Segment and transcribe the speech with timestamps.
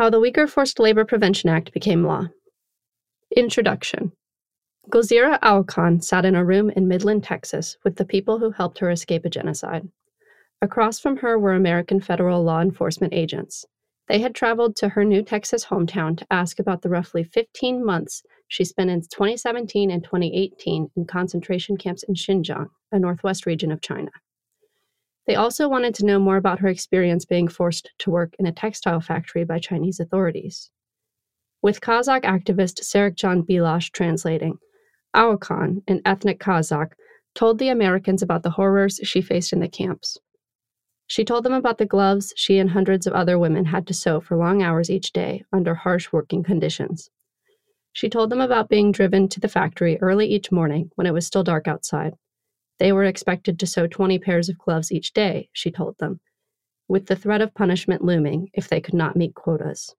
[0.00, 2.28] How the Uyghur Forced Labor Prevention Act became law.
[3.36, 4.12] Introduction
[4.88, 8.88] Gulzira Auelkhan sat in a room in Midland, Texas, with the people who helped her
[8.88, 9.86] escape a genocide.
[10.62, 13.66] Across from her were American federal law enforcement agents.
[14.08, 18.22] They had traveled to her new Texas hometown to ask about the roughly 15 months
[18.48, 23.82] she spent in 2017 and 2018 in concentration camps in Xinjiang, a northwest region of
[23.82, 24.12] China.
[25.30, 28.52] They also wanted to know more about her experience being forced to work in a
[28.52, 30.72] textile factory by Chinese authorities.
[31.62, 34.58] With Kazakh activist Serikjan Bilash translating,
[35.14, 36.94] Auelkhan, an ethnic Kazakh,
[37.32, 40.18] told the Americans about the horrors she faced in the camps.
[41.06, 44.18] She told them about the gloves she and hundreds of other women had to sew
[44.18, 47.08] for long hours each day under harsh working conditions.
[47.92, 51.24] She told them about being driven to the factory early each morning when it was
[51.24, 52.14] still dark outside
[52.80, 56.18] they were expected to sew 20 pairs of gloves each day, she told them,
[56.88, 59.94] with the threat of punishment looming if they could not meet quotas.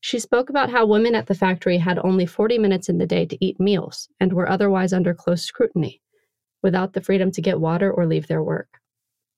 [0.00, 3.24] She spoke about how women at the factory had only 40 minutes in the day
[3.24, 6.02] to eat meals and were otherwise under close scrutiny,
[6.62, 8.68] without the freedom to get water or leave their work.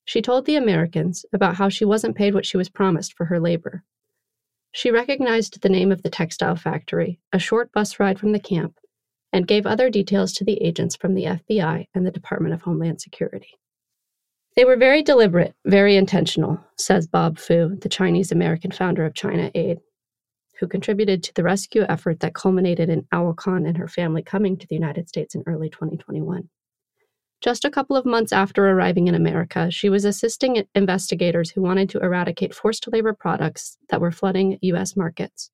[0.05, 3.39] She told the Americans about how she wasn't paid what she was promised for her
[3.39, 3.85] labor.
[4.73, 8.80] She recognized the name of the textile factory, a short bus ride from the camp,
[9.33, 13.01] and gave other details to the agents from the FBI and the Department of Homeland
[13.01, 13.59] Security.
[14.57, 19.51] They were very deliberate, very intentional, says Bob Fu, the Chinese American founder of China
[19.55, 19.79] Aid,
[20.59, 24.67] who contributed to the rescue effort that culminated in Auelkhan and her family coming to
[24.67, 26.49] the United States in early 2021.
[27.41, 31.89] Just a couple of months after arriving in America, she was assisting investigators who wanted
[31.89, 34.95] to eradicate forced labor products that were flooding U.S.
[34.95, 35.51] markets.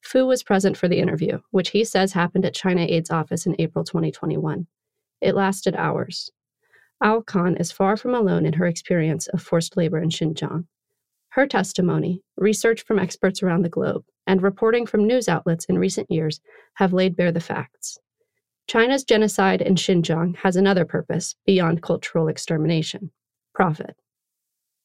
[0.00, 3.56] Fu was present for the interview, which he says happened at China Aid's office in
[3.58, 4.66] April 2021.
[5.20, 6.30] It lasted hours.
[7.02, 10.66] Auelkhan is far from alone in her experience of forced labor in Xinjiang.
[11.30, 16.10] Her testimony, research from experts around the globe, and reporting from news outlets in recent
[16.10, 16.40] years
[16.74, 17.98] have laid bare the facts.
[18.66, 23.10] China's genocide in Xinjiang has another purpose beyond cultural extermination
[23.54, 23.96] profit.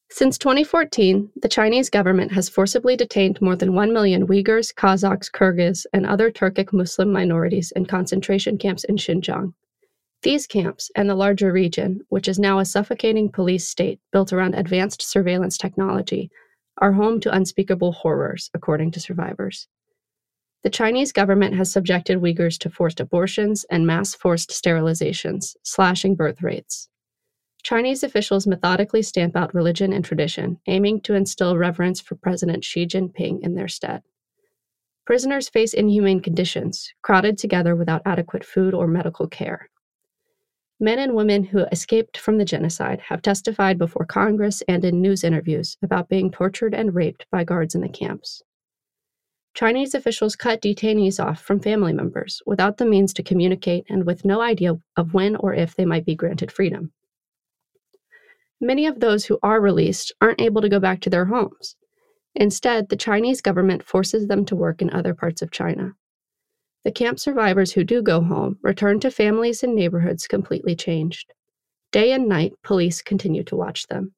[0.08, 5.84] Since 2014, the Chinese government has forcibly detained more than 1 million Uyghurs, Kazakhs, Kyrgyz,
[5.92, 9.52] and other Turkic Muslim minorities in concentration camps in Xinjiang.
[10.22, 14.54] These camps and the larger region, which is now a suffocating police state built around
[14.54, 16.30] advanced surveillance technology,
[16.78, 19.66] are home to unspeakable horrors, according to survivors.
[20.62, 26.42] The Chinese government has subjected Uyghurs to forced abortions and mass forced sterilizations, slashing birth
[26.42, 26.88] rates.
[27.66, 32.86] Chinese officials methodically stamp out religion and tradition, aiming to instill reverence for President Xi
[32.86, 34.04] Jinping in their stead.
[35.04, 39.68] Prisoners face inhumane conditions, crowded together without adequate food or medical care.
[40.78, 45.24] Men and women who escaped from the genocide have testified before Congress and in news
[45.24, 48.44] interviews about being tortured and raped by guards in the camps.
[49.54, 54.24] Chinese officials cut detainees off from family members without the means to communicate and with
[54.24, 56.92] no idea of when or if they might be granted freedom.
[58.60, 61.76] Many of those who are released aren't able to go back to their homes.
[62.34, 65.94] Instead, the Chinese government forces them to work in other parts of China.
[66.84, 71.32] The camp survivors who do go home return to families and neighborhoods completely changed.
[71.92, 74.14] Day and night, police continue to watch them.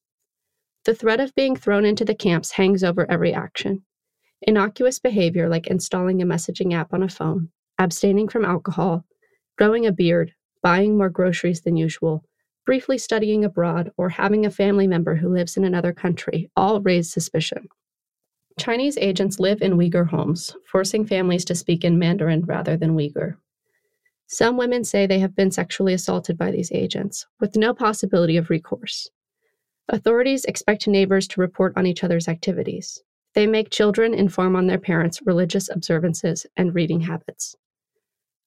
[0.85, 3.85] The threat of being thrown into the camps hangs over every action.
[4.43, 9.05] Innocuous behavior like installing a messaging app on a phone, abstaining from alcohol,
[9.57, 10.33] growing a beard,
[10.63, 12.25] buying more groceries than usual,
[12.69, 17.11] briefly studying abroad, or having a family member who lives in another country all raise
[17.11, 17.67] suspicion.
[18.59, 23.37] Chinese agents live in Uyghur homes, forcing families to speak in Mandarin rather than Uyghur.
[24.27, 28.51] Some women say they have been sexually assaulted by these agents, with no possibility of
[28.51, 29.09] recourse.
[29.89, 33.03] Authorities expect neighbors to report on each other's activities.
[33.35, 37.57] They make children inform on their parents' religious observances and reading habits.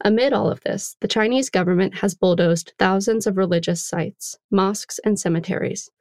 [0.04, 5.20] Amid all of this, the Chinese government has bulldozed thousands of religious sites, mosques, and
[5.20, 5.92] cemeteries,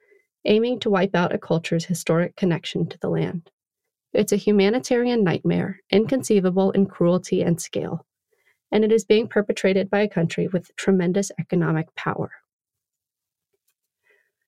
[0.43, 3.51] aiming to wipe out a culture's historic connection to the land.
[4.11, 8.07] It's a humanitarian nightmare, inconceivable in cruelty and scale,
[8.71, 12.31] and it is being perpetrated by a country with tremendous economic power.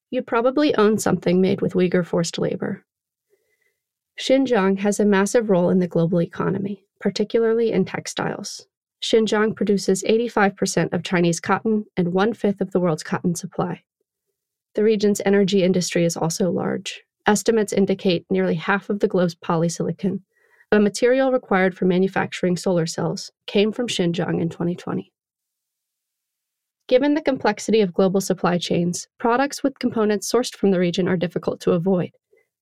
[0.10, 2.86] You probably own something made with Uyghur forced labor.
[4.20, 8.68] Xinjiang has a massive role in the global economy, particularly in textiles.
[9.04, 13.84] Xinjiang produces 85% of Chinese cotton and one fifth of the world's cotton supply.
[14.76, 17.04] The region's energy industry is also large.
[17.28, 20.22] Estimates indicate nearly half of the globe's polysilicon,
[20.72, 25.12] a material required for manufacturing solar cells, came from Xinjiang in 2020.
[26.88, 31.18] Given the complexity of global supply chains, products with components sourced from the region are
[31.18, 32.12] difficult to avoid.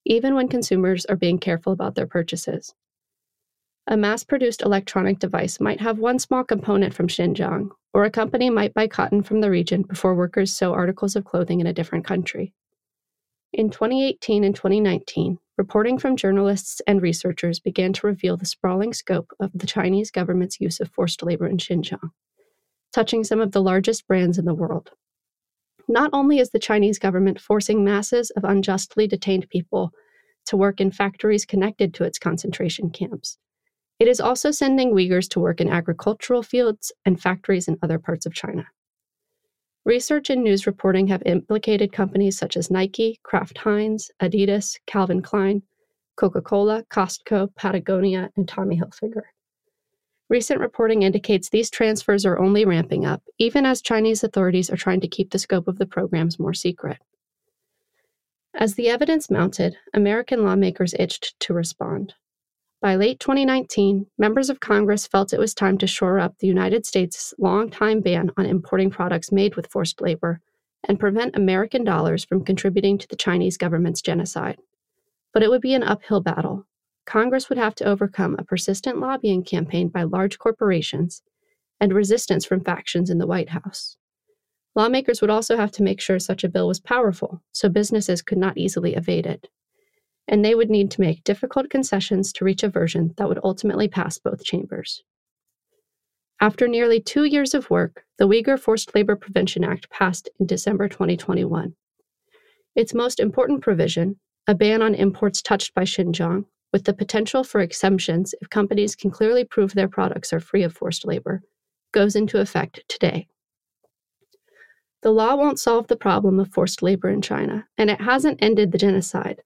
[0.06, 2.74] even when consumers are being careful about their purchases.
[3.88, 8.50] A mass produced electronic device might have one small component from Xinjiang, or a company
[8.50, 12.06] might buy cotton from the region before workers sew articles of clothing in a different
[12.06, 12.54] country.
[13.54, 19.34] In 2018 and 2019, reporting from journalists and researchers began to reveal the sprawling scope
[19.40, 22.12] of the Chinese government's use of forced labor in Xinjiang,
[22.94, 24.92] touching some of the largest brands in the world.
[25.88, 29.92] Not only is the Chinese government forcing masses of unjustly detained people
[30.46, 33.38] to work in factories connected to its concentration camps,
[34.02, 38.26] it is also sending Uyghurs to work in agricultural fields and factories in other parts
[38.26, 38.66] of China.
[39.86, 45.62] Research and news reporting have implicated companies such as Nike, Kraft Heinz, Adidas, Calvin Klein,
[46.16, 49.22] Coca Cola, Costco, Patagonia, and Tommy Hilfiger.
[50.30, 55.02] Recent reporting indicates these transfers are only ramping up, even as Chinese authorities are trying
[55.02, 56.98] to keep the scope of the programs more secret.
[58.56, 62.16] As the evidence mounted, American lawmakers itched to respond.
[62.82, 66.84] By late 2019, members of Congress felt it was time to shore up the United
[66.88, 70.42] States' long-time ban on importing products made with forced labor
[70.88, 74.58] and prevent American dollars from contributing to the Chinese government's genocide.
[75.32, 76.66] But it would be an uphill battle.
[77.06, 81.22] Congress would have to overcome a persistent lobbying campaign by large corporations
[81.80, 83.96] and resistance from factions in the White House.
[84.74, 88.40] Lawmakers would also have to make sure such a bill was powerful so businesses could
[88.40, 89.50] not easily evade it
[90.28, 93.88] and they would need to make difficult concessions to reach a version that would ultimately
[93.88, 95.04] pass both chambers.
[96.40, 100.88] After nearly two years of work, the Uyghur Forced Labor Prevention Act passed in December
[100.88, 101.76] 2021.
[102.76, 107.62] Its most important provision, a ban on imports touched by Xinjiang, with the potential for
[107.62, 111.44] exemptions if companies can clearly prove their products are free of forced labor,
[111.92, 113.28] goes into effect today.
[115.04, 118.72] The law won't solve the problem of forced labor in China, and it hasn't ended
[118.72, 119.42] the genocide,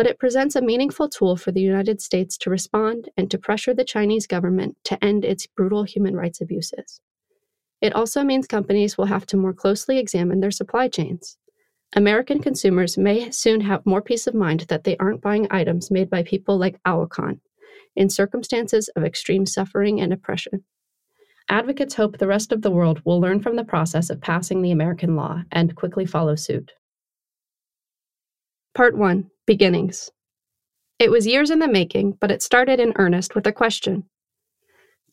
[0.00, 3.74] but it presents a meaningful tool for the United States to respond and to pressure
[3.74, 7.02] the Chinese government to end its brutal human rights abuses.
[7.82, 11.36] It also means companies will have to more closely examine their supply chains.
[11.94, 16.08] American consumers may soon have more peace of mind that they aren't buying items made
[16.08, 17.40] by people like Auelkhan
[17.94, 20.64] in circumstances of extreme suffering and oppression.
[21.50, 24.70] Advocates hope the rest of the world will learn from the process of passing the
[24.70, 26.72] American law and quickly follow suit.
[28.74, 30.12] Part 1 Beginnings.
[31.00, 34.04] It was years in the making, but it started in earnest with a question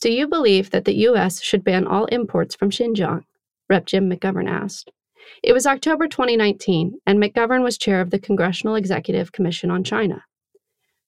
[0.00, 1.42] Do you believe that the U.S.
[1.42, 3.24] should ban all imports from Xinjiang?
[3.68, 3.86] Rep.
[3.86, 4.92] Jim McGovern asked.
[5.42, 10.22] It was October 2019, and McGovern was chair of the Congressional Executive Commission on China.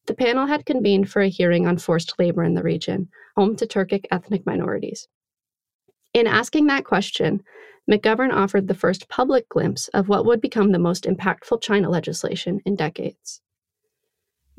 [0.07, 3.65] The panel had convened for a hearing on forced labor in the region, home to
[3.65, 5.07] Turkic ethnic minorities.
[6.13, 7.43] In asking that question,
[7.91, 12.61] McGovern offered the first public glimpse of what would become the most impactful China legislation
[12.65, 13.41] in decades.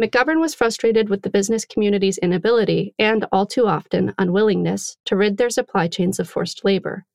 [0.01, 5.38] McGovern was frustrated with the business community's inability and, all too often, unwillingness to rid
[5.38, 7.06] their supply chains of forced labor.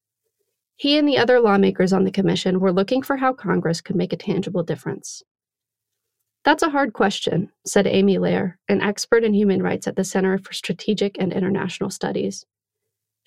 [0.76, 4.12] He and the other lawmakers on the commission were looking for how Congress could make
[4.12, 5.22] a tangible difference.
[6.44, 10.38] That's a hard question, said Amy Lehr, an expert in human rights at the Center
[10.38, 12.46] for Strategic and International Studies.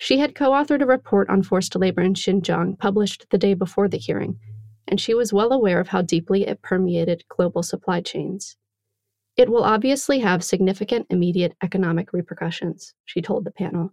[0.02, 3.86] She had co authored a report on forced labor in Xinjiang published the day before
[3.86, 4.40] the hearing,
[4.88, 8.56] and she was well aware of how deeply it permeated global supply chains.
[9.36, 13.92] It will obviously have significant immediate economic repercussions, she told the panel.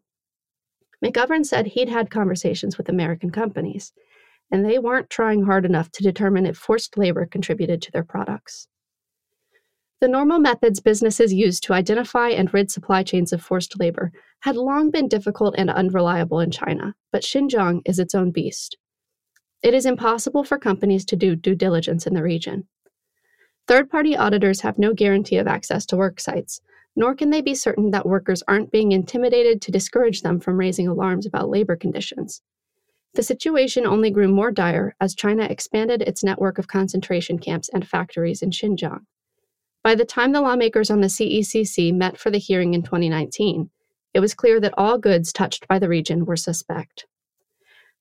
[1.04, 3.92] McGovern said he'd had conversations with American companies,
[4.50, 8.70] and they weren't trying hard enough to determine if forced labor contributed to their products.
[10.00, 14.12] The normal methods businesses use to identify and rid supply chains of forced labor
[14.42, 18.78] had long been difficult and unreliable in China, but Xinjiang is its own beast.
[19.64, 22.68] It is impossible for companies to do due diligence in the region.
[23.68, 26.62] Third party auditors have no guarantee of access to work sites,
[26.96, 30.88] nor can they be certain that workers aren't being intimidated to discourage them from raising
[30.88, 32.44] alarms about labor conditions.
[33.16, 37.88] The situation only grew more dire as China expanded its network of concentration camps and
[37.88, 39.02] factories in Xinjiang.
[39.88, 43.70] By the time the lawmakers on the CECC met for the hearing in 2019,
[44.14, 47.06] it was clear that all goods touched by the region were suspect.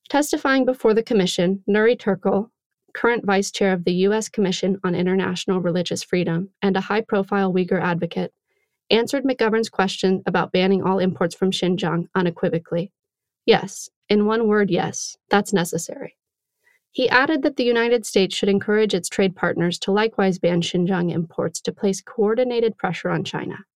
[0.09, 2.51] Testifying before the commission, Nuri Turkel,
[2.93, 4.29] current vice chair of the U.S.
[4.29, 8.35] Commission on International Religious Freedom and a high profile Uyghur advocate,
[8.91, 12.91] answered McGovern's question about banning all imports from Xinjiang unequivocally.
[13.45, 16.16] Yes, in one word, yes, that's necessary.
[16.97, 21.13] He added that the United States should encourage its trade partners to likewise ban Xinjiang
[21.13, 23.67] imports to place coordinated pressure on China.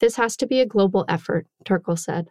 [0.00, 2.26] This has to be a global effort, Turkel said.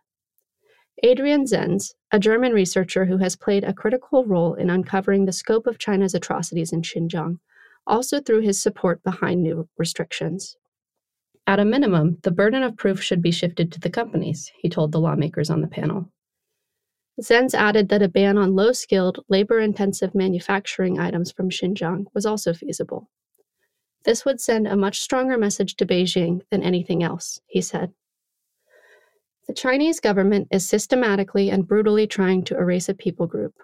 [1.04, 5.66] Adrian Zenz, a German researcher who has played a critical role in uncovering the scope
[5.66, 7.38] of China's atrocities in Xinjiang,
[7.88, 10.58] also threw his support behind new restrictions.
[11.48, 14.92] At a minimum, the burden of proof should be shifted to the companies, he told
[14.92, 16.12] the lawmakers on the panel.
[17.20, 22.26] Zenz added that a ban on low skilled, labor intensive manufacturing items from Xinjiang was
[22.26, 23.10] also feasible.
[24.06, 27.92] This would send a much stronger message to Beijing than anything else, he said.
[29.48, 33.56] The Chinese government is systematically and brutally trying to erase a people group.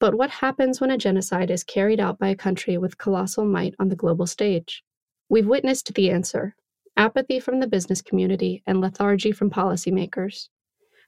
[0.00, 3.74] But what happens when a genocide is carried out by a country with colossal might
[3.78, 4.82] on the global stage?
[5.28, 6.54] We've witnessed the answer
[6.96, 10.48] apathy from the business community and lethargy from policymakers.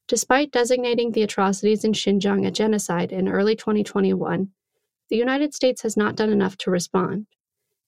[0.08, 4.48] Despite designating the atrocities in Xinjiang a genocide in early 2021,
[5.08, 7.26] the United States has not done enough to respond.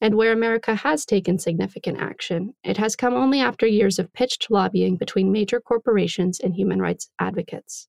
[0.00, 4.50] And where America has taken significant action, it has come only after years of pitched
[4.50, 7.88] lobbying between major corporations and human rights advocates.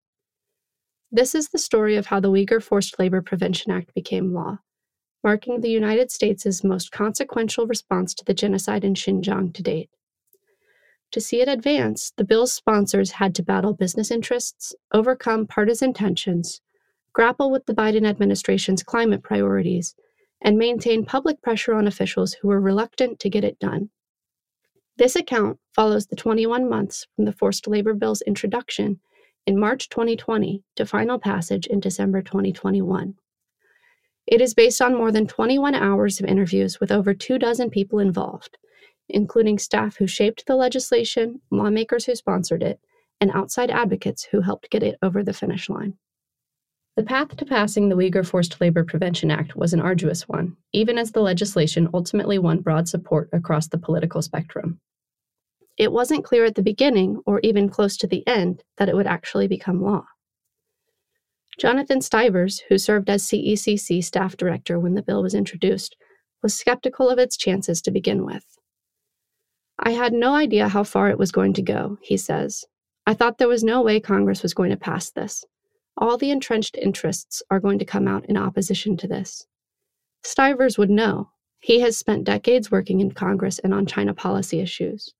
[1.12, 4.60] This is the story of how the Uyghur Forced Labor Prevention Act became law,
[5.24, 9.90] marking the United States' most consequential response to the genocide in Xinjiang to date.
[11.12, 16.62] To see it advance, the bill's sponsors had to battle business interests, overcome partisan tensions,
[17.14, 19.96] grapple with the Biden administration's climate priorities,
[20.42, 23.90] and maintain public pressure on officials who were reluctant to get it done.
[24.98, 29.00] This account follows the 21 months from the forced labor bill's introduction
[29.48, 33.16] in March 2020 to final passage in December 2021.
[34.28, 37.98] It is based on more than 21 hours of interviews with over two dozen people
[37.98, 38.60] involved
[39.10, 42.80] including staff who shaped the legislation, lawmakers who sponsored it,
[43.20, 45.98] and outside advocates who helped get it over the finish line.
[46.96, 50.98] The path to passing the Uyghur Forced Labor Prevention Act was an arduous one, even
[50.98, 54.80] as the legislation ultimately won broad support across the political spectrum.
[55.78, 59.08] It wasn't clear at the beginning, or even close to the end, that it would
[59.08, 60.04] actually become law.
[61.58, 65.96] Jonathan Stivers, who served as CECC staff director when the bill was introduced,
[66.44, 68.59] was skeptical of its chances to begin with.
[69.82, 72.66] I had no idea how far it was going to go, he says.
[73.08, 75.46] I thought there was no way Congress was going to pass this.
[75.98, 79.46] All the entrenched interests are going to come out in opposition to this.
[80.24, 81.30] Stivers would know.
[81.60, 85.14] He has spent decades working in Congress and on China policy issues.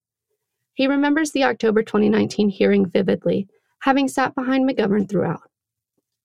[0.74, 3.48] He remembers the October 2019 hearing vividly,
[3.80, 5.50] having sat behind McGovern throughout.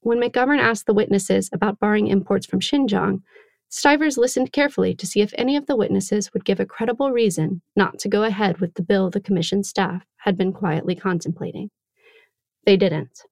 [0.00, 3.22] When McGovern asked the witnesses about barring imports from Xinjiang,
[3.76, 7.60] Stivers listened carefully to see if any of the witnesses would give a credible reason
[7.74, 11.70] not to go ahead with the bill the commission staff had been quietly contemplating.
[12.64, 13.22] They didn't.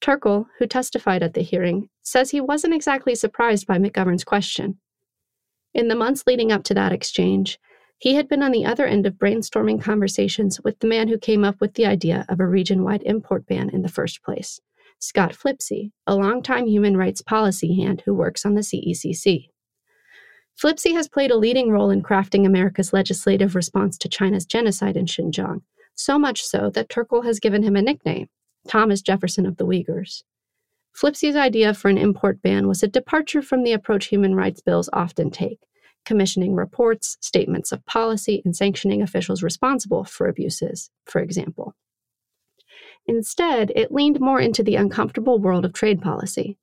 [0.00, 4.78] Turkel, who testified at the hearing, says he wasn't exactly surprised by McGovern's question.
[5.74, 7.58] In the months leading up to that exchange,
[7.98, 11.44] he had been on the other end of brainstorming conversations with the man who came
[11.44, 14.60] up with the idea of a region wide import ban in the first place,
[14.98, 19.50] Scott Flipse, a longtime human rights policy hand who works on the CECC.
[20.58, 25.06] Flipse has played a leading role in crafting America's legislative response to China's genocide in
[25.06, 25.62] Xinjiang,
[25.94, 28.26] so much so that Turkel has given him a nickname
[28.66, 30.24] Thomas Jefferson of the Uyghurs.
[30.92, 34.90] Flipse's idea for an import ban was a departure from the approach human rights bills
[34.92, 35.60] often take,
[36.04, 41.76] commissioning reports, statements of policy, and sanctioning officials responsible for abuses, for example.
[43.06, 46.58] Instead, it leaned more into the uncomfortable world of trade policy.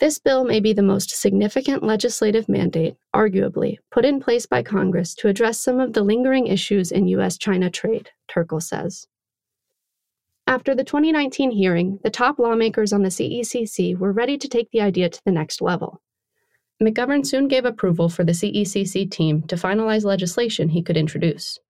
[0.00, 5.14] This bill may be the most significant legislative mandate, arguably, put in place by Congress
[5.16, 7.38] to address some of the lingering issues in U.S.
[7.38, 9.06] China trade, Turkel says.
[10.46, 14.80] After the 2019 hearing, the top lawmakers on the CECC were ready to take the
[14.80, 16.02] idea to the next level.
[16.82, 21.60] McGovern soon gave approval for the CECC team to finalize legislation he could introduce.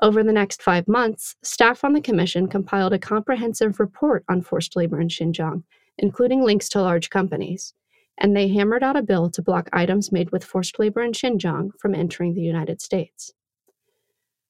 [0.00, 4.76] Over the next five months, staff on the commission compiled a comprehensive report on forced
[4.76, 5.62] labor in Xinjiang
[6.00, 7.74] including links to large companies,
[8.18, 11.70] and they hammered out a bill to block items made with forced labor in Xinjiang
[11.78, 13.32] from entering the United States.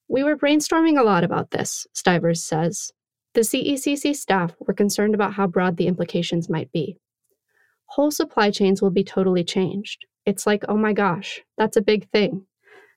[0.08, 2.92] We were brainstorming a lot about this, Stivers says.
[3.34, 6.96] The CECC staff were concerned about how broad the implications might be.
[7.86, 10.06] Whole supply chains will be totally changed.
[10.26, 12.46] It's like, oh my gosh, that's a big thing.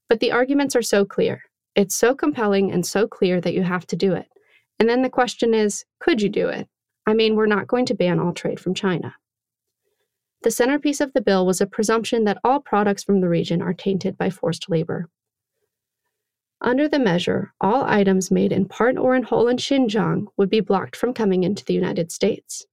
[0.10, 1.42] But the arguments are so clear.
[1.76, 4.28] It's so compelling and so clear that you have to do it.
[4.80, 6.68] And then the question is could you do it?
[7.06, 9.16] I mean, we're not going to ban all trade from China.
[10.44, 13.74] The centerpiece of the bill was a presumption that all products from the region are
[13.74, 15.10] tainted by forced labor.
[16.60, 20.62] Under the measure, all items made in part or in whole in Xinjiang would be
[20.62, 22.66] blocked from coming into the United States.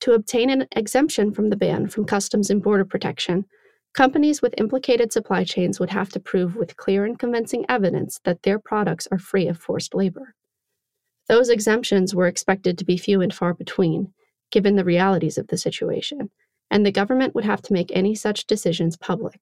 [0.00, 3.46] To obtain an exemption from the ban from Customs and Border Protection,
[3.94, 8.42] companies with implicated supply chains would have to prove with clear and convincing evidence that
[8.42, 10.34] their products are free of forced labor.
[11.28, 14.12] Those exemptions were expected to be few and far between,
[14.50, 16.30] given the realities of the situation,
[16.70, 19.40] and the government would have to make any such decisions public.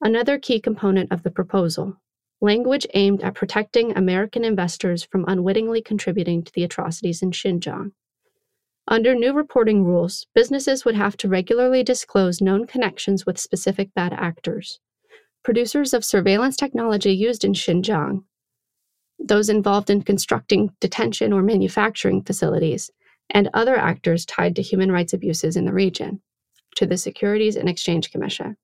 [0.00, 1.96] Another key component of the proposal
[2.40, 7.92] language aimed at protecting American investors from unwittingly contributing to the atrocities in Xinjiang.
[8.88, 14.12] Under new reporting rules, businesses would have to regularly disclose known connections with specific bad
[14.12, 14.80] actors.
[15.44, 18.24] Producers of surveillance technology used in Xinjiang,
[19.24, 22.90] those involved in constructing detention or manufacturing facilities,
[23.30, 26.20] and other actors tied to human rights abuses in the region,
[26.76, 28.56] to the Securities and Exchange Commission.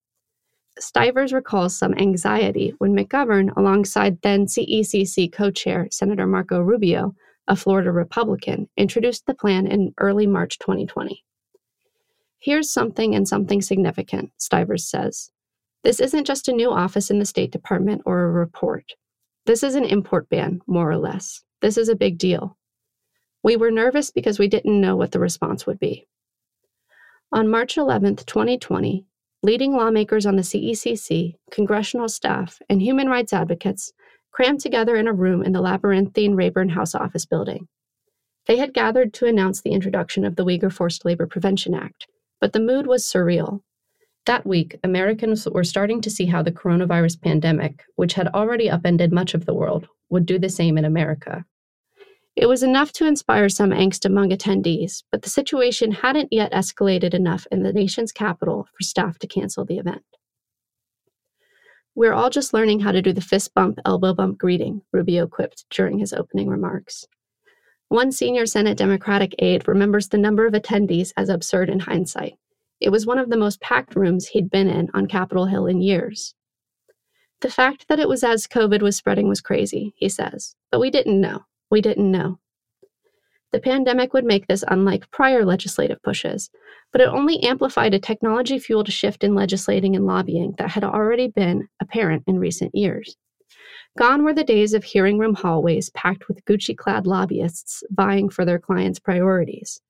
[0.79, 7.15] Stivers recalls some anxiety when McGovern, alongside then CECC co chair Senator Marco Rubio,
[7.49, 11.25] a Florida Republican, introduced the plan in early March 2020.
[12.39, 15.31] Here's something and something significant, Stivers says.
[15.83, 18.93] This isn't just a new office in the State Department or a report.
[19.49, 21.43] This is an import ban, more or less.
[21.63, 22.59] This is a big deal.
[23.43, 26.07] We were nervous because we didn't know what the response would be.
[27.33, 29.07] On March 11, 2020,
[29.43, 33.91] leading lawmakers on the CECC, congressional staff, and human rights advocates
[34.33, 37.69] crammed together in a room in the labyrinthine Rayburn House office building.
[38.49, 42.07] They had gathered to announce the introduction of the Uyghur Forced Labor Prevention Act,
[42.39, 43.63] but the mood was surreal.
[44.27, 49.13] That week, Americans were starting to see how the coronavirus pandemic, which had already upended
[49.13, 51.45] much of the world, would do the same in America.
[52.37, 57.13] It was enough to inspire some angst among attendees, but the situation hadn't yet escalated
[57.13, 60.05] enough in the nation's capital for staff to cancel the event.
[61.97, 65.65] We're all just learning how to do the fist bump, elbow bump greeting, Rubio quipped
[65.69, 67.07] during his opening remarks.
[67.89, 72.35] One senior Senate Democratic aide remembers the number of attendees as absurd in hindsight.
[72.81, 75.81] It was one of the most packed rooms he'd been in on Capitol Hill in
[75.81, 76.35] years.
[77.41, 80.91] The fact that it was as COVID was spreading was crazy, he says, but we
[80.91, 81.45] didn't know.
[81.71, 82.39] We didn't know.
[83.53, 86.51] The pandemic would make this unlike prior legislative pushes,
[86.93, 91.29] but it only amplified a technology fueled shift in legislating and lobbying that had already
[91.29, 93.17] been apparent in recent years.
[93.97, 98.45] Gone were the days of hearing room hallways packed with Gucci clad lobbyists vying for
[98.45, 99.81] their clients' priorities.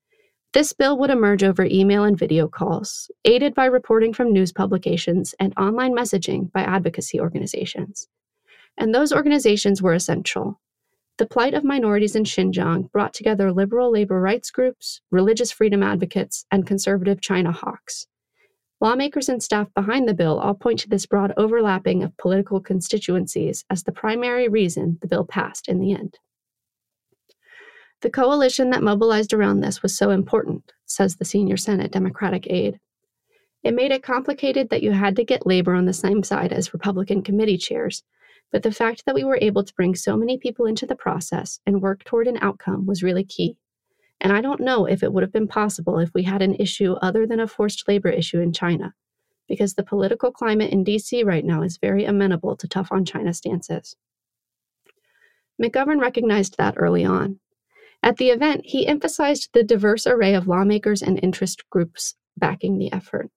[0.55, 5.35] This bill would emerge over email and video calls, aided by reporting from news publications
[5.39, 8.09] and online messaging by advocacy organizations.
[8.79, 10.59] And those organizations were essential.
[11.19, 16.47] The plight of minorities in Xinjiang brought together liberal labor rights groups, religious freedom advocates,
[16.51, 18.07] and conservative China hawks.
[18.81, 23.65] Lawmakers and staff behind the bill all point to this broad overlapping of political constituencies
[23.69, 26.19] as the primary reason the bill passed in the end.
[28.01, 32.79] The coalition that mobilized around this was so important, says the senior Senate Democratic aide.
[33.63, 36.73] It made it complicated that you had to get labor on the same side as
[36.73, 38.05] Republican committee chairs
[38.51, 41.61] but the fact that we were able to bring so many people into the process
[41.67, 43.57] and work toward an outcome was really key.
[44.21, 46.95] And I don't know if it would have been possible if we had an issue
[46.95, 48.95] other than a forced labor issue in China,
[49.49, 53.33] because the political climate in DC right now is very amenable to tough on China
[53.33, 53.97] stances.
[55.63, 57.39] McGovern recognized that early on.
[58.03, 62.93] At the event, he emphasized the diverse array of lawmakers and interest groups backing the
[62.93, 63.31] effort.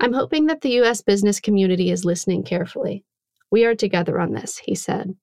[0.00, 1.00] I'm hoping that the U.S.
[1.00, 3.04] business community is listening carefully.
[3.50, 5.14] We are together on this, he said.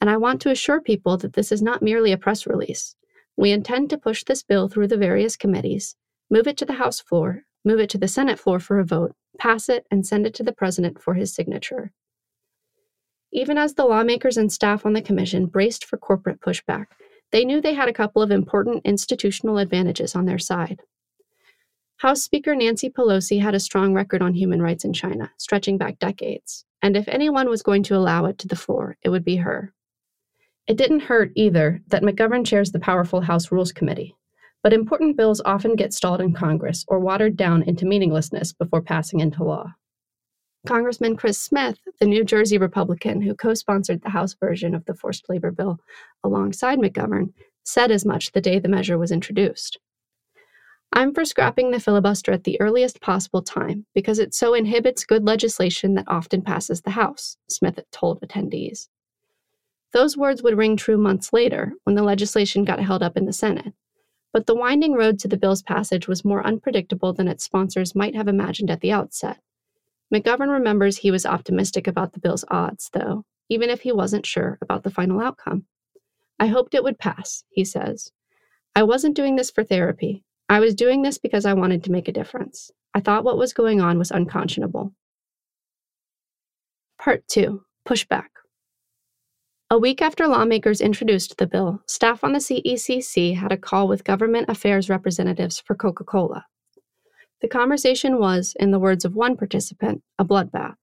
[0.00, 2.96] And I want to assure people that this is not merely a press release.
[3.36, 5.96] We intend to push this bill through the various committees,
[6.30, 9.14] move it to the House floor, move it to the Senate floor for a vote,
[9.38, 11.92] pass it, and send it to the President for his signature.
[13.32, 16.86] Even as the lawmakers and staff on the commission braced for corporate pushback,
[17.34, 20.80] they knew they had a couple of important institutional advantages on their side.
[21.98, 25.98] House Speaker Nancy Pelosi had a strong record on human rights in China, stretching back
[25.98, 29.36] decades and if anyone was going to allow it to the floor, it would be
[29.36, 29.72] her.
[30.66, 34.14] It didn't hurt either that McGovern chairs the powerful House Rules Committee,
[34.62, 39.20] but important bills often get stalled in Congress or watered down into meaninglessness before passing
[39.20, 39.72] into law.
[40.66, 44.94] Congressman Chris Smith, the New Jersey Republican who co sponsored the House version of the
[44.94, 45.78] forced labor bill
[46.22, 47.32] alongside McGovern,
[47.64, 49.78] said as much the day the measure was introduced.
[50.92, 55.24] I'm for scrapping the filibuster at the earliest possible time because it so inhibits good
[55.24, 58.88] legislation that often passes the House, Smith told attendees.
[59.92, 63.32] Those words would ring true months later when the legislation got held up in the
[63.32, 63.74] Senate.
[64.32, 68.14] But the winding road to the bill's passage was more unpredictable than its sponsors might
[68.14, 69.40] have imagined at the outset.
[70.14, 74.58] McGovern remembers he was optimistic about the bill's odds, though, even if he wasn't sure
[74.62, 75.64] about the final outcome.
[76.38, 78.12] I hoped it would pass, he says.
[78.76, 80.22] I wasn't doing this for therapy.
[80.48, 82.70] I was doing this because I wanted to make a difference.
[82.94, 84.92] I thought what was going on was unconscionable.
[87.00, 88.28] Part 2 Pushback.
[89.68, 94.04] A week after lawmakers introduced the bill, staff on the CECC had a call with
[94.04, 96.46] government affairs representatives for Coca Cola.
[97.44, 100.78] The conversation was, in the words of one participant, a bloodbath.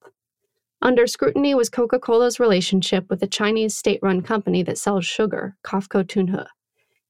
[0.80, 5.58] Under scrutiny was Coca Cola's relationship with a Chinese state run company that sells sugar,
[5.64, 6.46] COFCO Tunhe.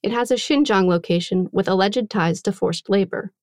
[0.02, 3.34] It has a Xinjiang location with alleged ties to forced labor.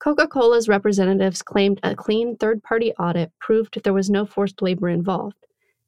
[0.00, 4.90] Coca Cola's representatives claimed a clean third party audit proved there was no forced labor
[4.90, 5.46] involved,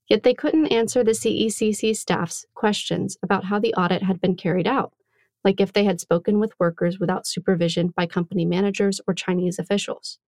[0.08, 4.66] yet they couldn't answer the CECC staff's questions about how the audit had been carried
[4.66, 4.94] out,
[5.48, 10.18] like if they had spoken with workers without supervision by company managers or Chinese officials.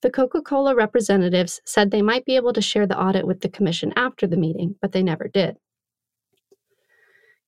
[0.00, 3.48] The Coca Cola representatives said they might be able to share the audit with the
[3.48, 5.56] Commission after the meeting, but they never did.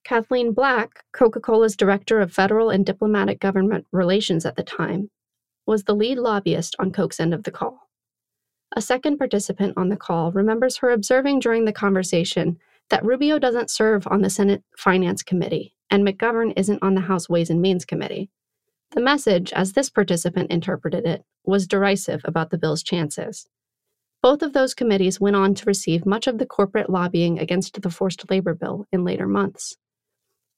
[0.02, 5.10] Kathleen Black, Coca Cola's Director of Federal and Diplomatic Government Relations at the time,
[5.66, 7.88] was the lead lobbyist on Coke's end of the call.
[8.74, 12.58] A second participant on the call remembers her observing during the conversation
[12.90, 17.28] that Rubio doesn't serve on the Senate Finance Committee and McGovern isn't on the House
[17.28, 18.30] Ways and Means Committee.
[18.92, 23.48] The message, as this participant interpreted it, was derisive about the bill's chances.
[24.22, 27.90] Both of those committees went on to receive much of the corporate lobbying against the
[27.90, 29.76] forced labor bill in later months.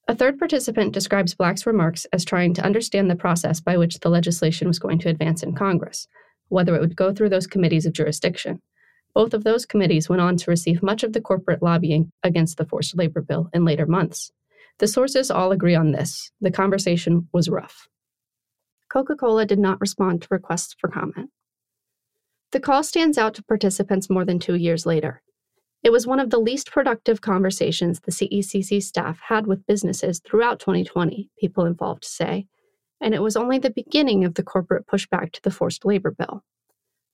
[0.07, 4.09] A third participant describes Black's remarks as trying to understand the process by which the
[4.09, 6.07] legislation was going to advance in Congress,
[6.47, 8.61] whether it would go through those committees of jurisdiction.
[9.13, 12.65] Both of those committees went on to receive much of the corporate lobbying against the
[12.65, 14.31] forced labor bill in later months.
[14.79, 16.31] The sources all agree on this.
[16.39, 17.87] The conversation was rough.
[18.89, 21.29] Coca Cola did not respond to requests for comment.
[22.51, 25.21] The call stands out to participants more than two years later.
[25.83, 30.59] It was one of the least productive conversations the CECC staff had with businesses throughout
[30.59, 32.47] 2020, people involved say,
[33.01, 36.43] and it was only the beginning of the corporate pushback to the forced labor bill.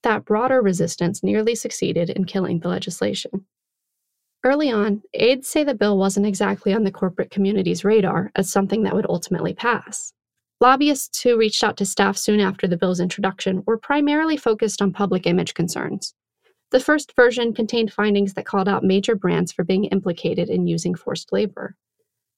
[0.04, 3.45] That broader resistance nearly succeeded in killing the legislation.
[4.45, 8.84] Early on, aides say the bill wasn't exactly on the corporate community's radar as something
[8.84, 10.12] that would ultimately pass.
[10.60, 14.91] Lobbyists who reached out to staff soon after the bill's introduction were primarily focused on
[14.91, 16.13] public image concerns.
[16.71, 20.95] The first version contained findings that called out major brands for being implicated in using
[20.95, 21.75] forced labor.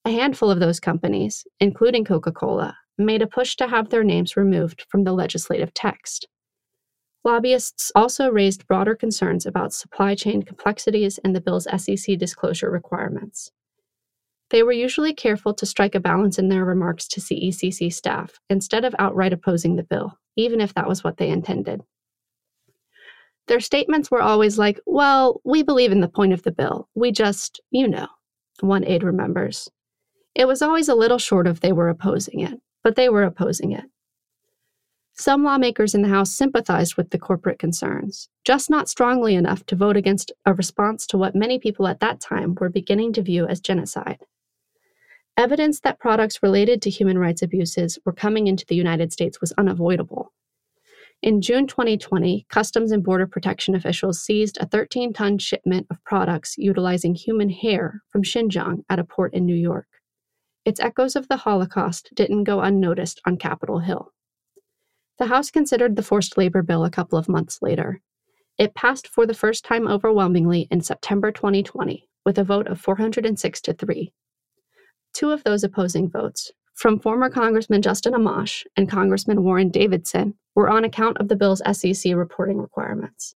[0.04, 4.38] A handful of those companies, including Coca Cola, made a push to have their names
[4.38, 6.28] removed from the legislative text.
[7.26, 13.52] Lobbyists also raised broader concerns about supply chain complexities and the bill's SEC disclosure requirements.
[14.52, 18.86] They were usually careful to strike a balance in their remarks to CECC staff instead
[18.86, 21.82] of outright opposing the bill, even if that was what they intended.
[23.48, 26.90] Their statements were always like, well, we believe in the point of the bill.
[26.94, 28.08] We just, you know,
[28.60, 29.68] one aide remembers.
[30.36, 33.72] It was always a little short of they were opposing it, but they were opposing
[33.72, 33.86] it.
[35.18, 39.76] Some lawmakers in the House sympathized with the corporate concerns, just not strongly enough to
[39.76, 43.48] vote against a response to what many people at that time were beginning to view
[43.48, 44.26] as genocide.
[45.38, 49.54] Evidence that products related to human rights abuses were coming into the United States was
[49.54, 50.34] unavoidable.
[51.22, 56.58] In June 2020, Customs and Border Protection officials seized a 13 ton shipment of products
[56.58, 59.88] utilizing human hair from Xinjiang at a port in New York.
[60.66, 64.12] Its echoes of the Holocaust didn't go unnoticed on Capitol Hill.
[65.18, 68.02] The House considered the forced labor bill a couple of months later.
[68.58, 73.62] It passed for the first time overwhelmingly in September 2020 with a vote of 406
[73.62, 74.12] to 3,
[75.14, 80.70] two of those opposing votes, from former Congressman Justin Amash and Congressman Warren Davidson, were
[80.70, 83.36] on account of the bill's SEC reporting requirements.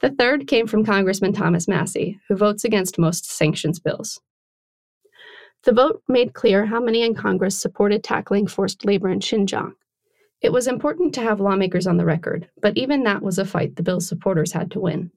[0.00, 4.20] The third came from Congressman Thomas Massie, who votes against most sanctions bills.
[5.64, 9.74] The vote made clear how many in Congress supported tackling forced labor in Xinjiang.
[10.42, 13.76] It was important to have lawmakers on the record, but even that was a fight
[13.76, 15.10] the bill's supporters had to win.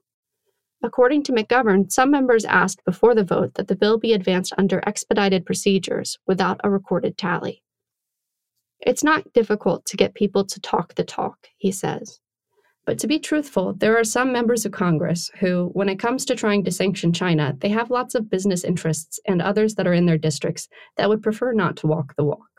[0.84, 4.84] According to McGovern, some members asked before the vote that the bill be advanced under
[4.86, 7.64] expedited procedures without a recorded tally.
[8.82, 12.20] It's not difficult to get people to talk the talk, he says.
[12.86, 16.36] But to be truthful, there are some members of Congress who, when it comes to
[16.36, 20.06] trying to sanction China, they have lots of business interests and others that are in
[20.06, 22.53] their districts that would prefer not to walk the walk.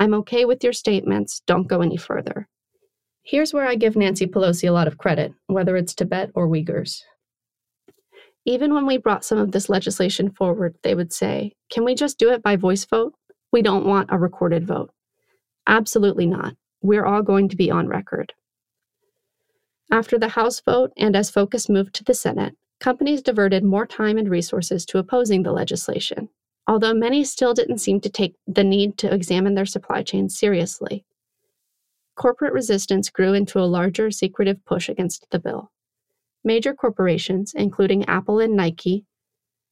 [0.00, 2.48] I'm okay with your statements, don't go any further.
[3.22, 7.02] Here's where I give Nancy Pelosi a lot of credit, whether it's Tibet or Uyghurs.
[8.46, 12.18] Even when we brought some of this legislation forward, they would say, Can we just
[12.18, 13.12] do it by voice vote?
[13.52, 14.90] We don't want a recorded vote.
[15.66, 16.54] Absolutely not.
[16.80, 18.32] We're all going to be on record.
[19.92, 24.16] After the House vote and as focus moved to the Senate, companies diverted more time
[24.16, 26.30] and resources to opposing the legislation,
[26.66, 31.04] although many still didn't seem to take the need to examine their supply chains seriously.
[32.16, 35.70] Corporate resistance grew into a larger, secretive push against the bill.
[36.44, 39.04] Major corporations, including Apple and Nike,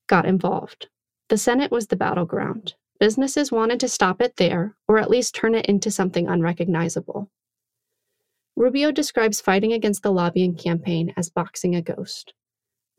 [0.07, 0.88] got involved.
[1.29, 2.74] The Senate was the battleground.
[2.98, 7.31] Businesses wanted to stop it there, or at least turn it into something unrecognizable.
[8.57, 12.33] Rubio describes fighting against the lobbying campaign as boxing a ghost.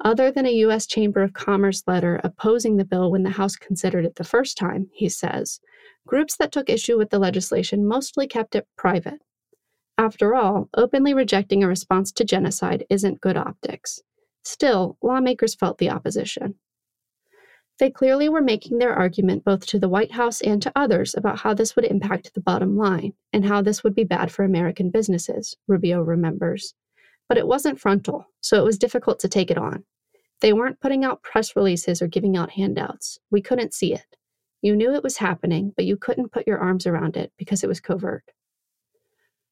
[0.02, 0.88] Other than a U.S.
[0.88, 4.90] Chamber of Commerce letter opposing the bill when the House considered it the first time,
[4.94, 5.60] he says,
[6.08, 9.22] groups that took issue with the legislation mostly kept it private.
[9.98, 14.02] After all, openly rejecting a response to genocide isn't good optics.
[14.46, 16.56] Still, lawmakers felt the opposition.
[17.80, 21.40] They clearly were making their argument both to the White House and to others about
[21.40, 24.90] how this would impact the bottom line and how this would be bad for American
[24.90, 26.74] businesses, Rubio remembers.
[27.30, 29.86] But it wasn't frontal, so it was difficult to take it on.
[30.42, 33.20] They weren't putting out press releases or giving out handouts.
[33.32, 34.18] We couldn't see it.
[34.62, 37.68] You knew it was happening, but you couldn't put your arms around it because it
[37.68, 38.24] was covert.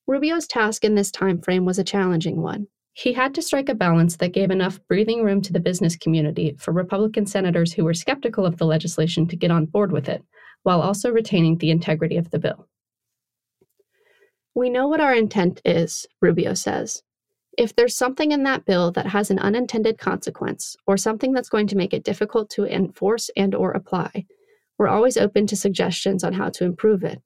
[0.06, 2.68] Rubio's task in this time frame was a challenging one.
[2.94, 6.56] He had to strike a balance that gave enough breathing room to the business community
[6.58, 10.24] for Republican senators who were skeptical of the legislation to get on board with it,
[10.64, 12.68] while also retaining the integrity of the bill.
[14.56, 17.04] We know what our intent is, Rubio says.
[17.58, 21.66] If there's something in that bill that has an unintended consequence or something that's going
[21.68, 24.28] to make it difficult to enforce and or apply,
[24.78, 27.20] we're always open to suggestions on how to improve it.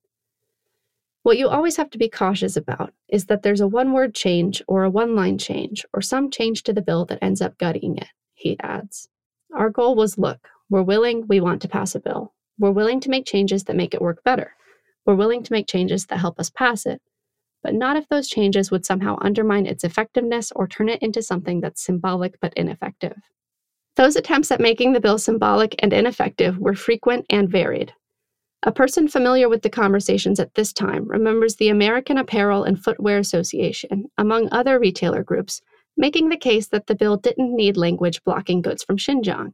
[1.24, 4.64] What you always have to be cautious about is that there's a one word change
[4.68, 7.98] or a one line change or some change to the bill that ends up gutting
[7.98, 9.10] it, he adds.
[9.54, 12.34] Our goal was look, we're willing, we want to pass a bill.
[12.58, 14.54] We're willing to make changes that make it work better.
[15.06, 17.02] We're willing to make changes that help us pass it,
[17.64, 21.62] but not if those changes would somehow undermine its effectiveness or turn it into something
[21.62, 23.18] that's symbolic but ineffective.
[23.96, 27.94] Those attempts at making the bill symbolic and ineffective were frequent and varied.
[28.64, 33.18] A person familiar with the conversations at this time remembers the American Apparel and Footwear
[33.18, 35.62] Association, among other retailer groups,
[35.98, 39.54] making the case that the bill didn't need language blocking goods from Xinjiang.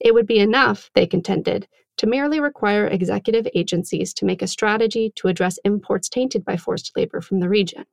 [0.00, 5.12] It would be enough, they contended, to merely require executive agencies to make a strategy
[5.16, 7.84] to address imports tainted by forced labor from the region.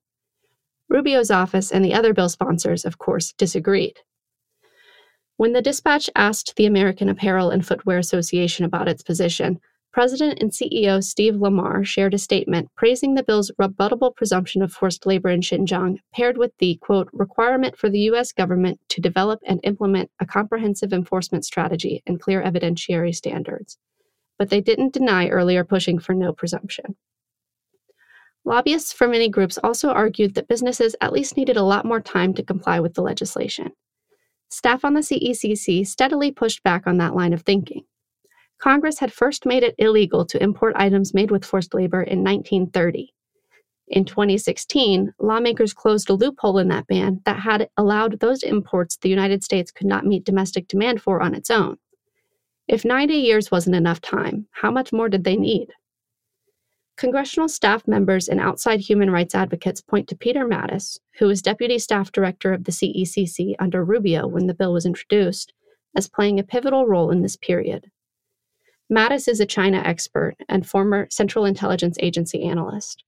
[0.89, 3.99] Rubio's office and the other bill sponsors, of course, disagreed.
[5.37, 9.59] When the dispatch asked the American Apparel and Footwear Association about its position,
[9.91, 15.05] President and CEO Steve Lamar shared a statement praising the bill's rebuttable presumption of forced
[15.05, 18.31] labor in Xinjiang, paired with the, quote, requirement for the U.S.
[18.31, 23.77] government to develop and implement a comprehensive enforcement strategy and clear evidentiary standards.
[24.41, 26.95] But they didn't deny earlier pushing for no presumption.
[28.43, 32.33] Lobbyists for many groups also argued that businesses at least needed a lot more time
[32.33, 33.69] to comply with the legislation.
[34.49, 37.83] Staff on the CECC steadily pushed back on that line of thinking.
[38.59, 43.13] Congress had first made it illegal to import items made with forced labor in 1930.
[43.89, 49.07] In 2016, lawmakers closed a loophole in that ban that had allowed those imports the
[49.07, 51.77] United States could not meet domestic demand for on its own.
[52.71, 55.73] If 90 years wasn't enough time, how much more did they need?
[56.95, 61.77] Congressional staff members and outside human rights advocates point to Peter Mattis, who was deputy
[61.77, 65.51] staff director of the CECC under Rubio when the bill was introduced,
[65.97, 67.91] as playing a pivotal role in this period.
[68.89, 73.03] Mattis is a China expert and former Central Intelligence Agency analyst.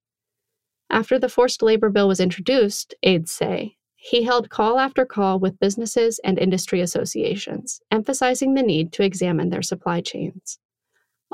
[0.89, 5.61] After the forced labor bill was introduced, aides say, he held call after call with
[5.61, 10.59] businesses and industry associations, emphasizing the need to examine their supply chains.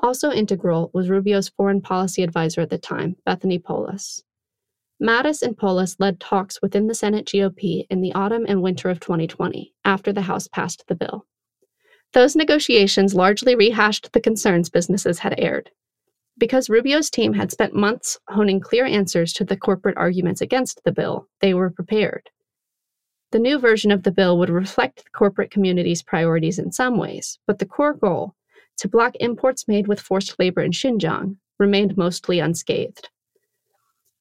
[0.04, 4.22] Also integral was Rubio's foreign policy advisor at the time, Bethany Polis.
[5.02, 9.00] Mattis and Polis led talks within the Senate GOP in the autumn and winter of
[9.00, 11.26] 2020, after the House passed the bill.
[12.14, 15.72] Those negotiations largely rehashed the concerns businesses had aired.
[16.38, 20.92] Because Rubio's team had spent months honing clear answers to the corporate arguments against the
[20.92, 22.30] bill, they were prepared.
[23.32, 27.38] The new version of the bill would reflect the corporate community's priorities in some ways,
[27.46, 28.34] but the core goal,
[28.78, 33.10] to block imports made with forced labor in Xinjiang, remained mostly unscathed.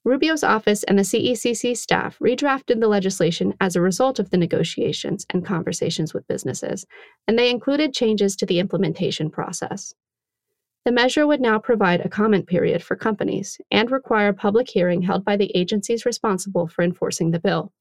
[0.04, 5.26] Rubio's office and the CECC staff redrafted the legislation as a result of the negotiations
[5.30, 6.86] and conversations with businesses,
[7.26, 9.94] and they included changes to the implementation process.
[10.84, 15.02] The measure would now provide a comment period for companies and require a public hearing
[15.02, 17.72] held by the agencies responsible for enforcing the bill.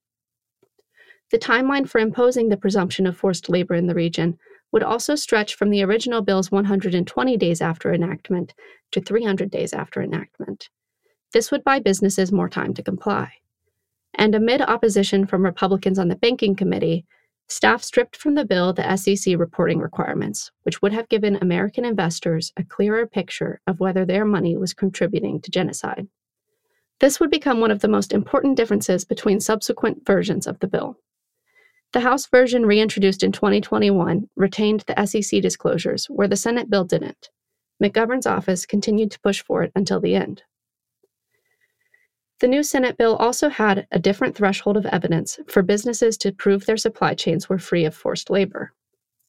[1.30, 4.38] The timeline for imposing the presumption of forced labor in the region
[4.72, 8.54] would also stretch from the original bill's 120 days after enactment
[8.92, 10.70] to 300 days after enactment.
[11.34, 13.34] This would buy businesses more time to comply.
[14.14, 17.06] And amid opposition from Republicans on the Banking Committee,
[17.50, 22.54] staff stripped from the bill the SEC reporting requirements, which would have given American investors
[22.58, 26.08] a clearer picture of whether their money was contributing to genocide.
[27.00, 30.98] This would become one of the most important differences between subsequent versions of the bill.
[31.94, 37.30] The House version reintroduced in 2021 retained the SEC disclosures, where the Senate bill didn't.
[37.82, 40.44] McGovern's office continued to push for it until the end.
[42.40, 46.66] The new Senate bill also had a different threshold of evidence for businesses to prove
[46.66, 48.74] their supply chains were free of forced labor.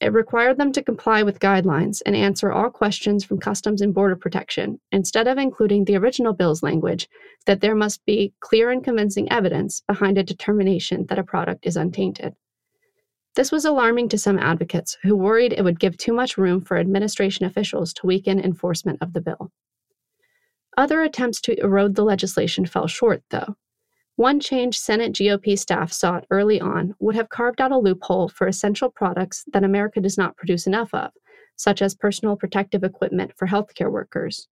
[0.01, 4.17] It required them to comply with guidelines and answer all questions from Customs and Border
[4.17, 7.09] Protection, instead of including the original bill's language
[7.47, 11.77] that there must be clear and convincing evidence behind a determination that a product is
[11.77, 12.35] untainted.
[13.35, 16.77] This was alarming to some advocates who worried it would give too much room for
[16.77, 19.53] administration officials to weaken enforcement of the bill.
[20.77, 23.57] Other attempts to erode the legislation fell short, though.
[24.17, 28.49] One change Senate GOP staff sought early on would have carved out a loophole for
[28.49, 31.13] essential products that America does not produce enough of,
[31.55, 34.49] such as personal protective equipment for healthcare workers.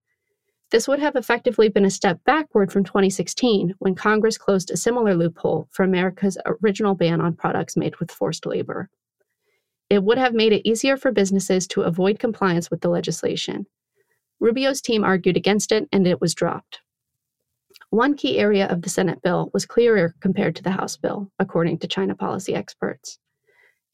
[0.73, 5.15] This would have effectively been a step backward from 2016 when Congress closed a similar
[5.15, 8.91] loophole for America's original ban on products made with forced labor.
[9.89, 13.67] It would have made it easier for businesses to avoid compliance with the legislation.
[14.41, 16.81] Rubio's team argued against it, and it was dropped.
[17.91, 21.79] One key area of the Senate bill was clearer compared to the House bill, according
[21.79, 23.21] to China policy experts.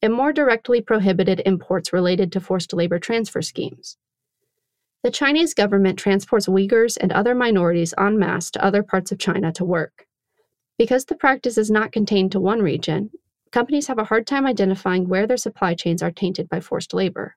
[0.01, 3.97] It more directly prohibited imports related to forced labor transfer schemes.
[5.03, 9.51] The Chinese government transports Uyghurs and other minorities en masse to other parts of China
[9.51, 10.07] to work.
[10.77, 13.11] Because the practice is not contained to one region,
[13.51, 17.35] companies have a hard time identifying where their supply chains are tainted by forced labor.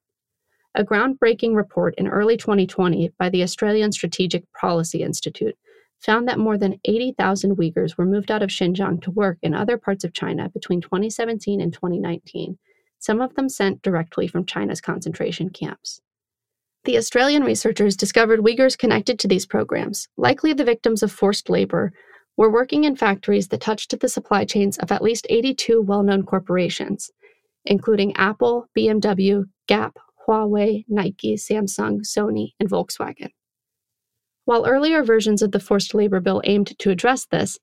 [0.76, 5.57] A groundbreaking report in early 2020 by the Australian Strategic Policy Institute
[5.98, 9.76] found that more than 80,000 Uyghurs were moved out of Xinjiang to work in other
[9.76, 12.59] parts of China between 2017 and 2019,
[13.00, 16.00] some of them sent directly from China's concentration camps.
[16.87, 21.92] The Australian researchers discovered Uyghurs connected to these programs, likely the victims of forced labor,
[22.37, 26.22] were working in factories that touched the supply chains of at least 82 well known
[26.22, 27.11] corporations,
[27.64, 33.31] including Apple, BMW, Gap, Huawei, Nike, Samsung, Sony, and Volkswagen.
[34.44, 37.59] While earlier versions of the forced labor bill aimed to address this,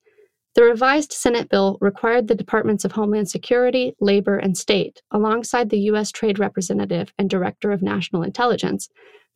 [0.54, 5.80] the revised Senate bill required the Departments of Homeland Security, Labor, and State, alongside the
[5.80, 6.12] U.S.
[6.12, 8.88] Trade Representative and Director of National Intelligence,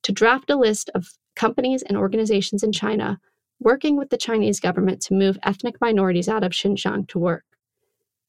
[0.03, 3.19] to draft a list of companies and organizations in China
[3.61, 7.45] working with the Chinese government to move ethnic minorities out of Xinjiang to work.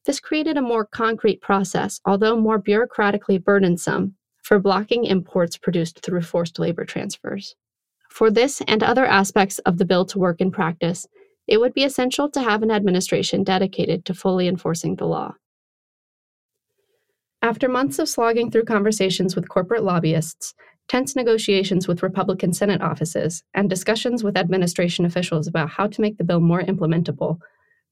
[0.06, 6.22] This created a more concrete process, although more bureaucratically burdensome, for blocking imports produced through
[6.22, 7.56] forced labor transfers.
[8.10, 11.06] For this and other aspects of the bill to work in practice,
[11.50, 15.34] it would be essential to have an administration dedicated to fully enforcing the law.
[17.42, 20.54] After months of slogging through conversations with corporate lobbyists,
[20.88, 26.18] tense negotiations with Republican Senate offices, and discussions with administration officials about how to make
[26.18, 27.40] the bill more implementable,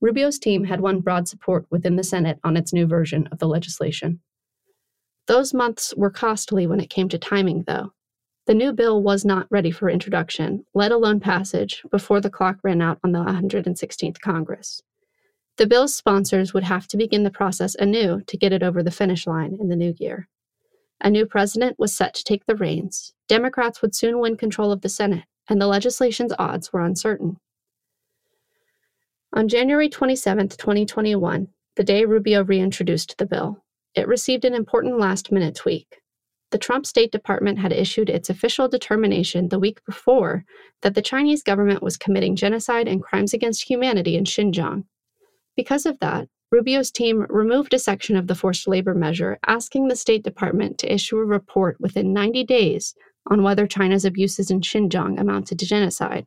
[0.01, 3.47] Rubio's team had won broad support within the Senate on its new version of the
[3.47, 4.19] legislation.
[5.25, 7.91] Those months were costly when it came to timing, though.
[8.47, 12.81] The new bill was not ready for introduction, let alone passage, before the clock ran
[12.81, 14.81] out on the 116th Congress.
[15.57, 18.89] The bill's sponsors would have to begin the process anew to get it over the
[18.89, 20.29] finish line in the new year.
[21.01, 23.13] A new president was set to take the reins.
[23.27, 27.35] Democrats would soon win control of the Senate, and the legislation's odds were uncertain.
[29.33, 33.61] On January 27, 2021, the day Rubio reintroduced the bill,
[33.93, 35.97] it received an important last minute tweak.
[36.51, 40.45] The Trump State Department had issued its official determination the week before
[40.81, 44.85] that the Chinese government was committing genocide and crimes against humanity in Xinjiang.
[45.57, 49.95] Because of that, Rubio's team removed a section of the forced labor measure asking the
[49.97, 52.95] State Department to issue a report within 90 days
[53.29, 56.25] on whether China's abuses in Xinjiang amounted to genocide.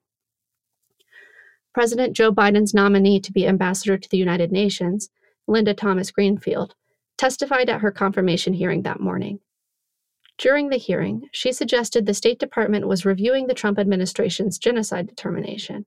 [1.72, 5.08] President Joe Biden's nominee to be ambassador to the United Nations,
[5.46, 6.74] Linda Thomas Greenfield,
[7.16, 9.40] testified at her confirmation hearing that morning.
[10.40, 15.84] During the hearing, she suggested the State Department was reviewing the Trump administration's genocide determination.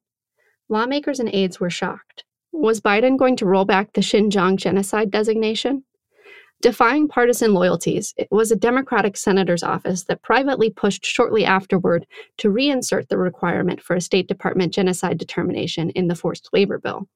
[0.69, 2.23] Lawmakers and aides were shocked.
[2.51, 5.85] Was Biden going to roll back the Xinjiang genocide designation?
[6.61, 12.05] Defying partisan loyalties, it was a Democratic senator's office that privately pushed shortly afterward
[12.37, 17.07] to reinsert the requirement for a State Department genocide determination in the forced labor bill.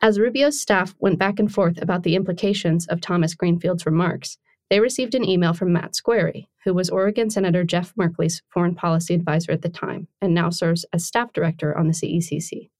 [0.00, 4.38] As Rubio's staff went back and forth about the implications of Thomas Greenfield's remarks,
[4.72, 9.12] they received an email from Matt Squeri, who was Oregon Senator Jeff Merkley's foreign policy
[9.12, 12.70] advisor at the time and now serves as staff director on the CECC.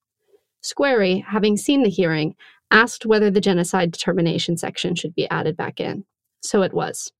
[0.63, 2.35] Squeri, having seen the hearing,
[2.71, 6.07] asked whether the genocide determination section should be added back in.
[6.41, 7.13] So it was.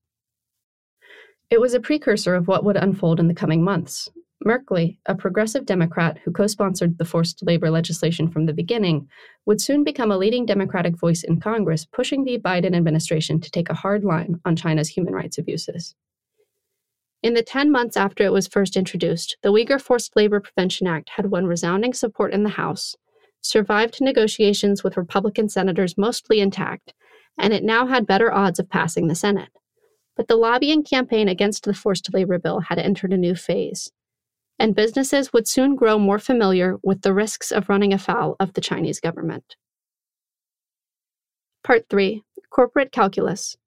[1.51, 4.09] It was a precursor of what would unfold in the coming months,
[4.45, 9.07] Merkley, a progressive Democrat who co sponsored the forced labor legislation from the beginning,
[9.45, 13.69] would soon become a leading Democratic voice in Congress, pushing the Biden administration to take
[13.69, 15.95] a hard line on China's human rights abuses.
[17.21, 21.11] In the 10 months after it was first introduced, the Uyghur Forced Labor Prevention Act
[21.15, 22.97] had won resounding support in the House,
[23.39, 26.93] survived negotiations with Republican senators mostly intact,
[27.37, 29.49] and it now had better odds of passing the Senate.
[30.17, 33.89] But the lobbying campaign against the forced labor bill had entered a new phase,
[34.63, 38.61] and businesses would soon grow more familiar with the risks of running afoul of the
[38.61, 39.57] Chinese government.
[41.65, 43.57] Part 3 Corporate Calculus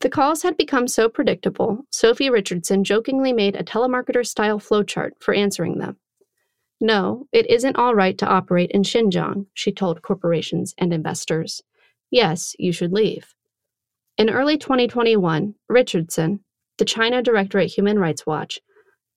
[0.00, 5.32] The calls had become so predictable, Sophie Richardson jokingly made a telemarketer style flowchart for
[5.32, 5.96] answering them.
[6.82, 11.62] No, it isn't all right to operate in Xinjiang, she told corporations and investors.
[12.10, 13.34] Yes, you should leave.
[14.18, 16.40] In early 2021, Richardson,
[16.76, 18.60] the China director at Human Rights Watch,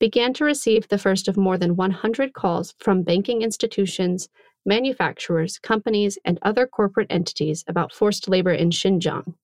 [0.02, 4.30] began to receive the first of more than 100 calls from banking institutions,
[4.66, 9.36] manufacturers, companies, and other corporate entities about forced labor in Xinjiang.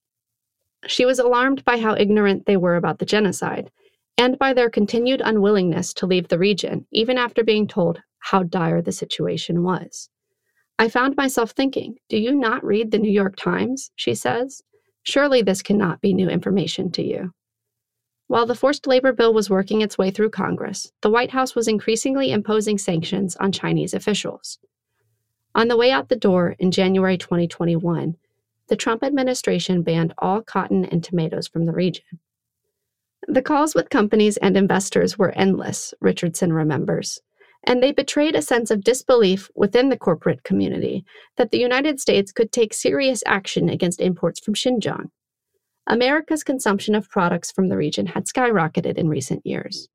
[0.88, 3.70] She was alarmed by how ignorant they were about the genocide
[4.18, 8.82] and by their continued unwillingness to leave the region, even after being told how dire
[8.82, 10.10] the situation was.
[10.80, 13.92] I found myself thinking, Do you not read the New York Times?
[13.96, 14.64] She says.
[15.04, 17.32] Surely this cannot be new information to you.
[18.28, 21.68] While the forced labor bill was working its way through Congress, the White House was
[21.68, 24.60] increasingly imposing sanctions on Chinese officials.
[25.56, 28.18] On the way out the door in January 2021,
[28.68, 32.20] the Trump administration banned all cotton and tomatoes from the region.
[33.30, 37.22] The calls with companies and investors were endless, Richardson remembers,
[37.64, 41.06] and they betrayed a sense of disbelief within the corporate community
[41.38, 45.12] that the United States could take serious action against imports from Xinjiang.
[45.88, 49.88] America's consumption of products from the region had skyrocketed in recent years.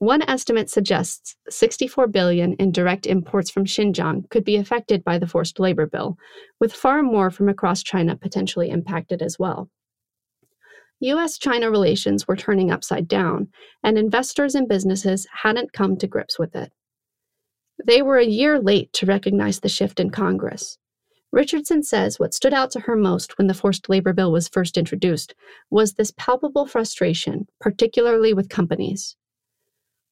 [0.00, 5.26] One estimate suggests 64 billion in direct imports from Xinjiang could be affected by the
[5.26, 6.16] forced labor bill,
[6.60, 9.68] with far more from across China potentially impacted as well.
[11.00, 13.48] US China relations were turning upside down,
[13.84, 16.72] and investors and businesses hadn't come to grips with it.
[17.84, 20.78] They were a year late to recognize the shift in Congress.
[21.30, 24.78] Richardson says what stood out to her most when the forced labor bill was first
[24.78, 25.34] introduced
[25.70, 29.16] was this palpable frustration, particularly with companies.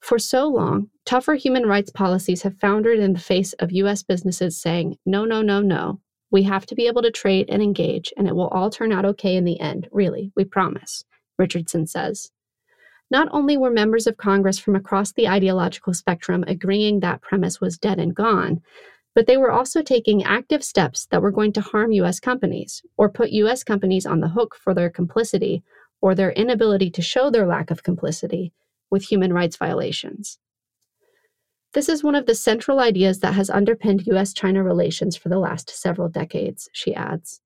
[0.00, 4.02] For so long, tougher human rights policies have foundered in the face of U.S.
[4.02, 6.00] businesses saying, no, no, no, no.
[6.30, 9.06] We have to be able to trade and engage, and it will all turn out
[9.06, 11.02] okay in the end, really, we promise,
[11.38, 12.30] Richardson says.
[13.10, 17.78] Not only were members of Congress from across the ideological spectrum agreeing that premise was
[17.78, 18.60] dead and gone,
[19.16, 22.20] but they were also taking active steps that were going to harm U.S.
[22.20, 23.64] companies or put U.S.
[23.64, 25.62] companies on the hook for their complicity
[26.02, 28.52] or their inability to show their lack of complicity
[28.90, 30.38] with human rights violations.
[31.72, 35.38] This is one of the central ideas that has underpinned US China relations for the
[35.38, 37.40] last several decades, she adds.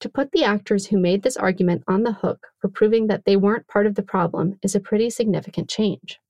[0.00, 3.36] To put the actors who made this argument on the hook for proving that they
[3.36, 6.20] weren't part of the problem is a pretty significant change.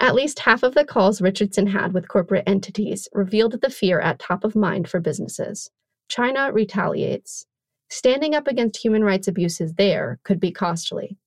[0.00, 4.18] At least half of the calls Richardson had with corporate entities revealed the fear at
[4.18, 5.70] top of mind for businesses.
[6.08, 7.44] China retaliates.
[7.90, 11.18] Standing up against human rights abuses there could be costly.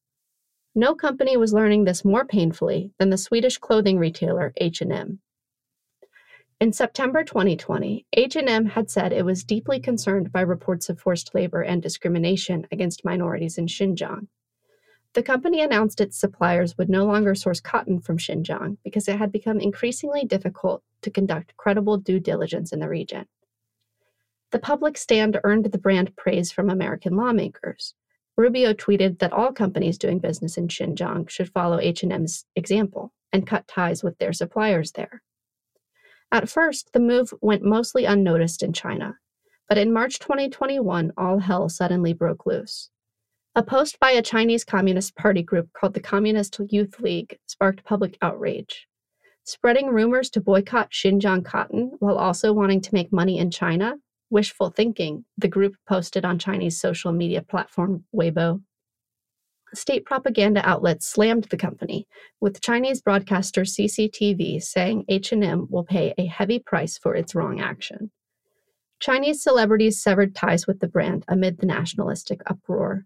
[0.74, 5.20] No company was learning this more painfully than the Swedish clothing retailer H&M.
[6.60, 11.62] In September 2020, H&M had said it was deeply concerned by reports of forced labor
[11.62, 14.28] and discrimination against minorities in Xinjiang.
[15.14, 19.32] The company announced its suppliers would no longer source cotton from Xinjiang because it had
[19.32, 23.28] become increasingly difficult to conduct credible due diligence in the region.
[24.50, 27.94] The public stand earned the brand praise from American lawmakers.
[28.36, 33.68] Rubio tweeted that all companies doing business in Xinjiang should follow H&M's example and cut
[33.68, 35.22] ties with their suppliers there.
[36.32, 39.20] At first, the move went mostly unnoticed in China,
[39.70, 42.90] but in March 2021, all hell suddenly broke loose.
[43.56, 48.18] A post by a Chinese Communist Party group called the Communist Youth League sparked public
[48.22, 48.88] outrage.
[49.44, 53.96] Spreading rumors to boycott Xinjiang cotton while also wanting to make money in China?
[54.30, 58.62] Wishful thinking, the group posted on Chinese social media platform Weibo
[59.76, 62.08] state propaganda outlets slammed the company,
[62.40, 68.12] with Chinese broadcaster CCTV saying H&M will pay a heavy price for its wrong action.
[69.00, 73.06] Chinese celebrities severed ties with the brand amid the nationalistic uproar.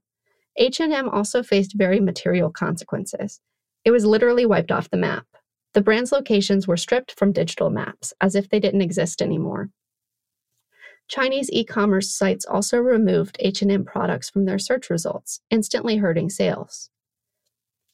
[0.58, 3.40] H&M also faced very material consequences.
[3.86, 5.26] It was literally wiped off the map.
[5.74, 9.70] The brand's locations were stripped from digital maps, as if they didn't exist anymore.
[11.08, 16.90] Chinese e-commerce sites also removed H&M products from their search results, instantly hurting sales.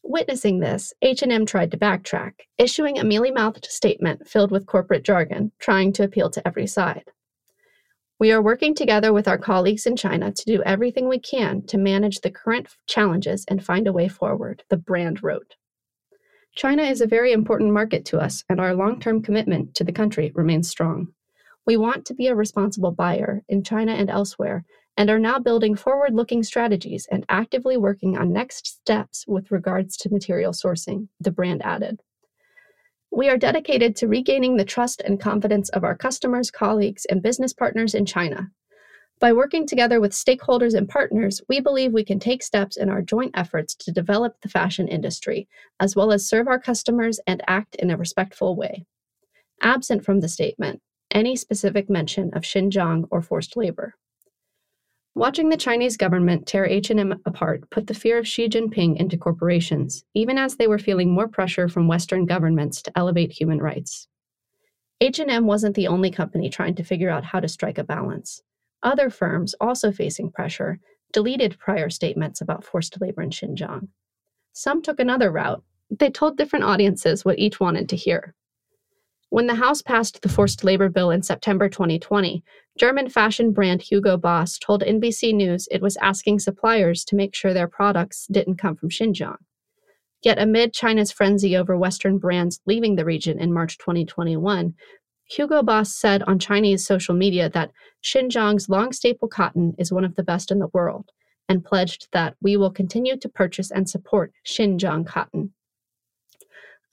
[0.01, 5.93] Witnessing this, H&M tried to backtrack, issuing a mealy-mouthed statement filled with corporate jargon, trying
[5.93, 7.05] to appeal to every side.
[8.19, 11.77] We are working together with our colleagues in China to do everything we can to
[11.77, 15.55] manage the current challenges and find a way forward, the brand wrote.
[16.55, 19.91] China is a very important market to us, and our long term commitment to the
[19.91, 21.07] country remains strong.
[21.65, 24.63] We want to be a responsible buyer in China and elsewhere,
[24.95, 29.97] and are now building forward looking strategies and actively working on next steps with regards
[29.97, 32.01] to material sourcing, the brand added.
[33.15, 37.53] We are dedicated to regaining the trust and confidence of our customers, colleagues, and business
[37.53, 38.49] partners in China.
[39.19, 43.03] By working together with stakeholders and partners, we believe we can take steps in our
[43.03, 45.47] joint efforts to develop the fashion industry,
[45.79, 48.83] as well as serve our customers and act in a respectful way.
[49.61, 53.93] Absent from the statement, any specific mention of Xinjiang or forced labor.
[55.15, 60.03] Watching the Chinese government tear H&M apart put the fear of Xi Jinping into corporations,
[60.15, 64.07] even as they were feeling more pressure from Western governments to elevate human rights.
[65.01, 68.41] H&M wasn't the only company trying to figure out how to strike a balance.
[68.81, 70.79] Other firms, also facing pressure,
[71.11, 73.89] deleted prior statements about forced labor in Xinjiang.
[74.53, 75.61] Some took another route.
[75.91, 78.33] They told different audiences what each wanted to hear.
[79.29, 82.43] When the House passed the forced labor bill in September 2020,
[82.77, 87.53] German fashion brand Hugo Boss told NBC News it was asking suppliers to make sure
[87.53, 89.37] their products didn't come from Xinjiang.
[90.23, 94.73] Yet, amid China's frenzy over Western brands leaving the region in March 2021,
[95.25, 97.71] Hugo Boss said on Chinese social media that
[98.03, 101.11] Xinjiang's long staple cotton is one of the best in the world
[101.47, 105.53] and pledged that we will continue to purchase and support Xinjiang cotton.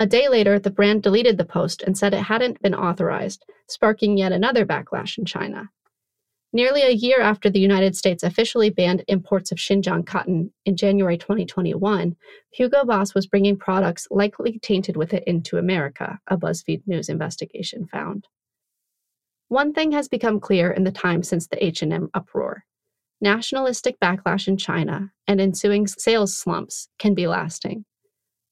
[0.00, 4.16] A day later, the brand deleted the post and said it hadn't been authorized, sparking
[4.16, 5.68] yet another backlash in China.
[6.54, 11.18] Nearly a year after the United States officially banned imports of Xinjiang cotton in January
[11.18, 12.16] 2021,
[12.50, 17.86] Hugo Boss was bringing products likely tainted with it into America, a BuzzFeed News investigation
[17.86, 18.26] found.
[19.48, 22.64] One thing has become clear in the time since the H&M uproar.
[23.20, 27.84] Nationalistic backlash in China and ensuing sales slumps can be lasting.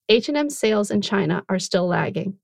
[0.09, 2.38] H&M sales in China are still lagging.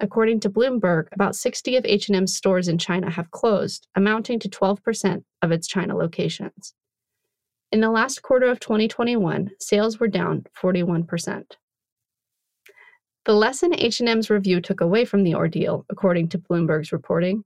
[0.00, 5.22] According to Bloomberg, about 60 of H&M's stores in China have closed, amounting to 12%
[5.40, 6.74] of its China locations.
[7.70, 11.44] In the last quarter of 2021, sales were down 41%.
[13.24, 17.44] The lesson H&M's review took away from the ordeal, according to Bloomberg's reporting,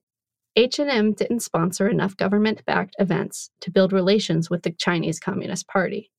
[0.56, 6.10] H&M didn't sponsor enough government-backed events to build relations with the Chinese Communist Party.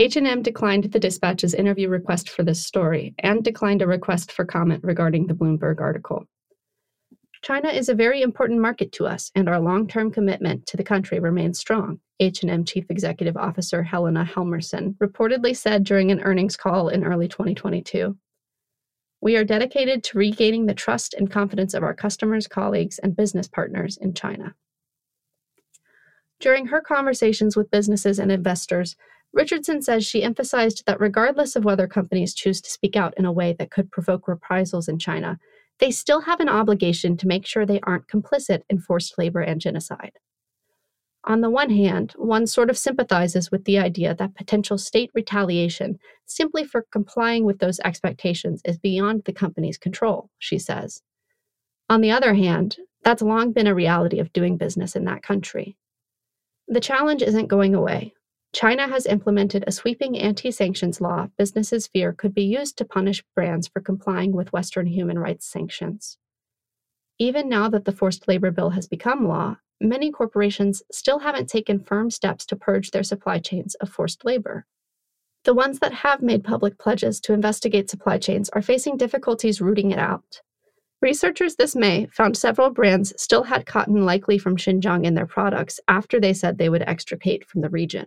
[0.00, 4.82] H&M declined the Dispatch's interview request for this story and declined a request for comment
[4.82, 6.24] regarding the Bloomberg article.
[7.42, 11.20] China is a very important market to us and our long-term commitment to the country
[11.20, 17.04] remains strong, H&M Chief Executive Officer Helena Helmersson reportedly said during an earnings call in
[17.04, 18.16] early 2022.
[19.20, 23.46] We are dedicated to regaining the trust and confidence of our customers, colleagues, and business
[23.46, 24.56] partners in China.
[26.40, 28.96] During her conversations with businesses and investors,
[29.34, 33.32] Richardson says she emphasized that regardless of whether companies choose to speak out in a
[33.32, 35.38] way that could provoke reprisals in China,
[35.80, 39.60] they still have an obligation to make sure they aren't complicit in forced labor and
[39.60, 40.12] genocide.
[41.24, 45.98] On the one hand, one sort of sympathizes with the idea that potential state retaliation
[46.26, 51.02] simply for complying with those expectations is beyond the company's control, she says.
[51.88, 55.76] On the other hand, that's long been a reality of doing business in that country.
[56.68, 58.14] The challenge isn't going away,
[58.54, 63.24] China has implemented a sweeping anti sanctions law businesses fear could be used to punish
[63.34, 66.18] brands for complying with Western human rights sanctions.
[67.18, 71.80] Even now that the forced labor bill has become law, many corporations still haven't taken
[71.80, 74.66] firm steps to purge their supply chains of forced labor.
[75.42, 79.90] The ones that have made public pledges to investigate supply chains are facing difficulties rooting
[79.90, 80.42] it out.
[81.02, 85.80] Researchers this May found several brands still had cotton likely from Xinjiang in their products
[85.88, 88.06] after they said they would extricate from the region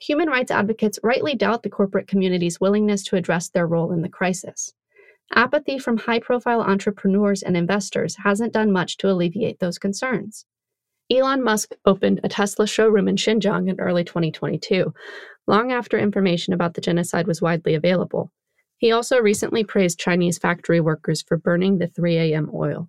[0.00, 4.08] human rights advocates rightly doubt the corporate community's willingness to address their role in the
[4.08, 4.72] crisis.
[5.34, 10.44] Apathy from high profile entrepreneurs and investors hasn't done much to alleviate those concerns.
[11.10, 14.92] Elon Musk opened a Tesla showroom in Xinjiang in early 2022,
[15.46, 18.30] long after information about the genocide was widely available.
[18.78, 22.88] He also recently praised Chinese factory workers for burning the 3AM oil.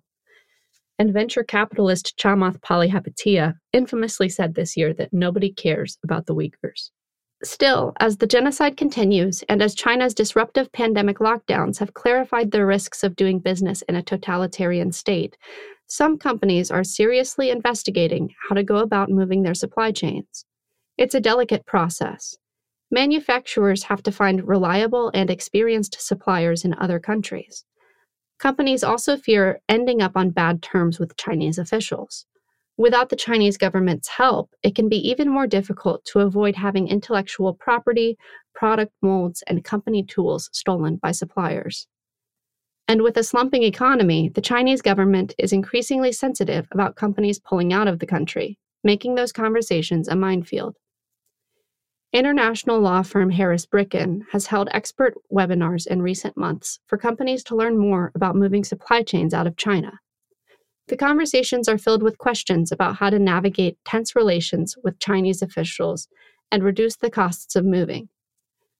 [0.98, 6.90] And venture capitalist Chamath Palihapitiya infamously said this year that nobody cares about the Uyghurs.
[7.44, 13.02] Still, as the genocide continues and as China's disruptive pandemic lockdowns have clarified the risks
[13.02, 15.36] of doing business in a totalitarian state,
[15.88, 20.44] some companies are seriously investigating how to go about moving their supply chains.
[20.96, 22.36] It's a delicate process.
[22.92, 27.64] Manufacturers have to find reliable and experienced suppliers in other countries.
[28.38, 32.26] Companies also fear ending up on bad terms with Chinese officials.
[32.78, 37.52] Without the Chinese government's help, it can be even more difficult to avoid having intellectual
[37.52, 38.16] property,
[38.54, 41.86] product molds, and company tools stolen by suppliers.
[42.88, 47.88] And with a slumping economy, the Chinese government is increasingly sensitive about companies pulling out
[47.88, 50.76] of the country, making those conversations a minefield.
[52.12, 57.56] International law firm Harris Bricken has held expert webinars in recent months for companies to
[57.56, 60.00] learn more about moving supply chains out of China.
[60.88, 66.08] The conversations are filled with questions about how to navigate tense relations with Chinese officials
[66.50, 68.08] and reduce the costs of moving.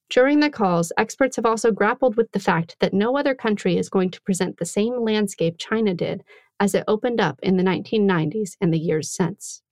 [0.09, 3.89] During the calls, experts have also grappled with the fact that no other country is
[3.89, 6.23] going to present the same landscape China did
[6.59, 9.63] as it opened up in the 1990s and the years since.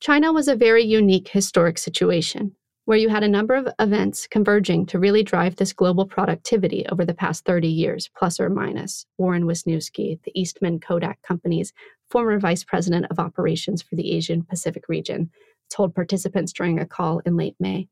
[0.00, 2.56] China was a very unique historic situation
[2.86, 7.04] where you had a number of events converging to really drive this global productivity over
[7.04, 9.06] the past 30 years, plus or minus.
[9.16, 11.72] Warren Wisniewski, the Eastman Kodak Company's
[12.10, 15.30] former vice president of operations for the Asian Pacific region,
[15.70, 17.88] told participants during a call in late May.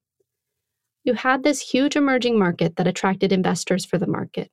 [1.05, 4.51] You had this huge emerging market that attracted investors for the market.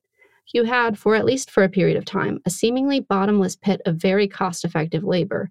[0.52, 3.96] You had, for at least for a period of time, a seemingly bottomless pit of
[3.96, 5.50] very cost effective labor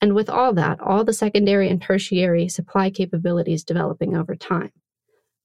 [0.00, 4.72] and with all that, all the secondary and tertiary supply capabilities developing over time.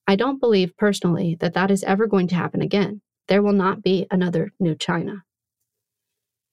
[0.08, 3.02] I don't believe personally that that is ever going to happen again.
[3.28, 5.24] There will not be another new China.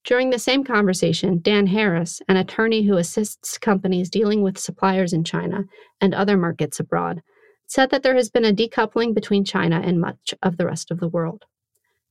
[0.05, 5.24] During the same conversation, Dan Harris, an attorney who assists companies dealing with suppliers in
[5.24, 5.64] China
[6.01, 7.20] and other markets abroad,
[7.66, 11.01] said that there has been a decoupling between China and much of the rest of
[11.01, 11.44] the world.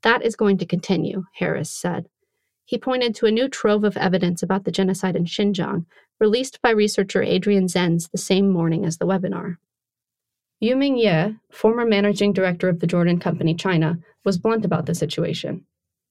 [0.04, 2.08] That is going to continue, Harris said.
[2.68, 5.86] He pointed to a new trove of evidence about the genocide in Xinjiang,
[6.20, 9.55] released by researcher Adrian Zenz the same morning as the webinar.
[10.61, 15.65] Yuming Ye, former managing director of the Jordan Company China, was blunt about the situation.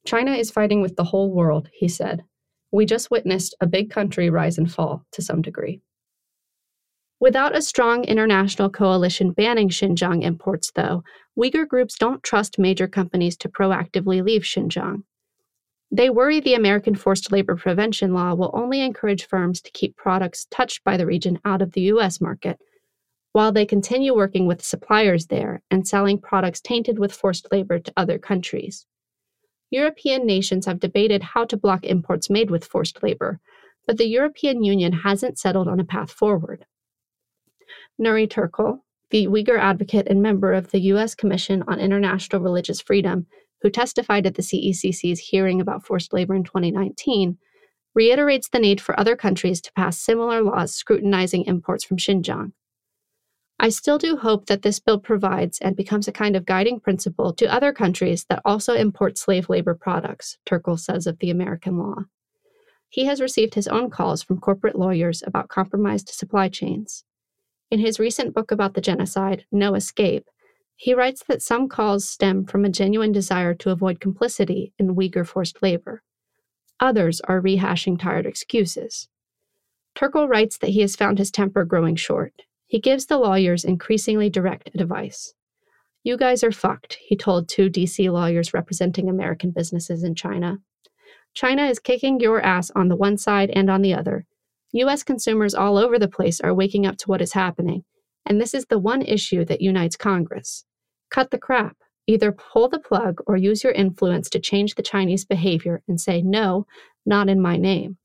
[0.06, 2.24] China is fighting with the whole world, he said.
[2.72, 5.82] We just witnessed a big country rise and fall to some degree.
[7.20, 11.04] Without a strong international coalition banning Xinjiang imports, though,
[11.38, 15.02] Uyghur groups don't trust major companies to proactively leave Xinjiang.
[15.90, 20.46] They worry the American forced labor prevention law will only encourage firms to keep products
[20.50, 22.20] touched by the region out of the U.S.
[22.20, 22.58] market,
[23.32, 27.92] while they continue working with suppliers there and selling products tainted with forced labor to
[27.96, 28.86] other countries.
[29.70, 33.40] European nations have debated how to block imports made with forced labor,
[33.86, 36.64] but the European Union hasn't settled on a path forward.
[38.00, 38.80] Nury Turkel,
[39.10, 41.14] the Uyghur advocate and member of the U.S.
[41.14, 43.26] Commission on International Religious Freedom,
[43.66, 47.36] who testified at the CECC's hearing about forced labor in 2019,
[47.96, 52.52] reiterates the need for other countries to pass similar laws scrutinizing imports from Xinjiang.
[53.58, 57.32] I still do hope that this bill provides and becomes a kind of guiding principle
[57.34, 62.04] to other countries that also import slave labor products, Turkel says of the American law.
[62.88, 67.02] He has received his own calls from corporate lawyers about compromised supply chains.
[67.72, 70.28] In his recent book about the genocide, No Escape,
[70.76, 75.26] he writes that some calls stem from a genuine desire to avoid complicity in Uyghur
[75.26, 76.02] forced labor.
[76.78, 79.08] Others are rehashing tired excuses.
[79.96, 82.42] Turkel writes that he has found his temper growing short.
[82.66, 85.32] He gives the lawyers increasingly direct advice.
[86.04, 90.58] You guys are fucked, he told two DC lawyers representing American businesses in China.
[91.32, 94.26] China is kicking your ass on the one side and on the other.
[94.72, 97.84] US consumers all over the place are waking up to what is happening,
[98.26, 100.64] and this is the one issue that unites Congress.
[101.10, 101.76] Cut the crap.
[102.08, 106.22] Either pull the plug or use your influence to change the Chinese behavior and say,
[106.22, 106.66] no,
[107.04, 107.96] not in my name.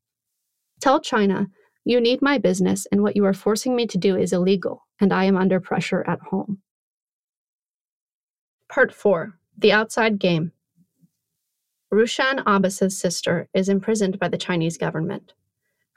[0.80, 1.48] Tell China,
[1.84, 5.12] you need my business, and what you are forcing me to do is illegal, and
[5.12, 6.62] I am under pressure at home.
[8.70, 10.52] Part 4 The Outside Game
[11.94, 15.34] Rushan Abbas's sister is imprisoned by the Chinese government.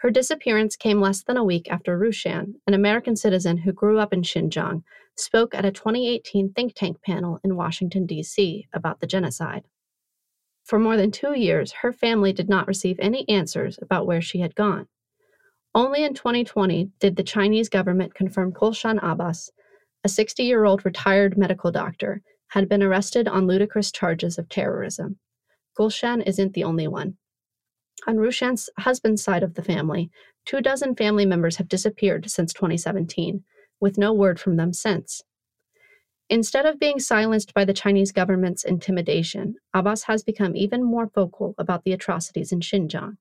[0.05, 4.12] Her disappearance came less than a week after Rushan, an American citizen who grew up
[4.12, 4.82] in Xinjiang,
[5.16, 8.68] spoke at a 2018 think tank panel in Washington, D.C.
[8.74, 9.64] about the genocide.
[10.62, 14.40] For more than two years, her family did not receive any answers about where she
[14.40, 14.88] had gone.
[15.74, 19.50] Only in 2020 did the Chinese government confirm Gulshan Abbas,
[20.05, 25.18] a 60 year old retired medical doctor, had been arrested on ludicrous charges of terrorism.
[25.78, 27.16] Gulshan isn't the only one.
[28.07, 30.11] On Rushan's husband's side of the family,
[30.45, 33.45] two dozen family members have disappeared since 2017,
[33.80, 35.22] with no word from them since.
[36.30, 41.55] Instead of being silenced by the Chinese government's intimidation, Abbas has become even more vocal
[41.59, 43.16] about the atrocities in Xinjiang.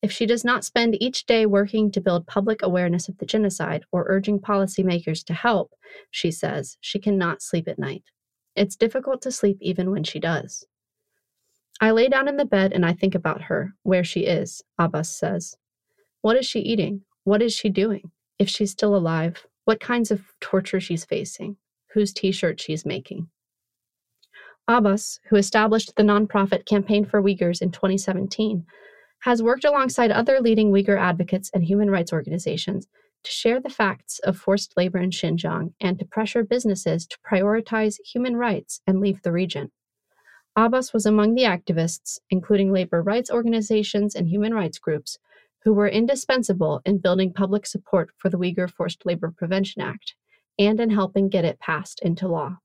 [0.00, 3.84] If she does not spend each day working to build public awareness of the genocide
[3.90, 5.72] or urging policymakers to help,
[6.10, 8.04] she says, she cannot sleep at night.
[8.54, 10.64] It's difficult to sleep even when she does.
[11.80, 15.16] I lay down in the bed and I think about her, where she is, Abbas
[15.16, 15.56] says.
[16.22, 17.02] What is she eating?
[17.24, 18.10] What is she doing?
[18.38, 21.56] If she's still alive, what kinds of torture she's facing,
[21.92, 23.28] whose t shirt she's making.
[24.66, 28.66] Abbas, who established the nonprofit Campaign for Uyghurs in 2017,
[29.20, 32.86] has worked alongside other leading Uyghur advocates and human rights organizations
[33.24, 37.96] to share the facts of forced labor in Xinjiang and to pressure businesses to prioritize
[38.04, 39.70] human rights and leave the region.
[40.58, 45.16] Abbas was among the activists, including labor rights organizations and human rights groups,
[45.62, 50.16] who were indispensable in building public support for the Uyghur Forced Labor Prevention Act
[50.58, 52.56] and in helping get it passed into law.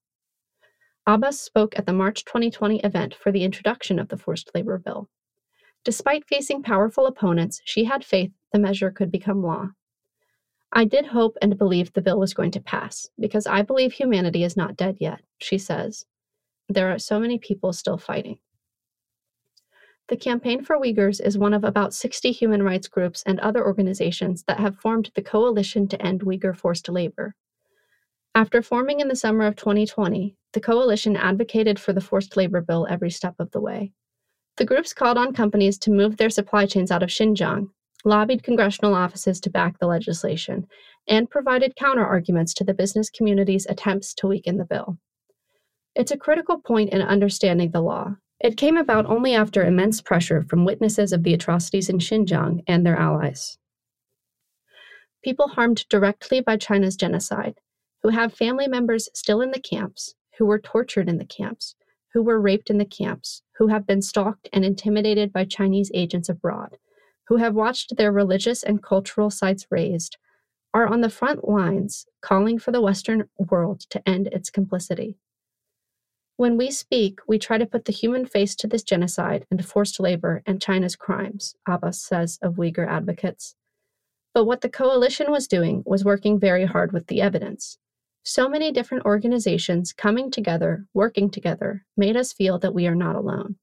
[1.06, 5.08] Abbas spoke at the March 2020 event for the introduction of the forced labor bill.
[5.84, 9.68] Despite facing powerful opponents, she had faith the measure could become law.
[10.72, 14.44] I did hope and believe the bill was going to pass, because I believe humanity
[14.44, 16.08] is not dead yet, she says.
[16.74, 18.40] There are so many people still fighting.
[20.10, 24.44] The Campaign for Uyghurs is one of about 60 human rights groups and other organizations
[24.48, 27.36] that have formed the Coalition to End Uyghur Forced Labor.
[28.36, 32.88] After forming in the summer of 2020, the coalition advocated for the forced labor bill
[32.90, 33.94] every step of the way.
[34.58, 37.70] The groups called on companies to move their supply chains out of Xinjiang,
[38.04, 40.66] lobbied congressional offices to back the legislation,
[41.08, 44.98] and provided counterarguments to the business community's attempts to weaken the bill.
[45.96, 48.16] It's a critical point in understanding the law.
[48.40, 52.84] It came about only after immense pressure from witnesses of the atrocities in Xinjiang and
[52.84, 53.60] their allies.
[55.24, 57.60] People harmed directly by China's genocide,
[58.02, 61.76] who have family members still in the camps, who were tortured in the camps,
[62.14, 66.28] who were raped in the camps, who have been stalked and intimidated by Chinese agents
[66.28, 66.78] abroad,
[67.28, 70.18] who have watched their religious and cultural sites razed,
[70.74, 75.18] are on the front lines calling for the Western world to end its complicity.
[76.36, 80.00] When we speak, we try to put the human face to this genocide and forced
[80.00, 83.56] labor and China's crimes, Abbas says of Uyghur advocates.
[84.34, 87.78] But what the coalition was doing was working very hard with the evidence.
[88.24, 93.16] So many different organizations coming together, working together, made us feel that we are not
[93.16, 93.58] alone.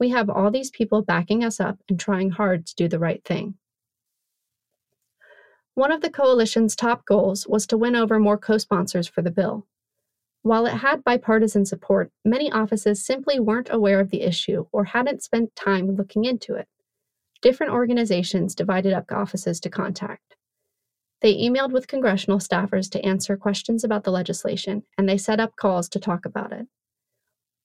[0.00, 3.22] We have all these people backing us up and trying hard to do the right
[3.24, 3.54] thing.
[5.74, 9.30] One of the coalition's top goals was to win over more co sponsors for the
[9.30, 9.66] bill.
[10.44, 15.22] While it had bipartisan support, many offices simply weren't aware of the issue or hadn't
[15.22, 16.68] spent time looking into it.
[17.40, 20.36] Different organizations divided up offices to contact.
[21.22, 25.56] They emailed with congressional staffers to answer questions about the legislation, and they set up
[25.56, 26.66] calls to talk about it.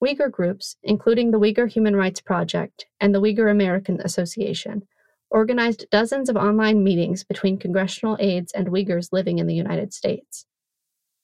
[0.02, 4.88] Uyghur groups, including the Uyghur Human Rights Project and the Uyghur American Association,
[5.30, 10.46] organized dozens of online meetings between congressional aides and Uyghurs living in the United States.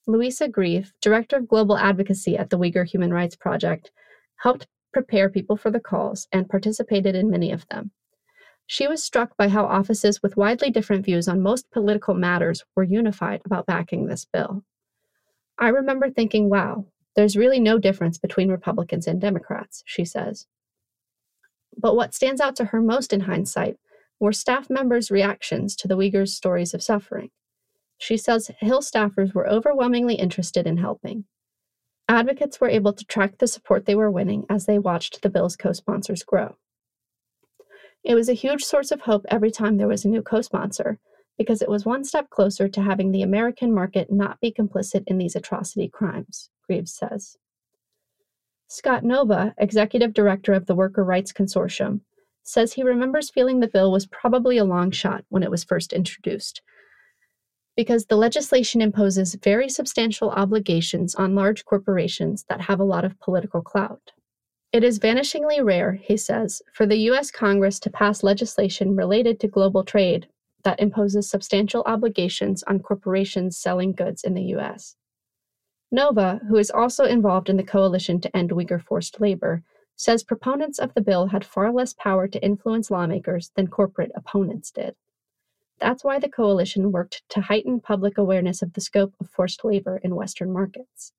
[0.08, 3.92] Louisa Grieve, Director of Global Advocacy at the Uyghur Human Rights Project,
[4.38, 7.92] helped prepare people for the calls and participated in many of them.
[8.68, 12.84] She was struck by how offices with widely different views on most political matters were
[12.84, 14.64] unified about backing this bill.
[15.58, 16.86] I remember thinking, wow,
[17.16, 20.48] there's really no difference between Republicans and Democrats, she says.
[21.78, 23.78] But what stands out to her most in hindsight
[24.20, 27.32] were staff members' reactions to the Uyghurs' stories of suffering.
[27.98, 31.26] She says Hill staffers were overwhelmingly interested in helping.
[32.08, 35.56] Advocates were able to track the support they were winning as they watched the bill's
[35.56, 36.56] co sponsors grow.
[38.04, 41.00] It was a huge source of hope every time there was a new co sponsor,
[41.38, 45.18] because it was one step closer to having the American market not be complicit in
[45.18, 47.38] these atrocity crimes, Grieve says.
[48.68, 52.02] Scott Nova, executive director of the Worker Rights Consortium,
[52.44, 55.92] says he remembers feeling the bill was probably a long shot when it was first
[55.92, 56.62] introduced,
[57.76, 63.20] because the legislation imposes very substantial obligations on large corporations that have a lot of
[63.20, 64.12] political clout.
[64.72, 67.32] It is vanishingly rare, he says, for the U.S.
[67.32, 70.28] Congress to pass legislation related to global trade
[70.64, 74.96] that imposes substantial obligations on corporations selling goods in the U.S.
[75.92, 79.64] Nova, who is also involved in the coalition to end Uyghur forced labor,
[79.96, 84.72] says proponents of the bill had far less power to influence lawmakers than corporate opponents
[84.72, 84.96] did.
[85.80, 90.00] That's why the coalition worked to heighten public awareness of the scope of forced labor
[90.04, 91.12] in Western markets.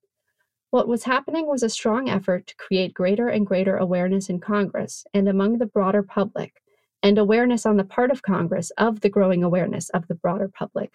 [0.69, 5.05] What was happening was a strong effort to create greater and greater awareness in Congress
[5.13, 6.61] and among the broader public,
[7.01, 10.93] and awareness on the part of Congress of the growing awareness of the broader public,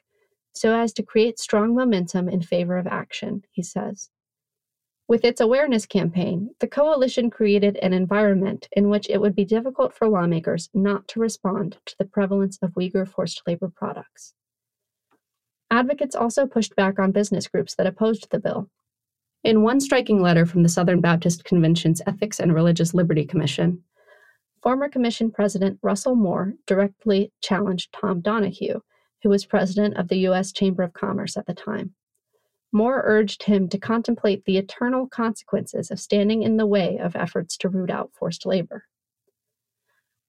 [0.52, 4.10] so as to create strong momentum in favor of action, he says.
[5.12, 9.92] With its awareness campaign, the coalition created an environment in which it would be difficult
[9.92, 14.32] for lawmakers not to respond to the prevalence of Uyghur forced labor products.
[15.70, 18.70] Advocates also pushed back on business groups that opposed the bill,
[19.44, 23.84] in one striking letter from the Southern Baptist Convention's Ethics and Religious Liberty Commission,
[24.62, 28.80] former Commission President Russell Moore directly challenged Tom Donohue,
[29.22, 30.52] who was president of the U.S.
[30.52, 31.94] Chamber of Commerce at the time.
[32.72, 37.56] Moore urged him to contemplate the eternal consequences of standing in the way of efforts
[37.58, 38.86] to root out forced labor.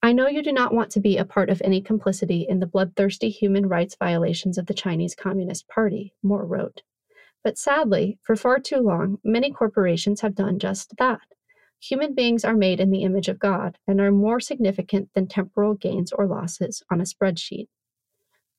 [0.01, 2.67] I know you do not want to be a part of any complicity in the
[2.67, 6.81] bloodthirsty human rights violations of the Chinese Communist Party, Moore wrote.
[7.41, 11.21] But sadly, for far too long, many corporations have done just that.
[11.79, 15.73] Human beings are made in the image of God and are more significant than temporal
[15.73, 17.67] gains or losses on a spreadsheet.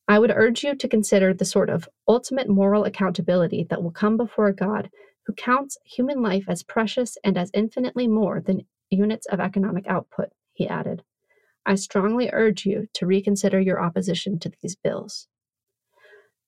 [0.07, 4.17] I would urge you to consider the sort of ultimate moral accountability that will come
[4.17, 4.91] before a God
[5.27, 10.29] who counts human life as precious and as infinitely more than units of economic output,
[10.53, 11.03] he added.
[11.65, 15.29] I strongly urge you to reconsider your opposition to these bills.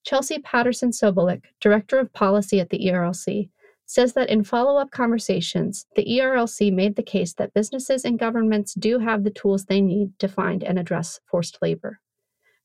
[0.05, 3.49] Chelsea Patterson Sobolik, Director of Policy at the ERLC,
[3.87, 8.75] says that in follow up conversations, the ERLC made the case that businesses and governments
[8.75, 12.01] do have the tools they need to find and address forced labor.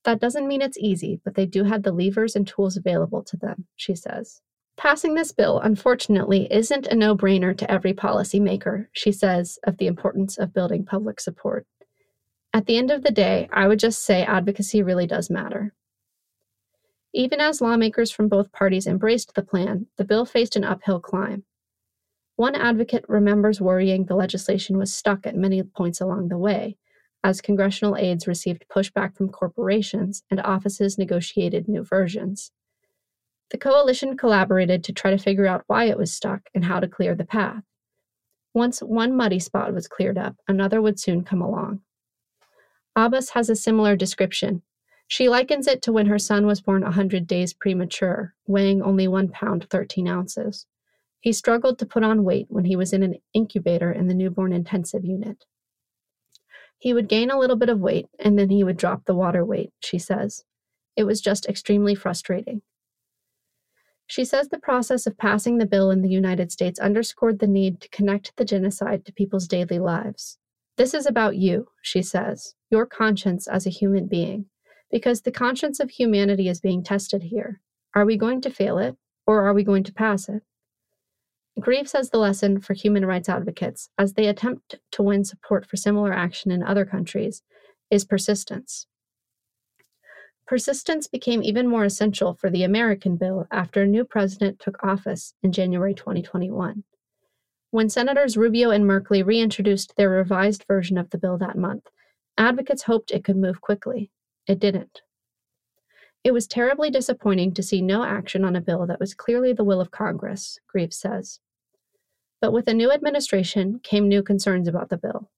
[0.04, 3.38] That doesn't mean it's easy, but they do have the levers and tools available to
[3.38, 4.42] them, she says.
[4.78, 9.86] Passing this bill, unfortunately, isn't a no brainer to every policymaker, she says of the
[9.86, 11.68] importance of building public support.
[12.54, 15.74] At the end of the day, I would just say advocacy really does matter.
[17.14, 21.44] Even as lawmakers from both parties embraced the plan, the bill faced an uphill climb.
[22.38, 26.78] One advocate remembers worrying the legislation was stuck at many points along the way,
[27.24, 32.52] as congressional aides received pushback from corporations and offices negotiated new versions.
[33.52, 36.88] The coalition collaborated to try to figure out why it was stuck and how to
[36.88, 37.64] clear the path.
[38.54, 41.82] Once one muddy spot was cleared up, another would soon come along.
[42.96, 44.62] Abbas has a similar description.
[45.08, 49.08] She likens it to when her son was born a 100 days premature, weighing only
[49.08, 50.66] 1 pound 13 ounces.
[51.20, 54.54] He struggled to put on weight when he was in an incubator in the newborn
[54.54, 55.46] intensive unit.
[56.82, 59.46] He would gain a little bit of weight and then he would drop the water
[59.46, 60.44] weight, she says.
[60.98, 62.64] It was just extremely frustrating.
[64.08, 67.82] She says the process of passing the bill in the United States underscored the need
[67.82, 70.40] to connect the genocide to people's daily lives.
[70.76, 74.48] This is about you, she says, your conscience as a human being,
[74.90, 77.62] because the conscience of humanity is being tested here.
[77.94, 80.42] Are we going to fail it, or are we going to pass it?
[81.60, 85.78] Grieve says the lesson for human rights advocates, as they attempt to win support for
[85.78, 87.44] similar action in other countries,
[87.90, 88.88] is persistence.
[90.48, 95.34] Persistence became even more essential for the American bill after a new president took office
[95.44, 96.84] in January 2021.
[97.70, 101.88] When Senators Rubio and Merkley reintroduced their revised version of the bill that month,
[102.38, 104.12] advocates hoped it could move quickly.
[104.46, 105.02] It didn't.
[106.24, 109.64] It was terribly disappointing to see no action on a bill that was clearly the
[109.64, 111.40] will of Congress, Grieve says.
[112.40, 115.30] But with a new administration came new concerns about the bill.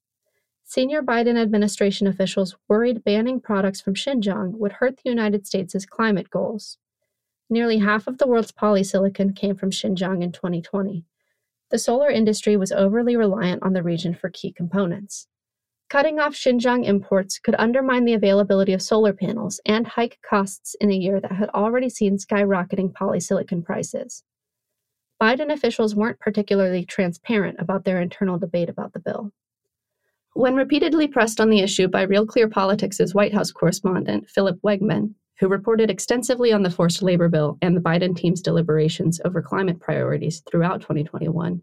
[0.66, 6.30] Senior Biden administration officials worried banning products from Xinjiang would hurt the United States' climate
[6.30, 6.78] goals.
[7.50, 11.06] Nearly half of the world's polysilicon came from Xinjiang in 2020,
[11.74, 15.28] the solar industry was overly reliant on the region for key components.
[15.94, 20.90] Cutting off Xinjiang imports could undermine the availability of solar panels and hike costs in
[20.90, 24.24] a year that had already seen skyrocketing polysilicon prices.
[25.22, 29.34] Biden officials weren't particularly transparent about their internal debate about the bill.
[30.34, 35.14] When repeatedly pressed on the issue by Real Clear Politics' White House correspondent, Philip Wegmann,
[35.40, 39.80] who reported extensively on the forced labor bill and the Biden team's deliberations over climate
[39.80, 41.62] priorities throughout 2021,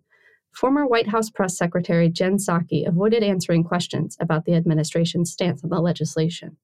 [0.52, 5.70] former White House Press Secretary Jen Psaki avoided answering questions about the administration's stance on
[5.70, 6.56] the legislation,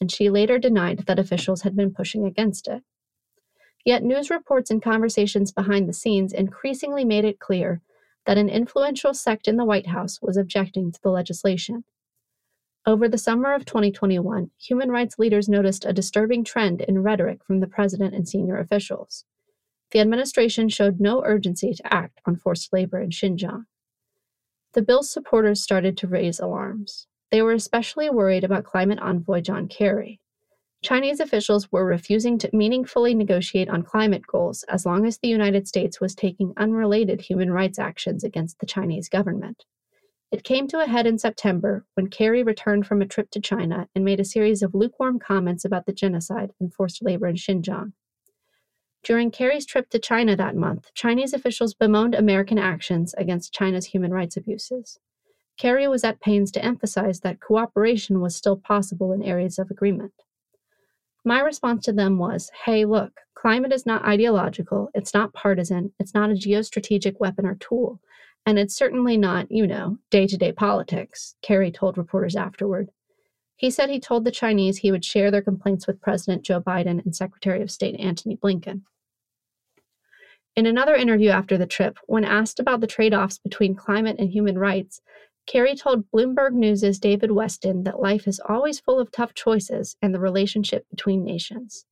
[0.00, 2.82] and she later denied that officials had been pushing against it.
[3.84, 7.80] Yet news reports and conversations behind the scenes increasingly made it clear
[8.26, 11.84] that an influential sect in the White House was objecting to the legislation
[12.86, 17.60] over the summer of 2021, human rights leaders noticed a disturbing trend in rhetoric from
[17.60, 19.26] the president and senior officials.
[19.92, 23.64] The administration showed no urgency to act on forced labor in Xinjiang.
[24.72, 27.08] The bill's supporters started to raise alarms.
[27.32, 30.20] They were especially worried about climate envoy John Kerry.
[30.82, 35.68] Chinese officials were refusing to meaningfully negotiate on climate goals as long as the United
[35.68, 39.64] States was taking unrelated human rights actions against the Chinese government.
[40.32, 43.88] It came to a head in September when Kerry returned from a trip to China
[43.94, 47.92] and made a series of lukewarm comments about the genocide and forced labor in Xinjiang.
[49.02, 54.12] During Kerry's trip to China that month, Chinese officials bemoaned American actions against China's human
[54.12, 54.98] rights abuses.
[55.56, 60.12] Kerry was at pains to emphasize that cooperation was still possible in areas of agreement.
[61.24, 66.14] My response to them was hey, look, climate is not ideological, it's not partisan, it's
[66.14, 68.00] not a geostrategic weapon or tool.
[68.46, 72.90] And it's certainly not, you know, day to day politics, Kerry told reporters afterward.
[73.60, 77.04] He said he told the Chinese he would share their complaints with President Joe Biden
[77.04, 78.84] and Secretary of State Antony Blinken.
[80.56, 84.30] In another interview after the trip, when asked about the trade offs between climate and
[84.30, 85.02] human rights,
[85.44, 90.14] Kerry told Bloomberg News' David Westin that life is always full of tough choices and
[90.14, 91.84] the relationship between nations.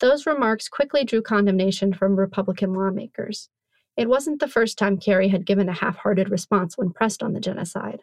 [0.00, 3.48] Those remarks quickly drew condemnation from Republican lawmakers.
[3.96, 7.32] It wasn't the first time Kerry had given a half hearted response when pressed on
[7.32, 8.00] the genocide.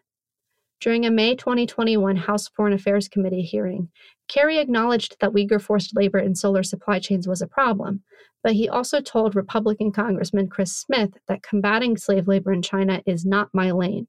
[0.79, 3.89] During a May 2021 House Foreign Affairs Committee hearing,
[4.27, 8.03] Kerry acknowledged that Uyghur forced labor in solar supply chains was a problem,
[8.43, 13.25] but he also told Republican Congressman Chris Smith that combating slave labor in China is
[13.25, 14.07] not my lane.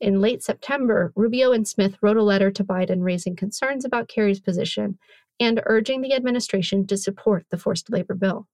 [0.00, 4.40] In late September, Rubio and Smith wrote a letter to Biden raising concerns about Kerry's
[4.40, 4.98] position
[5.40, 8.46] and urging the administration to support the forced labor bill.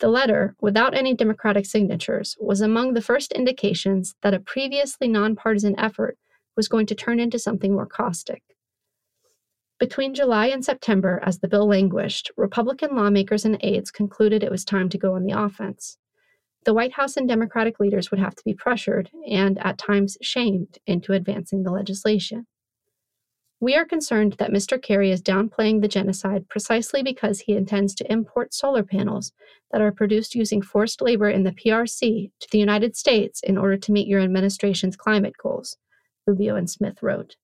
[0.00, 5.78] The letter, without any Democratic signatures, was among the first indications that a previously nonpartisan
[5.78, 6.18] effort
[6.56, 8.42] was going to turn into something more caustic.
[9.78, 14.64] Between July and September, as the bill languished, Republican lawmakers and aides concluded it was
[14.64, 15.98] time to go on the offense.
[16.64, 20.78] The White House and Democratic leaders would have to be pressured and, at times, shamed
[20.86, 22.46] into advancing the legislation.
[23.60, 24.80] We are concerned that Mr.
[24.80, 29.32] Kerry is downplaying the genocide precisely because he intends to import solar panels
[29.72, 33.76] that are produced using forced labor in the PRC to the United States in order
[33.76, 35.76] to meet your administration's climate goals,
[36.26, 37.36] Rubio and Smith wrote.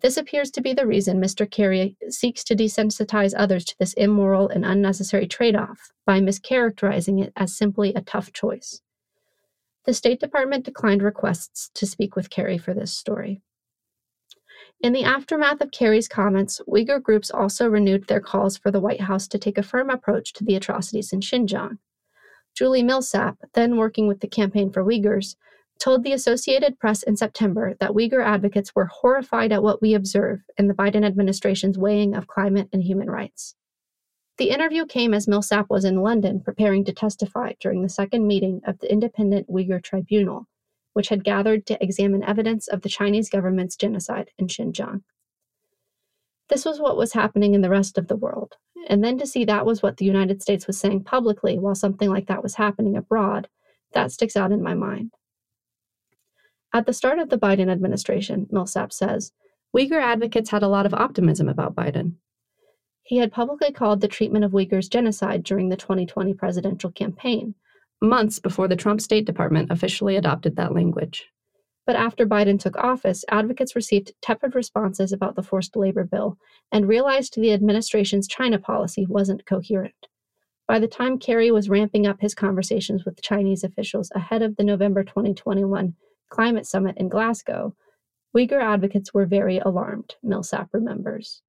[0.00, 1.50] This appears to be the reason Mr.
[1.50, 7.32] Kerry seeks to desensitize others to this immoral and unnecessary trade off by mischaracterizing it
[7.36, 8.82] as simply a tough choice.
[9.86, 13.40] The State Department declined requests to speak with Kerry for this story.
[14.80, 19.02] In the aftermath of Kerry's comments, Uyghur groups also renewed their calls for the White
[19.02, 21.78] House to take a firm approach to the atrocities in Xinjiang.
[22.54, 25.36] Julie Millsap, then working with the Campaign for Uyghurs,
[25.78, 30.40] told the Associated Press in September that Uyghur advocates were horrified at what we observe
[30.56, 33.54] in the Biden administration's weighing of climate and human rights.
[34.36, 38.60] The interview came as Millsap was in London preparing to testify during the second meeting
[38.66, 40.48] of the Independent Uyghur Tribunal,
[40.92, 45.02] which had gathered to examine evidence of the Chinese government's genocide in Xinjiang.
[46.48, 48.54] This was what was happening in the rest of the world,
[48.88, 52.10] and then to see that was what the United States was saying publicly while something
[52.10, 53.48] like that was happening abroad,
[53.92, 55.12] that sticks out in my mind.
[56.74, 59.30] At the start of the Biden administration, Millsap says,
[59.76, 62.14] Uyghur advocates had a lot of optimism about Biden.
[63.04, 67.54] He had publicly called the treatment of Uyghurs genocide during the 2020 presidential campaign,
[68.02, 71.26] months before the Trump State Department officially adopted that language.
[71.86, 76.38] But after Biden took office, advocates received tepid responses about the forced labor bill
[76.72, 80.08] and realized the administration's China policy wasn't coherent.
[80.66, 84.64] By the time Kerry was ramping up his conversations with Chinese officials ahead of the
[84.64, 85.94] November 2021
[86.34, 87.76] climate summit in Glasgow,
[88.36, 91.42] Uyghur advocates were very alarmed, Millsap remembers.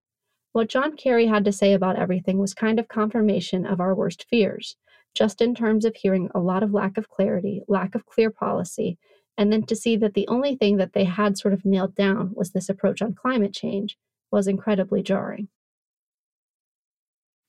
[0.51, 4.27] What John Kerry had to say about everything was kind of confirmation of our worst
[4.29, 4.75] fears,
[5.15, 8.99] just in terms of hearing a lot of lack of clarity, lack of clear policy,
[9.39, 12.31] and then to see that the only thing that they had sort of nailed down
[12.35, 13.97] was this approach on climate change
[14.31, 15.47] was incredibly jarring.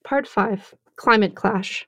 [0.03, 1.87] Part 5 Climate Clash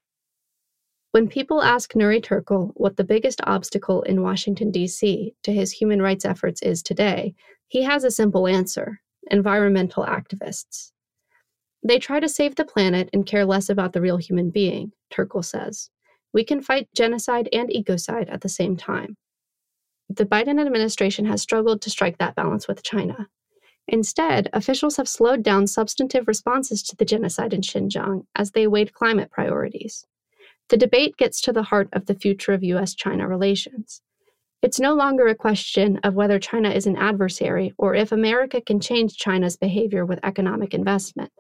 [1.12, 5.34] when people ask Nury Turkel what the biggest obstacle in Washington, D.C.
[5.44, 7.34] to his human rights efforts is today,
[7.68, 9.02] he has a simple answer
[9.32, 10.92] environmental activists.
[11.84, 15.46] They try to save the planet and care less about the real human being, Turkel
[15.46, 15.90] says.
[16.34, 19.18] We can fight genocide and ecocide at the same time.
[20.10, 23.28] The Biden administration has struggled to strike that balance with China.
[23.88, 28.94] Instead, officials have slowed down substantive responses to the genocide in Xinjiang as they weighed
[28.94, 30.06] climate priorities.
[30.70, 34.04] The debate gets to the heart of the future of US China relations.
[34.62, 38.80] It's no longer a question of whether China is an adversary or if America can
[38.80, 41.32] change China's behavior with economic investment.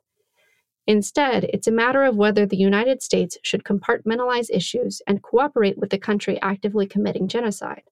[0.87, 5.91] Instead, it's a matter of whether the United States should compartmentalize issues and cooperate with
[5.91, 7.83] the country actively committing genocide.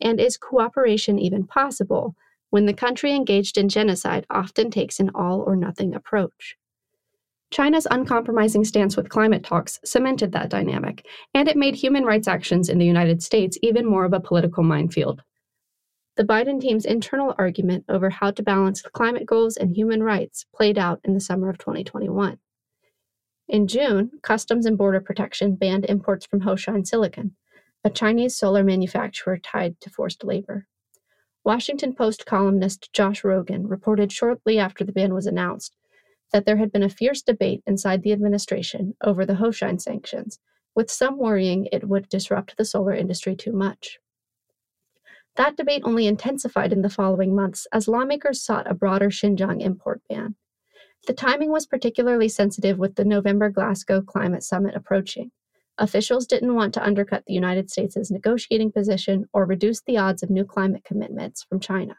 [0.00, 2.14] And is cooperation even possible
[2.48, 6.56] when the country engaged in genocide often takes an all or nothing approach?
[7.50, 12.68] China's uncompromising stance with climate talks cemented that dynamic, and it made human rights actions
[12.68, 15.22] in the United States even more of a political minefield.
[16.16, 20.78] The Biden team's internal argument over how to balance climate goals and human rights played
[20.78, 22.38] out in the summer of 2021.
[23.48, 27.34] In June, Customs and Border Protection banned imports from Hoshine Silicon,
[27.82, 30.68] a Chinese solar manufacturer tied to forced labor.
[31.42, 35.74] Washington Post columnist Josh Rogin reported shortly after the ban was announced
[36.32, 40.38] that there had been a fierce debate inside the administration over the Hoshine sanctions,
[40.74, 43.98] with some worrying it would disrupt the solar industry too much.
[45.36, 50.02] That debate only intensified in the following months as lawmakers sought a broader Xinjiang import
[50.08, 50.34] ban.
[51.06, 55.30] The timing was particularly sensitive with the November Glasgow climate summit approaching.
[55.78, 60.28] Officials didn't want to undercut the United States' negotiating position or reduce the odds of
[60.28, 61.96] new climate commitments from China.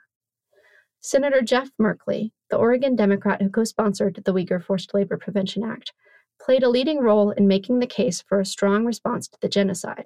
[1.04, 5.94] Senator Jeff Merkley, the Oregon Democrat who co sponsored the Uyghur Forced Labor Prevention Act,
[6.40, 10.06] played a leading role in making the case for a strong response to the genocide,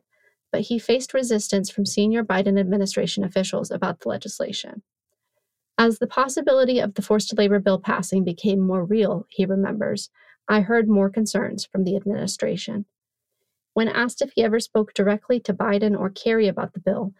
[0.53, 4.83] but he faced resistance from senior Biden administration officials about the legislation.
[5.77, 10.09] As the possibility of the forced labor bill passing became more real, he remembers,
[10.47, 12.85] I heard more concerns from the administration.
[13.73, 17.13] When asked if he ever spoke directly to Biden or Kerry about the bill,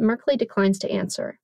[0.00, 1.38] Merkley declines to answer.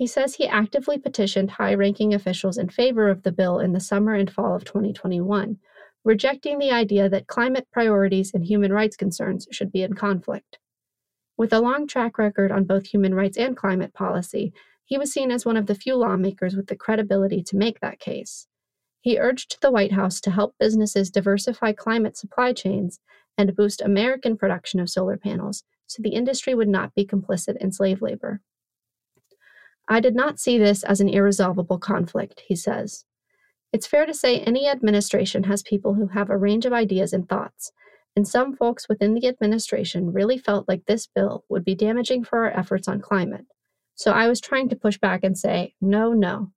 [0.00, 3.80] He says he actively petitioned high ranking officials in favor of the bill in the
[3.80, 5.58] summer and fall of 2021,
[6.04, 10.58] rejecting the idea that climate priorities and human rights concerns should be in conflict.
[11.36, 14.54] With a long track record on both human rights and climate policy,
[14.86, 18.00] he was seen as one of the few lawmakers with the credibility to make that
[18.00, 18.46] case.
[19.02, 23.00] He urged the White House to help businesses diversify climate supply chains
[23.36, 27.70] and boost American production of solar panels so the industry would not be complicit in
[27.70, 28.40] slave labor.
[29.90, 33.04] I did not see this as an irresolvable conflict, he says.
[33.72, 37.28] It's fair to say any administration has people who have a range of ideas and
[37.28, 37.72] thoughts,
[38.14, 42.44] and some folks within the administration really felt like this bill would be damaging for
[42.44, 43.46] our efforts on climate.
[43.96, 46.52] So I was trying to push back and say, no, no.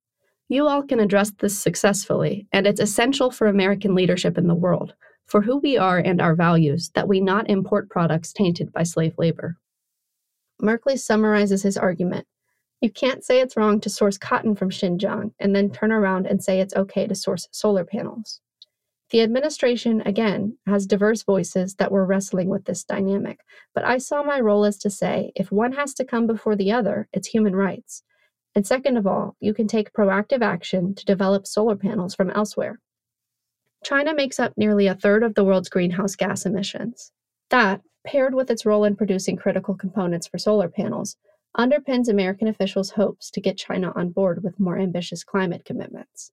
[0.48, 4.94] You all can address this successfully, and it's essential for American leadership in the world,
[5.26, 9.16] for who we are and our values, that we not import products tainted by slave
[9.18, 9.58] labor.
[10.62, 12.28] Merkley summarizes his argument
[12.84, 16.44] you can't say it's wrong to source cotton from Xinjiang and then turn around and
[16.44, 18.42] say it's okay to source solar panels.
[19.12, 23.40] The administration, again, has diverse voices that were wrestling with this dynamic,
[23.74, 26.74] but I saw my role as to say if one has to come before the
[26.74, 28.04] other, it's human rights.
[28.54, 32.82] And second of all, you can take proactive action to develop solar panels from elsewhere.
[33.86, 37.14] China makes up nearly a third of the world's greenhouse gas emissions.
[37.50, 41.16] That, paired with its role in producing critical components for solar panels,
[41.58, 46.32] underpins American officials' hopes to get China on board with more ambitious climate commitments.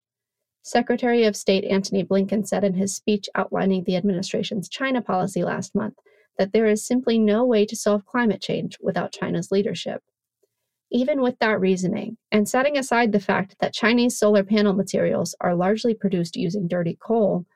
[0.62, 5.74] Secretary of State Antony Blinken said in his speech outlining the administration's China policy last
[5.74, 5.94] month
[6.38, 10.02] that there is simply no way to solve climate change without China's leadership.
[10.90, 15.54] Even with that reasoning, and setting aside the fact that Chinese solar panel materials are
[15.54, 17.46] largely produced using dirty coal,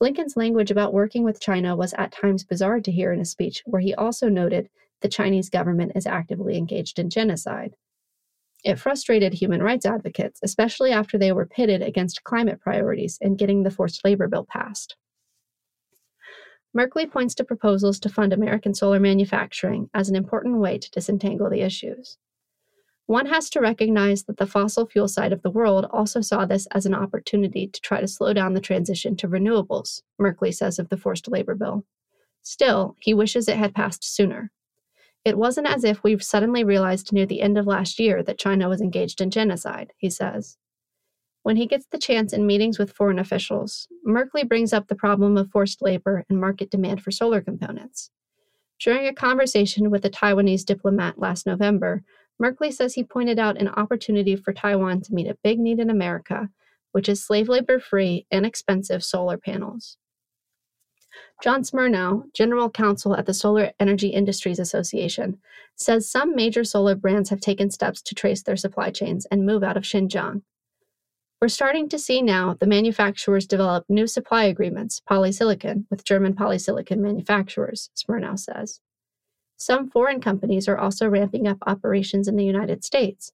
[0.00, 3.62] Blinken's language about working with China was at times bizarre to hear in a speech
[3.66, 4.70] where he also noted
[5.00, 7.74] the Chinese government is actively engaged in genocide.
[8.64, 13.62] It frustrated human rights advocates, especially after they were pitted against climate priorities in getting
[13.62, 14.96] the forced labor bill passed.
[16.76, 21.48] Merkley points to proposals to fund American solar manufacturing as an important way to disentangle
[21.48, 22.18] the issues.
[23.06, 26.66] One has to recognize that the fossil fuel side of the world also saw this
[26.72, 30.90] as an opportunity to try to slow down the transition to renewables, Merkley says of
[30.90, 31.86] the forced labor bill.
[32.42, 34.50] Still, he wishes it had passed sooner.
[35.24, 38.68] It wasn't as if we suddenly realized near the end of last year that China
[38.68, 40.56] was engaged in genocide, he says.
[41.42, 45.36] When he gets the chance in meetings with foreign officials, Merkley brings up the problem
[45.36, 48.10] of forced labor and market demand for solar components.
[48.80, 52.02] During a conversation with a Taiwanese diplomat last November,
[52.40, 55.90] Merkley says he pointed out an opportunity for Taiwan to meet a big need in
[55.90, 56.50] America,
[56.92, 59.96] which is slave labor free, inexpensive solar panels.
[61.42, 65.38] John Smirnow, General Counsel at the Solar Energy Industries Association,
[65.76, 69.62] says some major solar brands have taken steps to trace their supply chains and move
[69.62, 70.42] out of Xinjiang.
[71.40, 76.98] We're starting to see now the manufacturers develop new supply agreements, polysilicon, with German polysilicon
[76.98, 78.80] manufacturers, Smirnow says.
[79.56, 83.32] Some foreign companies are also ramping up operations in the United States.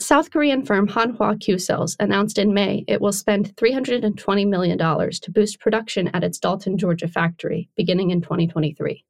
[0.00, 5.60] South Korean firm Hanwha Qcells announced in May it will spend $320 million to boost
[5.60, 9.04] production at its Dalton, Georgia factory, beginning in 2023.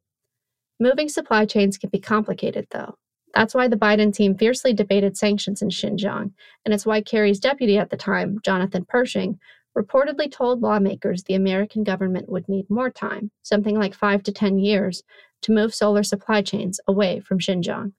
[0.81, 2.97] Moving supply chains can be complicated, though.
[3.35, 6.33] That's why the Biden team fiercely debated sanctions in Xinjiang,
[6.65, 9.39] and it's why Kerry's deputy at the time, Jonathan Pershing,
[9.79, 14.59] reportedly told lawmakers the American government would need more time, something like five to 10
[14.59, 15.05] years,
[15.43, 17.93] to move solar supply chains away from Xinjiang.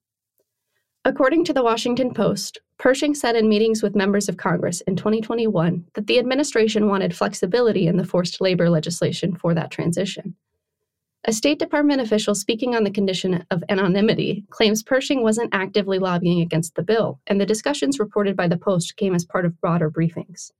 [1.03, 5.83] According to the Washington Post, Pershing said in meetings with members of Congress in 2021
[5.95, 10.35] that the administration wanted flexibility in the forced labor legislation for that transition.
[11.25, 16.39] A State Department official speaking on the condition of anonymity claims Pershing wasn't actively lobbying
[16.39, 19.89] against the bill, and the discussions reported by the Post came as part of broader
[19.89, 20.51] briefings.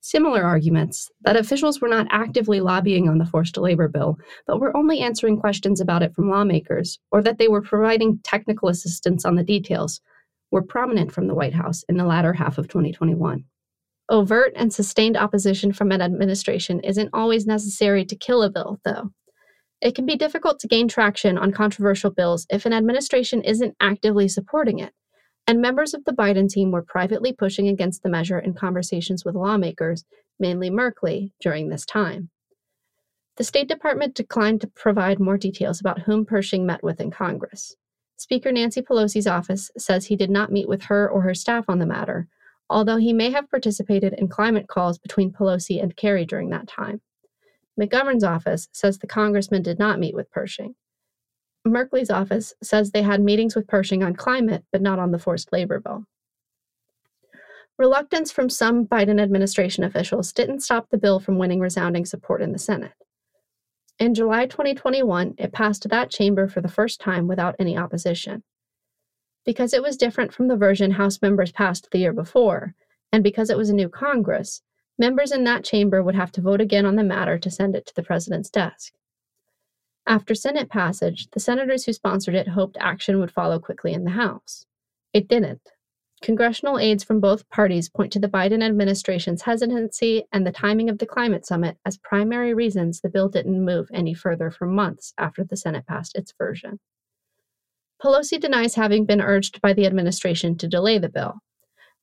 [0.00, 4.16] Similar arguments that officials were not actively lobbying on the forced labor bill,
[4.46, 8.68] but were only answering questions about it from lawmakers, or that they were providing technical
[8.68, 10.00] assistance on the details,
[10.50, 13.44] were prominent from the White House in the latter half of 2021.
[14.10, 19.10] Overt and sustained opposition from an administration isn't always necessary to kill a bill, though.
[19.80, 24.26] It can be difficult to gain traction on controversial bills if an administration isn't actively
[24.26, 24.92] supporting it,
[25.48, 29.34] and members of the Biden team were privately pushing against the measure in conversations with
[29.34, 30.04] lawmakers,
[30.38, 32.28] mainly Merkley, during this time.
[33.38, 37.74] The State Department declined to provide more details about whom Pershing met with in Congress.
[38.16, 41.78] Speaker Nancy Pelosi's office says he did not meet with her or her staff on
[41.78, 42.28] the matter,
[42.68, 47.00] although he may have participated in climate calls between Pelosi and Kerry during that time.
[47.80, 50.74] McGovern's office says the congressman did not meet with Pershing.
[51.66, 55.52] Merkley's office says they had meetings with Pershing on climate, but not on the forced
[55.52, 56.04] labor bill.
[57.78, 62.52] Reluctance from some Biden administration officials didn't stop the bill from winning resounding support in
[62.52, 62.94] the Senate.
[64.00, 68.42] In July 2021, it passed that chamber for the first time without any opposition.
[69.44, 72.74] Because it was different from the version House members passed the year before,
[73.12, 74.62] and because it was a new Congress,
[74.98, 77.86] members in that chamber would have to vote again on the matter to send it
[77.86, 78.92] to the president's desk.
[80.08, 84.12] After Senate passage, the senators who sponsored it hoped action would follow quickly in the
[84.12, 84.64] House.
[85.12, 85.60] It didn't.
[86.22, 90.96] Congressional aides from both parties point to the Biden administration's hesitancy and the timing of
[90.96, 95.44] the climate summit as primary reasons the bill didn't move any further for months after
[95.44, 96.80] the Senate passed its version.
[98.02, 101.34] Pelosi denies having been urged by the administration to delay the bill,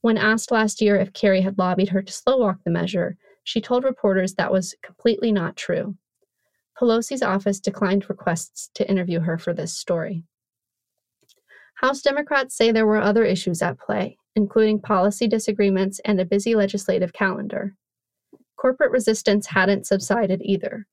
[0.01, 3.59] when asked last year if Kerry had lobbied her to slow walk the measure, she
[3.59, 5.97] told reporters that was completely not true.
[6.79, 10.23] Pelosi's office declined requests to interview her for this story.
[11.75, 16.55] House Democrats say there were other issues at play, including policy disagreements and a busy
[16.55, 17.75] legislative calendar.
[18.57, 20.87] Corporate resistance hadn't subsided either.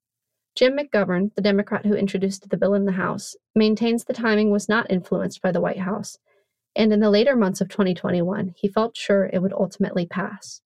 [0.54, 4.68] Jim McGovern, the Democrat who introduced the bill in the House, maintains the timing was
[4.68, 6.18] not influenced by the White House
[6.74, 10.62] and in the later months of 2021, he felt sure it would ultimately pass.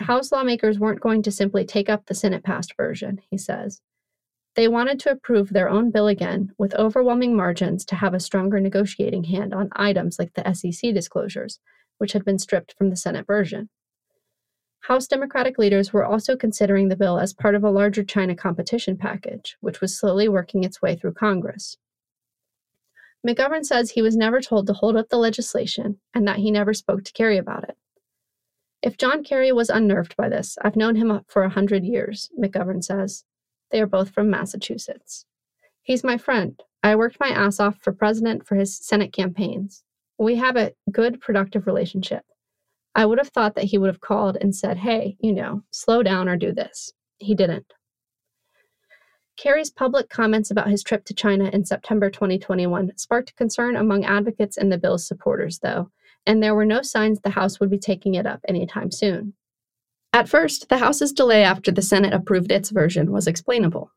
[0.00, 3.82] House lawmakers weren't going to simply take up the Senate passed version, he says.
[4.56, 8.60] They wanted to approve their own bill again with overwhelming margins to have a stronger
[8.60, 11.60] negotiating hand on items like the SEC disclosures,
[11.98, 13.68] which had been stripped from the Senate version.
[14.84, 18.96] House Democratic leaders were also considering the bill as part of a larger China competition
[18.96, 21.76] package, which was slowly working its way through Congress.
[23.26, 26.72] McGovern says he was never told to hold up the legislation and that he never
[26.72, 27.76] spoke to Kerry about it.
[28.82, 32.82] If John Kerry was unnerved by this, I've known him for a hundred years, McGovern
[32.82, 33.24] says.
[33.70, 35.26] They are both from Massachusetts.
[35.82, 36.60] He's my friend.
[36.82, 39.84] I worked my ass off for president for his Senate campaigns.
[40.18, 42.24] We have a good, productive relationship.
[42.94, 46.02] I would have thought that he would have called and said, hey, you know, slow
[46.02, 46.92] down or do this.
[47.18, 47.72] He didn't.
[49.36, 54.58] Kerry's public comments about his trip to China in September 2021 sparked concern among advocates
[54.58, 55.90] and the bill's supporters, though,
[56.26, 59.32] and there were no signs the House would be taking it up anytime soon.
[60.12, 63.92] At first, the House's delay after the Senate approved its version was explainable.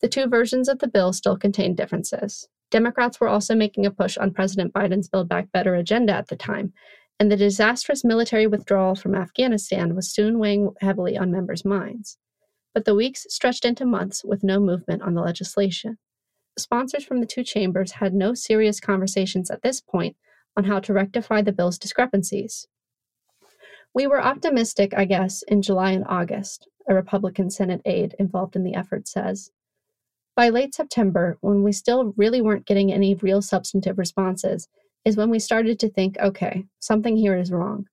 [0.00, 2.48] The two versions of the bill still contained differences.
[2.70, 6.36] Democrats were also making a push on President Biden's Build Back Better agenda at the
[6.36, 6.72] time,
[7.20, 12.18] and the disastrous military withdrawal from Afghanistan was soon weighing heavily on members' minds
[12.74, 15.98] but the weeks stretched into months with no movement on the legislation.
[16.58, 20.16] Sponsors from the two chambers had no serious conversations at this point
[20.56, 22.66] on how to rectify the bill's discrepancies.
[23.94, 28.64] We were optimistic, I guess, in July and August, a Republican Senate aide involved in
[28.64, 29.50] the effort says.
[30.34, 34.68] By late September, when we still really weren't getting any real substantive responses,
[35.04, 37.86] is when we started to think okay, something here is wrong.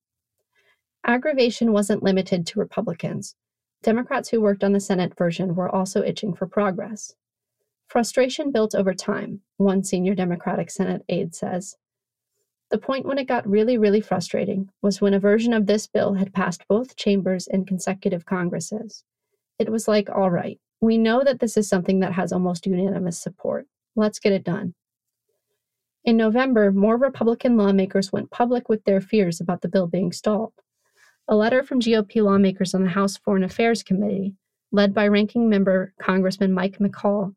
[1.04, 3.34] Aggravation wasn't limited to Republicans.
[3.82, 7.14] Democrats who worked on the Senate version were also itching for progress.
[7.88, 11.76] Frustration built over time, one senior Democratic Senate aide says.
[12.70, 16.14] The point when it got really, really frustrating was when a version of this bill
[16.14, 19.02] had passed both chambers in consecutive Congresses.
[19.58, 23.20] It was like, all right, we know that this is something that has almost unanimous
[23.20, 23.66] support.
[23.96, 24.74] Let's get it done.
[26.04, 30.52] In November, more Republican lawmakers went public with their fears about the bill being stalled.
[31.28, 34.34] A letter from GOP lawmakers on the House Foreign Affairs Committee,
[34.72, 37.34] led by ranking member Congressman Mike McCaul,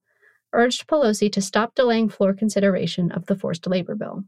[0.53, 4.23] urged Pelosi to stop delaying floor consideration of the forced labor bill.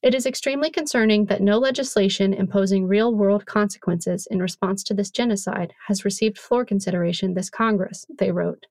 [0.00, 5.10] It is extremely concerning that no legislation imposing real world consequences in response to this
[5.10, 8.66] genocide has received floor consideration this Congress, they wrote.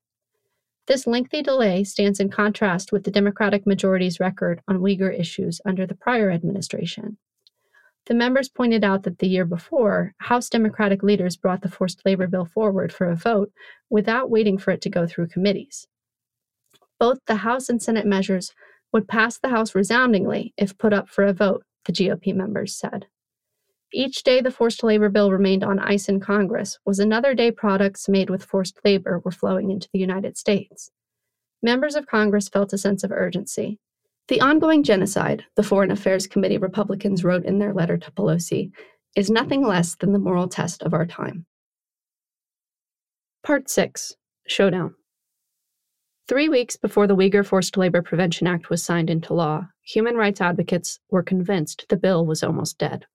[0.88, 5.86] This lengthy delay stands in contrast with the Democratic majority's record on Uyghur issues under
[5.86, 7.18] the prior administration.
[8.06, 12.28] The members pointed out that the year before, House Democratic leaders brought the forced labor
[12.28, 13.52] bill forward for a vote
[13.90, 15.88] without waiting for it to go through committees.
[17.02, 18.54] Both the House and Senate measures
[18.94, 23.08] would pass the House resoundingly if put up for a vote, the GOP members said.
[23.94, 28.10] Each day the forced labor bill remained on ice in Congress was another day products
[28.10, 30.92] made with forced labor were flowing into the United States.
[31.64, 33.80] members of Congress felt a sense of urgency.
[34.28, 38.72] The ongoing genocide, the Foreign Affairs Committee Republicans wrote in their letter to Pelosi,
[39.16, 41.46] is nothing less than the moral test of our time.
[43.44, 44.16] Part 6
[44.48, 44.96] Showdown.
[46.28, 50.42] Three weeks before the Uyghur Forced Labor Prevention Act was signed into law, human rights
[50.42, 53.06] advocates were convinced the bill was almost dead.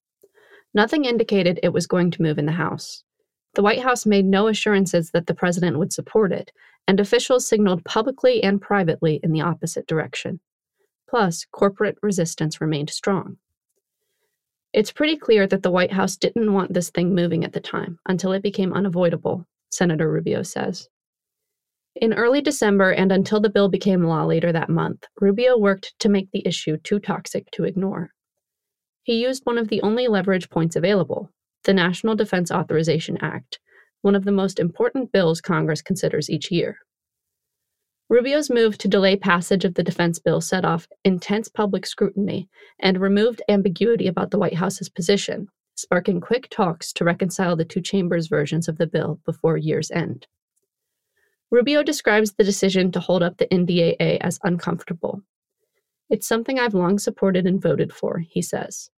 [0.72, 3.04] Nothing indicated it was going to move in the House.
[3.52, 6.52] The White House made no assurances that the president would support it,
[6.88, 10.40] and officials signaled publicly and privately in the opposite direction.
[11.06, 13.36] Plus, corporate resistance remained strong.
[14.72, 17.98] It's pretty clear that the White House didn't want this thing moving at the time
[18.06, 20.88] until it became unavoidable, Senator Rubio says.
[22.02, 26.08] In early December and until the bill became law later that month, Rubio worked to
[26.08, 28.10] make the issue too toxic to ignore.
[29.04, 31.30] He used one of the only leverage points available
[31.62, 33.60] the National Defense Authorization Act,
[34.00, 36.76] one of the most important bills Congress considers each year.
[38.08, 42.48] Rubio's move to delay passage of the defense bill set off intense public scrutiny
[42.80, 45.46] and removed ambiguity about the White House's position,
[45.76, 50.26] sparking quick talks to reconcile the two chambers' versions of the bill before year's end.
[51.52, 55.20] Rubio describes the decision to hold up the NDAA as uncomfortable.
[56.08, 58.88] It's something I've long supported and voted for, he says.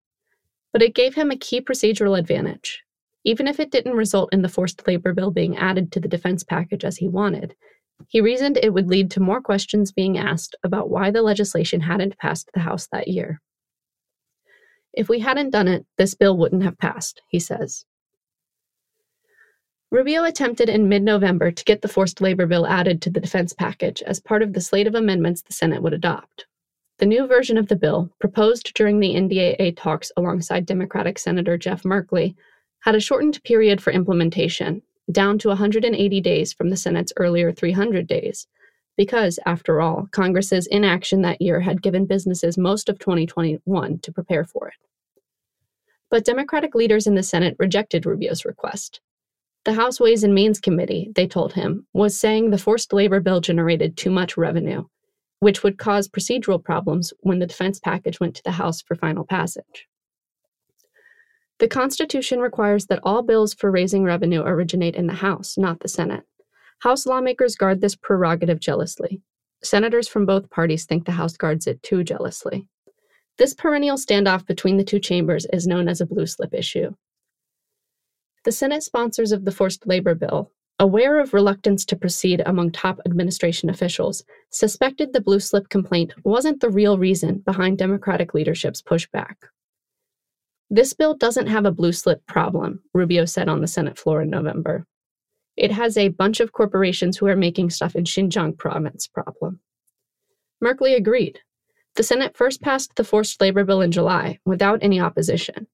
[0.73, 2.85] But it gave him a key procedural advantage.
[3.25, 6.45] Even if it didn't result in the forced labor bill being added to the defense
[6.45, 7.57] package as he wanted,
[8.07, 12.19] he reasoned it would lead to more questions being asked about why the legislation hadn't
[12.19, 13.41] passed the House that year.
[14.93, 17.85] If we hadn't done it, this bill wouldn't have passed, he says.
[19.91, 23.53] Rubio attempted in mid November to get the forced labor bill added to the defense
[23.53, 26.47] package as part of the slate of amendments the Senate would adopt.
[26.99, 31.83] The new version of the bill, proposed during the NDAA talks alongside Democratic Senator Jeff
[31.83, 32.35] Merkley,
[32.81, 38.07] had a shortened period for implementation, down to 180 days from the Senate's earlier 300
[38.07, 38.47] days,
[38.97, 44.45] because, after all, Congress's inaction that year had given businesses most of 2021 to prepare
[44.45, 44.75] for it.
[46.11, 49.01] But Democratic leaders in the Senate rejected Rubio's request.
[49.65, 53.41] The House Ways and Means Committee, they told him, was saying the forced labor bill
[53.41, 54.85] generated too much revenue
[55.45, 59.27] which would cause procedural problems when the defense package went to the House for final
[59.27, 59.87] passage.
[61.59, 65.89] The Constitution requires that all bills for raising revenue originate in the House, not the
[65.89, 66.25] Senate.
[66.79, 69.21] House lawmakers guard this prerogative jealously.
[69.63, 72.67] Senators from both parties think the House guards it too jealously.
[73.37, 76.95] This perennial standoff between the two chambers is known as a blue slip issue.
[78.45, 83.01] The Senate sponsors of the forced labor bill aware of reluctance to proceed among top
[83.07, 89.35] administration officials, suspected the blue slip complaint wasn't the real reason behind Democratic leadership's pushback.
[90.71, 94.31] This bill doesn't have a blue slip problem, Rubio said on the Senate floor in
[94.31, 94.87] November.
[95.57, 99.61] It has a bunch of corporations who are making stuff in Xinjiang province problem.
[100.63, 101.39] Merkley agreed.
[101.95, 105.69] The Senate first passed the forced labor bill in July without any opposition.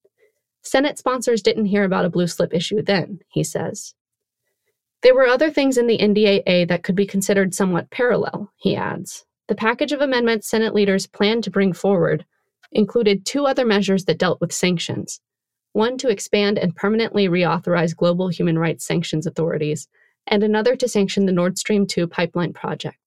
[0.63, 3.95] Senate sponsors didn't hear about a blue slip issue then, he says.
[5.03, 9.25] There were other things in the NDAA that could be considered somewhat parallel, he adds.
[9.49, 12.27] The package of amendments Senate leaders planned to bring forward
[12.73, 15.21] included two other measures that dealt with sanctions
[15.73, 19.89] one to expand and permanently reauthorize global human rights sanctions authorities,
[20.27, 22.99] and another to sanction the Nord Stream 2 pipeline project.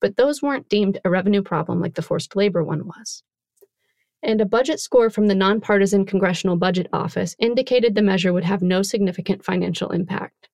[0.00, 3.22] But those weren't deemed a revenue problem like the forced labor one was.
[4.22, 8.62] And a budget score from the nonpartisan Congressional Budget Office indicated the measure would have
[8.62, 10.48] no significant financial impact.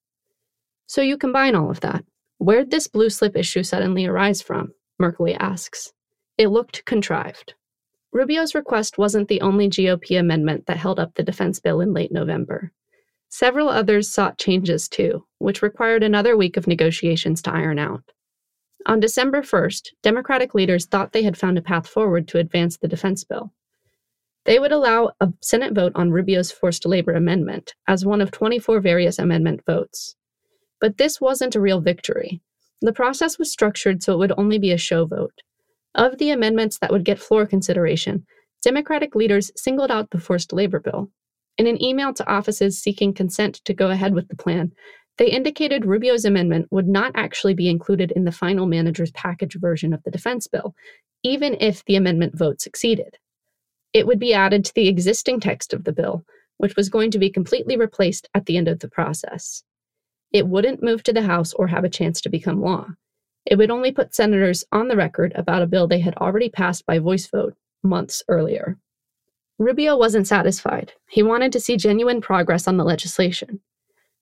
[0.87, 2.05] So you combine all of that.
[2.37, 4.73] Where'd this blue slip issue suddenly arise from?
[5.01, 5.93] Merkley asks.
[6.37, 7.55] It looked contrived.
[8.11, 12.11] Rubio's request wasn't the only GOP amendment that held up the defense bill in late
[12.11, 12.71] November.
[13.29, 18.03] Several others sought changes too, which required another week of negotiations to iron out.
[18.85, 22.87] On December 1st, Democratic leaders thought they had found a path forward to advance the
[22.87, 23.51] defense bill.
[24.45, 28.79] They would allow a Senate vote on Rubio's forced labor amendment as one of 24
[28.79, 30.15] various amendment votes.
[30.79, 32.41] But this wasn't a real victory.
[32.81, 35.41] The process was structured so it would only be a show vote.
[35.95, 38.25] Of the amendments that would get floor consideration,
[38.61, 41.09] Democratic leaders singled out the forced labor bill.
[41.57, 44.73] In an email to offices seeking consent to go ahead with the plan,
[45.17, 49.93] they indicated Rubio's amendment would not actually be included in the final manager's package version
[49.93, 50.75] of the defense bill,
[51.23, 53.17] even if the amendment vote succeeded.
[53.93, 56.25] It would be added to the existing text of the bill,
[56.57, 59.63] which was going to be completely replaced at the end of the process
[60.35, 62.87] it wouldn't move to the House or have a chance to become law.
[63.45, 66.85] It would only put senators on the record about a bill they had already passed
[66.85, 68.77] by voice vote months earlier.
[69.59, 70.91] Rubio wasn't satisfied.
[71.09, 73.61] He wanted to see genuine progress on the legislation.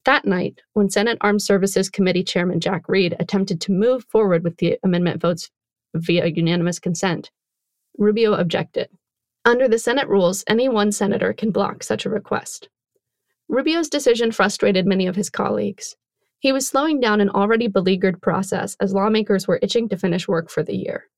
[0.04, 4.58] That night, when Senate Armed Services Committee Chairman Jack Reed attempted to move forward with
[4.58, 5.50] the amendment votes
[5.94, 7.30] via unanimous consent,
[7.96, 8.88] Rubio objected.
[9.46, 12.68] Under the Senate rules, any one senator can block such a request.
[13.48, 15.96] Rubio's decision frustrated many of his colleagues.
[16.38, 20.50] He was slowing down an already beleaguered process as lawmakers were itching to finish work
[20.50, 21.08] for the year.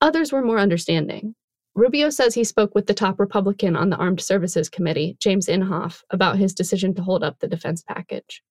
[0.00, 1.34] Others were more understanding.
[1.76, 6.02] Rubio says he spoke with the top Republican on the Armed Services Committee, James Inhofe,
[6.08, 8.42] about his decision to hold up the defense package.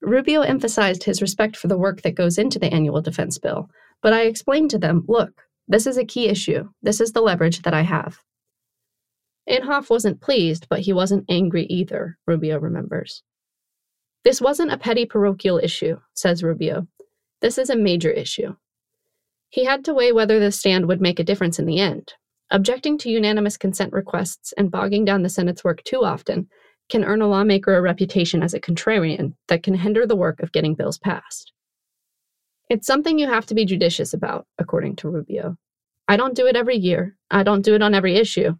[0.00, 3.68] Rubio emphasized his respect for the work that goes into the annual defense bill,
[4.00, 6.68] but I explained to them look, this is a key issue.
[6.82, 8.18] This is the leverage that I have.
[9.50, 13.24] Inhofe wasn't pleased, but he wasn't angry either, Rubio remembers.
[14.22, 16.86] This wasn't a petty parochial issue, says Rubio.
[17.40, 18.54] This is a major issue.
[19.48, 22.14] He had to weigh whether the stand would make a difference in the end.
[22.50, 26.48] Objecting to unanimous consent requests and bogging down the Senate's work too often
[26.88, 30.52] can earn a lawmaker a reputation as a contrarian that can hinder the work of
[30.52, 31.52] getting bills passed.
[32.70, 35.56] It's something you have to be judicious about, according to Rubio.
[36.06, 38.54] I don't do it every year, I don't do it on every issue,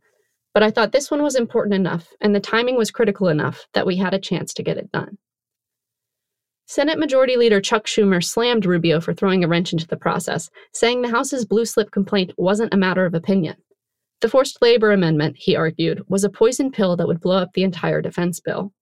[0.53, 3.87] but I thought this one was important enough and the timing was critical enough that
[3.87, 5.19] we had a chance to get it done.
[6.67, 11.03] Senate Majority Leader Chuck Schumer slammed Rubio for throwing a wrench into the process, saying
[11.03, 13.55] the House's blue slip complaint wasn't a matter of opinion.
[14.21, 17.65] The forced labor amendment, he argued, was a poison pill that would blow up the
[17.65, 18.73] entire defense bill.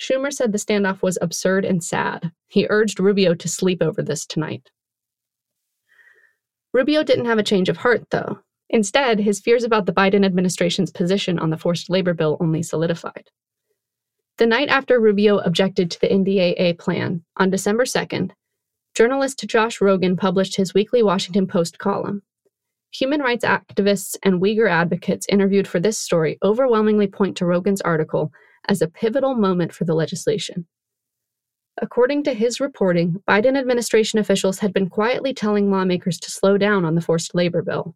[0.00, 2.32] Schumer said the standoff was absurd and sad.
[2.48, 4.70] He urged Rubio to sleep over this tonight.
[6.72, 8.40] Rubio didn't have a change of heart, though.
[8.68, 13.30] Instead, his fears about the Biden administration's position on the forced labor bill only solidified.
[14.38, 18.32] The night after Rubio objected to the NDAA plan, on December 2nd,
[18.94, 22.22] journalist Josh Rogin published his weekly Washington Post column.
[22.92, 28.32] Human rights activists and Uyghur advocates interviewed for this story overwhelmingly point to Rogin's article
[28.68, 30.66] as a pivotal moment for the legislation.
[31.82, 36.84] According to his reporting, Biden administration officials had been quietly telling lawmakers to slow down
[36.86, 37.94] on the forced labor bill.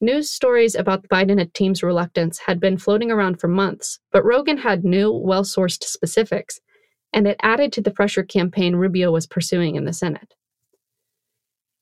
[0.00, 4.58] News stories about the Biden team's reluctance had been floating around for months, but Rogin
[4.58, 6.60] had new, well sourced specifics,
[7.12, 10.34] and it added to the pressure campaign Rubio was pursuing in the Senate.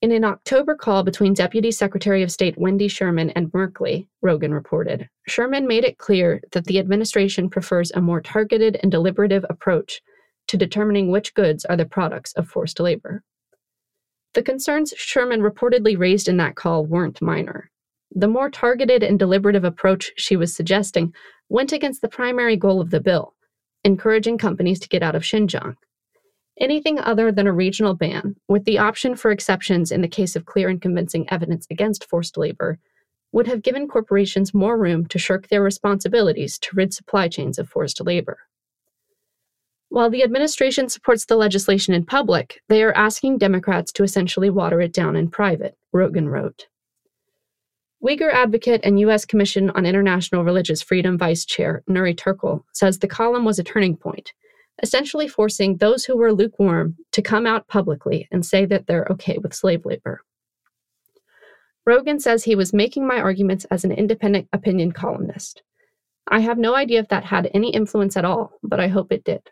[0.02, 5.10] In an October call between Deputy Secretary of State Wendy Sherman and Merkley, Rogin reported,
[5.28, 10.00] Sherman made it clear that the administration prefers a more targeted and deliberative approach
[10.48, 13.22] to determining which goods are the products of forced labor.
[14.32, 17.70] The concerns Sherman reportedly raised in that call weren't minor.
[18.10, 21.12] The more targeted and deliberative approach she was suggesting
[21.50, 23.34] went against the primary goal of the bill,
[23.84, 25.76] encouraging companies to get out of Xinjiang.
[26.60, 30.44] Anything other than a regional ban, with the option for exceptions in the case of
[30.44, 32.78] clear and convincing evidence against forced labor,
[33.32, 37.66] would have given corporations more room to shirk their responsibilities to rid supply chains of
[37.66, 38.40] forced labor.
[39.88, 44.82] While the administration supports the legislation in public, they are asking Democrats to essentially water
[44.82, 46.66] it down in private, Rogin wrote.
[48.04, 49.24] Uyghur advocate and U.S.
[49.24, 53.96] Commission on International Religious Freedom Vice Chair Nury Turkel says the column was a turning
[53.96, 54.32] point
[54.82, 59.38] essentially forcing those who were lukewarm to come out publicly and say that they're okay
[59.38, 60.22] with slave labor.
[61.88, 65.62] Rogin says he was making my arguments as an independent opinion columnist.
[66.28, 69.24] I have no idea if that had any influence at all, but I hope it
[69.24, 69.42] did.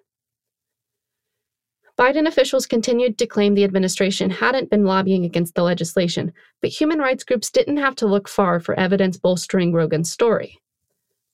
[1.99, 6.33] Biden officials continued to claim the administration hadn't been lobbying against the legislation,
[6.63, 10.61] but human rights groups didn't have to look far for evidence bolstering Rogin's story.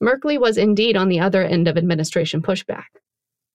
[0.03, 2.85] Merkley was indeed on the other end of administration pushback.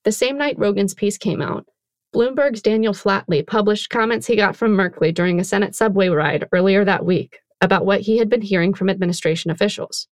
[0.04, 1.66] The same night Rogin's piece came out,
[2.14, 6.84] Bloomberg's Daniel Flatley published comments he got from Merkley during a Senate subway ride earlier
[6.84, 10.08] that week about what he had been hearing from administration officials.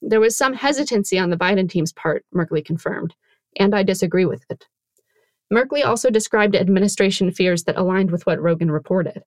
[0.00, 3.14] There was some hesitancy on the Biden team's part, Merkley confirmed,
[3.58, 4.66] and I disagree with it.
[5.52, 9.24] Merkley also described administration fears that aligned with what Rogin reported.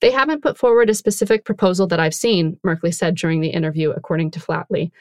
[0.00, 3.90] They haven't put forward a specific proposal that I've seen, Merkley said during the interview,
[3.90, 4.92] according to Flatley,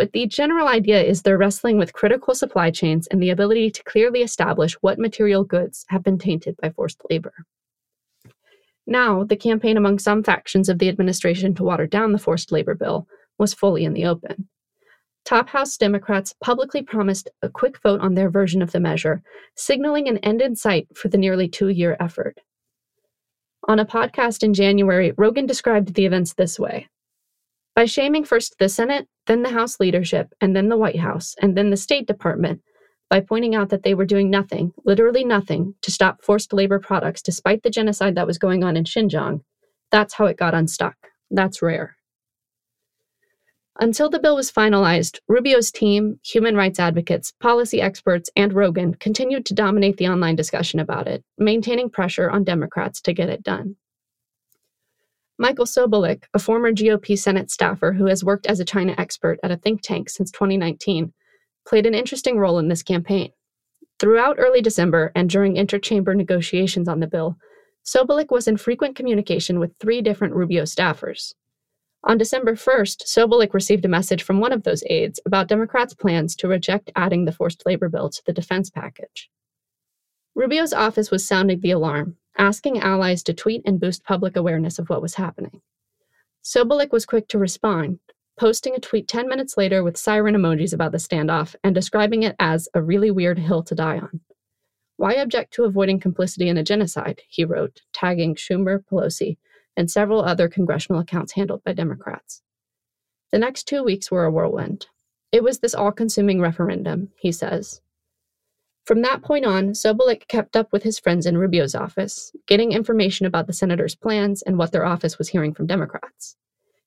[0.00, 3.84] but the general idea is they're wrestling with critical supply chains and the ability to
[3.84, 7.34] clearly establish what material goods have been tainted by forced labor.
[8.86, 12.74] Now, the campaign among some factions of the administration to water down the forced labor
[12.74, 14.48] bill was fully in the open.
[15.26, 19.20] Top House Democrats publicly promised a quick vote on their version of the measure,
[19.54, 22.38] signaling an end in sight for the nearly two year effort.
[23.68, 26.88] On a podcast in January, Rogin described the events this way
[27.74, 31.56] by shaming first the Senate, then the House leadership, and then the White House, and
[31.56, 32.60] then the State Department,
[33.08, 37.22] by pointing out that they were doing nothing, literally nothing, to stop forced labor products
[37.22, 39.42] despite the genocide that was going on in Xinjiang.
[39.90, 40.96] That's how it got unstuck.
[41.30, 41.96] That's rare.
[43.80, 49.46] Until the bill was finalized, Rubio's team, human rights advocates, policy experts, and Rogin continued
[49.46, 53.76] to dominate the online discussion about it, maintaining pressure on Democrats to get it done.
[55.40, 59.50] Michael Sobolik, a former GOP Senate staffer who has worked as a China expert at
[59.50, 61.14] a think tank since 2019,
[61.66, 63.30] played an interesting role in this campaign.
[63.98, 67.38] Throughout early December and during interchamber negotiations on the bill,
[67.86, 71.32] Sobolik was in frequent communication with three different Rubio staffers.
[72.04, 76.36] On December 1st, Sobolik received a message from one of those aides about Democrats' plans
[76.36, 79.30] to reject adding the forced labor bill to the defense package.
[80.34, 84.88] Rubio's office was sounding the alarm, asking allies to tweet and boost public awareness of
[84.88, 85.60] what was happening.
[86.42, 87.98] Sobolik was quick to respond,
[88.38, 92.34] posting a tweet 10 minutes later with siren emojis about the standoff and describing it
[92.38, 94.20] as a really weird hill to die on.
[94.96, 97.22] Why object to avoiding complicity in a genocide?
[97.28, 99.36] He wrote, tagging Schumer, Pelosi,
[99.76, 102.42] and several other congressional accounts handled by Democrats.
[103.32, 104.88] The next two weeks were a whirlwind.
[105.32, 107.80] It was this all consuming referendum, he says.
[108.84, 113.26] From that point on, Sobolik kept up with his friends in Rubio's office, getting information
[113.26, 116.36] about the senators' plans and what their office was hearing from Democrats.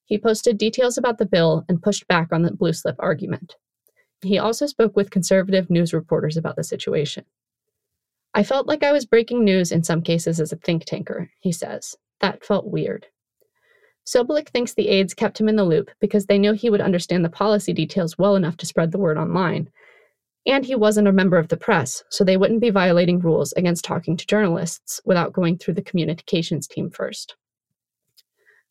[0.05, 3.55] He posted details about the bill and pushed back on the blue slip argument.
[4.21, 7.25] He also spoke with conservative news reporters about the situation.
[8.33, 11.51] I felt like I was breaking news in some cases as a think tanker, he
[11.51, 11.95] says.
[12.19, 13.07] That felt weird.
[14.05, 17.23] Sobolik thinks the aides kept him in the loop because they knew he would understand
[17.23, 19.69] the policy details well enough to spread the word online.
[20.45, 23.85] And he wasn't a member of the press, so they wouldn't be violating rules against
[23.85, 27.35] talking to journalists without going through the communications team first.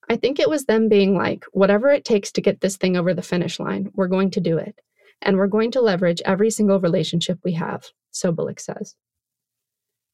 [0.08, 3.14] I think it was them being like, whatever it takes to get this thing over
[3.14, 4.78] the finish line, we're going to do it.
[5.22, 8.96] And we're going to leverage every single relationship we have, Sobolik says.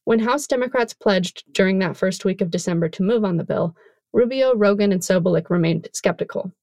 [0.05, 3.75] When House Democrats pledged during that first week of December to move on the bill,
[4.13, 6.53] Rubio, Rogin, and Sobolik remained skeptical.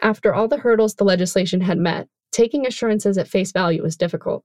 [0.00, 4.44] After all the hurdles the legislation had met, taking assurances at face value was difficult.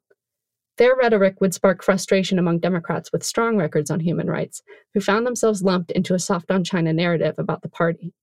[0.77, 5.25] Their rhetoric would spark frustration among Democrats with strong records on human rights, who found
[5.25, 8.13] themselves lumped into a soft on China narrative about the party.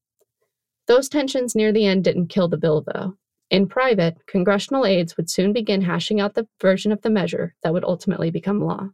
[0.88, 3.14] Those tensions near the end didn't kill the bill, though.
[3.50, 7.72] In private, congressional aides would soon begin hashing out the version of the measure that
[7.72, 8.88] would ultimately become law.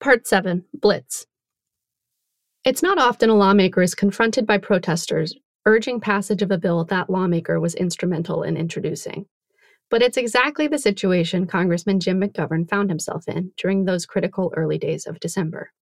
[0.00, 1.26] Part 7 Blitz.
[2.64, 5.34] It's not often a lawmaker is confronted by protesters
[5.66, 9.26] urging passage of a bill that lawmaker was instrumental in introducing.
[9.90, 14.78] But it's exactly the situation Congressman Jim McGovern found himself in during those critical early
[14.78, 15.72] days of December.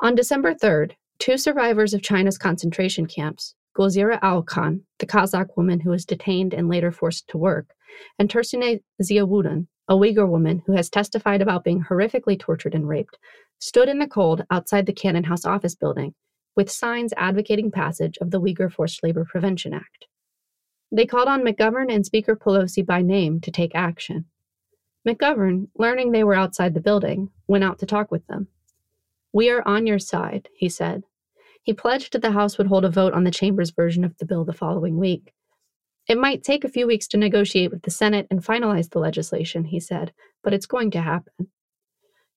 [0.00, 5.90] On December 3rd, two survivors of China's concentration camps, Gulzira Auelkhan, the Kazakh woman who
[5.90, 7.74] was detained and later forced to work,
[8.18, 13.18] and Tursunay Ziawudun, a Uyghur woman who has testified about being horrifically tortured and raped,
[13.58, 16.14] stood in the cold outside the Cannon House office building
[16.56, 20.06] with signs advocating passage of the Uyghur Forced Labor Prevention Act.
[20.90, 24.26] They called on McGovern and Speaker Pelosi by name to take action.
[25.08, 28.48] McGovern, learning they were outside the building, went out to talk with them.
[29.32, 31.04] We are on your side, he said.
[31.62, 34.26] He pledged that the House would hold a vote on the chamber's version of the
[34.26, 35.32] bill the following week.
[36.08, 39.64] It might take a few weeks to negotiate with the Senate and finalize the legislation,
[39.64, 40.12] he said,
[40.42, 41.48] but it's going to happen.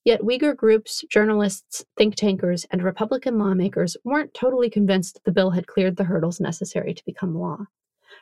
[0.05, 5.65] Yet Uyghur groups, journalists, think tankers, and Republican lawmakers weren't totally convinced the bill had
[5.65, 7.65] cleared the hurdles necessary to become law.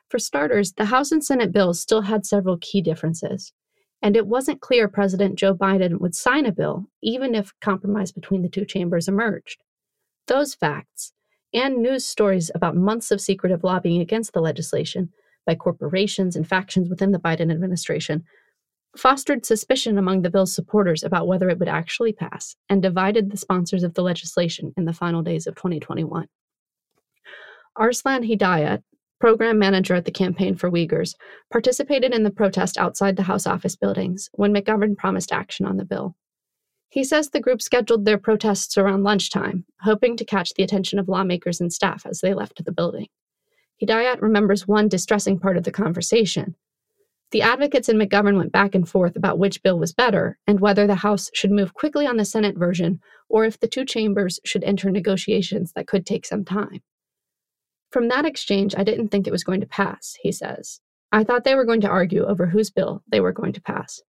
[0.08, 3.52] For starters, the House and Senate bills still had several key differences,
[4.02, 8.44] and it wasn't clear President Joe Biden would sign a bill even if compromise between
[8.44, 9.62] the two chambers emerged.
[10.28, 11.12] Those facts,
[11.54, 15.10] and news stories about months of secretive lobbying against the legislation,
[15.46, 18.24] by corporations and factions within the Biden administration
[18.98, 23.38] fostered suspicion among the bill's supporters about whether it would actually pass and divided the
[23.38, 26.28] sponsors of the legislation in the final days of 2021.
[27.76, 28.84] Arslan Hidayat,
[29.20, 31.16] program manager at the Campaign for Uyghurs,
[31.52, 35.86] participated in the protest outside the House office buildings when McGovern promised action on the
[35.86, 36.16] bill.
[36.90, 41.08] He says the group scheduled their protests around lunchtime, hoping to catch the attention of
[41.08, 43.08] lawmakers and staff as they left the building.
[43.82, 46.56] Hidayat remembers one distressing part of the conversation.
[47.34, 50.86] The advocates in McGovern went back and forth about which bill was better and whether
[50.86, 54.64] the House should move quickly on the Senate version or if the two chambers should
[54.64, 56.84] enter negotiations that could take some time.
[57.90, 60.80] From that exchange, I didn't think it was going to pass, he says.
[61.12, 64.00] I thought they were going to argue over whose bill they were going to pass.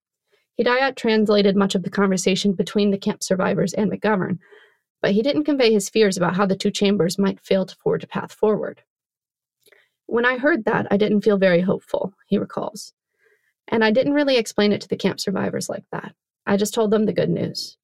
[0.60, 4.38] Hidayat translated much of the conversation between the camp survivors and McGovern,
[5.00, 8.04] but he didn't convey his fears about how the two chambers might fail to forge
[8.04, 8.82] a path forward.
[10.04, 12.92] When I heard that, I didn't feel very hopeful, he recalls.
[13.68, 16.14] And I didn't really explain it to the camp survivors like that.
[16.46, 17.76] I just told them the good news.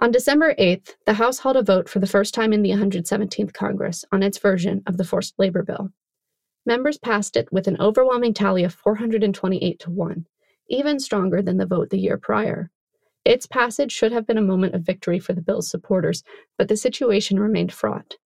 [0.00, 3.52] On December 8th, the House held a vote for the first time in the 117th
[3.52, 5.90] Congress on its version of the forced labor bill.
[6.66, 10.26] Members passed it with an overwhelming tally of 428 to 1,
[10.68, 12.70] even stronger than the vote the year prior.
[13.24, 16.24] Its passage should have been a moment of victory for the bill's supporters,
[16.58, 18.16] but the situation remained fraught.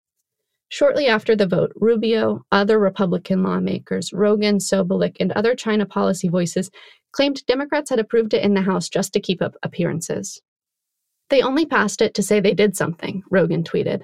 [0.71, 6.71] Shortly after the vote, Rubio, other Republican lawmakers, Rogin, Sobolik, and other China policy voices
[7.13, 10.43] claimed Democrats had approved it in the House just to keep up appearances.
[11.31, 14.03] They only passed it to say they did something, Rogin tweeted.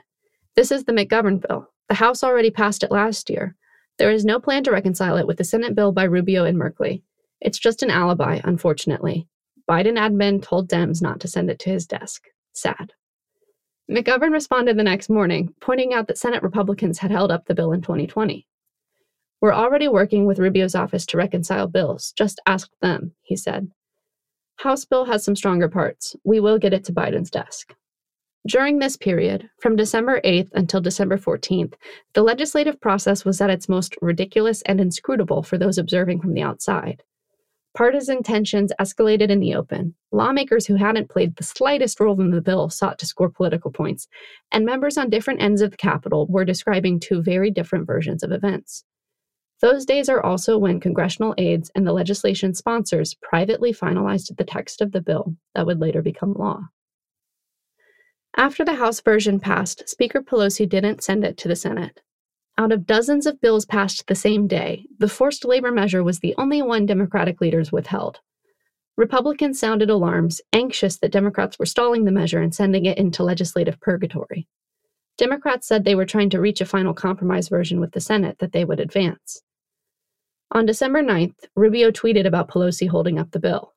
[0.57, 1.69] This is the McGovern bill.
[1.89, 3.57] The House already passed it last year.
[3.99, 7.03] There is no plan to reconcile it with the Senate bill by Rubio and Merkley.
[7.41, 9.28] It's just an alibi, unfortunately.
[9.69, 12.24] Biden admin told Dems not to send it to his desk.
[12.55, 12.93] Sad.
[13.90, 17.73] McGovern responded the next morning, pointing out that Senate Republicans had held up the bill
[17.73, 18.47] in 2020.
[19.40, 22.15] We're already working with Rubio's office to reconcile bills.
[22.16, 23.70] Just ask them, he said.
[24.56, 26.16] House bill has some stronger parts.
[26.24, 27.74] We will get it to Biden's desk.
[28.47, 31.74] During this period, from December 8th until December 14th,
[32.15, 36.43] the legislative process was at its most ridiculous and inscrutable for those observing from the
[36.43, 37.02] outside.
[37.75, 39.97] Partisan tensions escalated in the open.
[40.13, 44.07] Lawmakers who hadn't played the slightest role in the bill sought to score political points,
[44.53, 48.31] and members on different ends of the Capitol were describing two very different versions of
[48.31, 48.85] events.
[49.61, 54.81] Those days are also when congressional aides and the legislation sponsors privately finalized the text
[54.81, 56.61] of the bill that would later become law.
[58.37, 62.03] After the House version passed, Speaker Pelosi didn't send it to the Senate.
[62.56, 66.35] Out of dozens of bills passed the same day, the forced labor measure was the
[66.39, 68.20] only one Democratic leaders withheld.
[68.97, 73.81] Republicans sounded alarms, anxious that Democrats were stalling the measure and sending it into legislative
[73.81, 74.47] purgatory.
[75.18, 78.52] Democrats said they were trying to reach a final compromise version with the Senate that
[78.52, 79.43] they would advance.
[80.52, 83.74] On December 9th, Rubio tweeted about Pelosi holding up the bill.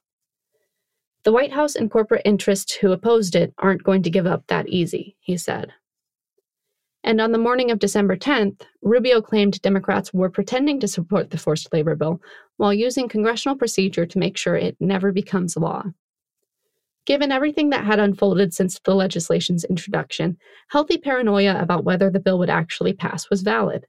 [1.23, 4.69] The White House and corporate interests who opposed it aren't going to give up that
[4.69, 5.73] easy, he said.
[7.07, 11.37] And on the morning of December 10th, Rubio claimed Democrats were pretending to support the
[11.37, 12.19] forced labor bill
[12.57, 15.83] while using congressional procedure to make sure it never becomes law.
[17.05, 22.39] Given everything that had unfolded since the legislation's introduction, healthy paranoia about whether the bill
[22.39, 23.85] would actually pass was valid.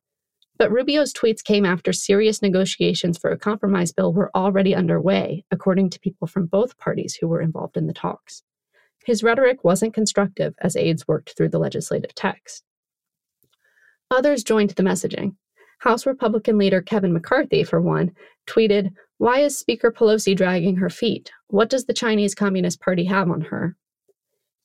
[0.56, 5.90] But Rubio's tweets came after serious negotiations for a compromise bill were already underway, according
[5.90, 8.44] to people from both parties who were involved in the talks.
[9.04, 12.62] His rhetoric wasn't constructive as aides worked through the legislative text.
[14.10, 15.36] Others joined the messaging.
[15.80, 18.12] House Republican leader Kevin McCarthy, for one,
[18.46, 21.30] tweeted, Why is Speaker Pelosi dragging her feet?
[21.48, 23.76] What does the Chinese Communist Party have on her?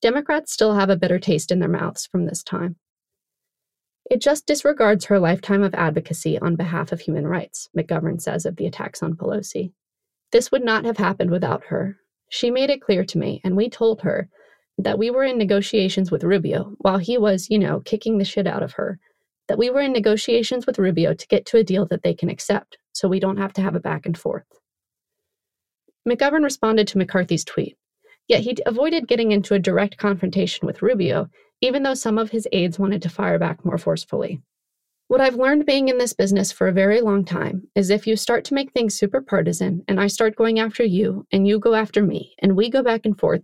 [0.01, 2.77] Democrats still have a bitter taste in their mouths from this time.
[4.09, 8.55] It just disregards her lifetime of advocacy on behalf of human rights, McGovern says of
[8.55, 9.71] the attacks on Pelosi.
[10.31, 11.97] This would not have happened without her.
[12.29, 14.29] She made it clear to me, and we told her,
[14.79, 18.47] that we were in negotiations with Rubio while he was, you know, kicking the shit
[18.47, 18.99] out of her
[19.47, 22.29] that we were in negotiations with Rubio to get to a deal that they can
[22.29, 24.45] accept, so we don't have to have a back and forth.
[26.07, 27.77] McGovern responded to McCarthy's tweet,
[28.27, 31.29] yet he avoided getting into a direct confrontation with Rubio,
[31.61, 34.41] even though some of his aides wanted to fire back more forcefully.
[35.07, 38.15] What I've learned being in this business for a very long time is if you
[38.15, 41.75] start to make things super partisan and I start going after you and you go
[41.75, 43.41] after me and we go back and forth,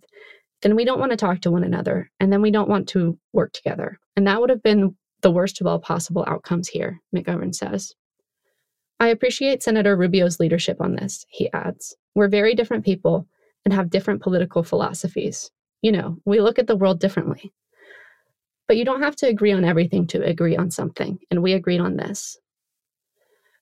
[0.62, 3.18] then we don't want to talk to one another and then we don't want to
[3.34, 4.00] work together.
[4.16, 7.94] And that would have been the worst of all possible outcomes here, McGovern says.
[9.00, 11.96] I appreciate Senator Rubio's leadership on this, he adds.
[12.16, 13.28] We're very different people
[13.66, 15.52] and have different political philosophies.
[15.82, 17.54] You know, we look at the world differently.
[18.68, 21.80] But you don't have to agree on everything to agree on something, and we agreed
[21.80, 22.38] on this.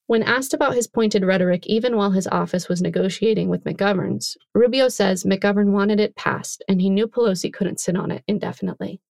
[0.08, 4.88] When asked about his pointed rhetoric, even while his office was negotiating with McGovern's, Rubio
[4.88, 9.02] says McGovern wanted it passed and he knew Pelosi couldn't sit on it indefinitely.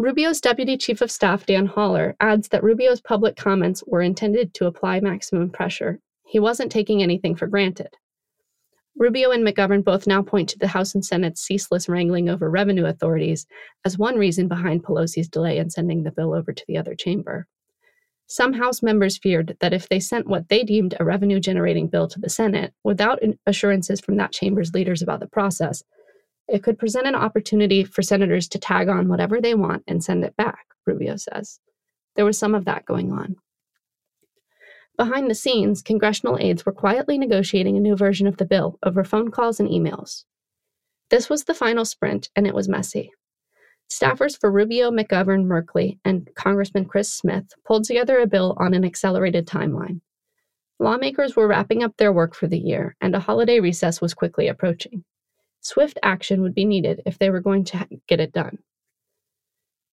[0.00, 4.66] Rubio's deputy chief of staff, Dan Holler, adds that Rubio's public comments were intended to
[4.66, 5.98] apply maximum pressure.
[6.24, 7.96] He wasn't taking anything for granted.
[8.96, 12.86] Rubio and McGovern both now point to the House and Senate's ceaseless wrangling over revenue
[12.86, 13.46] authorities
[13.84, 17.48] as one reason behind Pelosi's delay in sending the bill over to the other chamber.
[18.28, 22.06] Some House members feared that if they sent what they deemed a revenue generating bill
[22.06, 25.82] to the Senate without assurances from that chamber's leaders about the process,
[26.48, 30.24] it could present an opportunity for senators to tag on whatever they want and send
[30.24, 31.60] it back, Rubio says.
[32.16, 33.36] There was some of that going on.
[34.96, 39.04] Behind the scenes, congressional aides were quietly negotiating a new version of the bill over
[39.04, 40.24] phone calls and emails.
[41.10, 43.12] This was the final sprint, and it was messy.
[43.90, 48.84] Staffers for Rubio, McGovern, Merkley, and Congressman Chris Smith pulled together a bill on an
[48.84, 50.00] accelerated timeline.
[50.78, 54.48] Lawmakers were wrapping up their work for the year, and a holiday recess was quickly
[54.48, 55.04] approaching.
[55.60, 58.58] Swift action would be needed if they were going to get it done.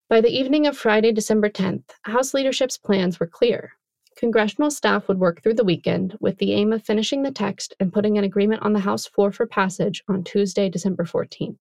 [0.07, 3.73] By the evening of Friday, December 10th, House leadership's plans were clear.
[4.15, 7.91] Congressional staff would work through the weekend with the aim of finishing the text and
[7.91, 11.57] putting an agreement on the House floor for passage on Tuesday, December 14th.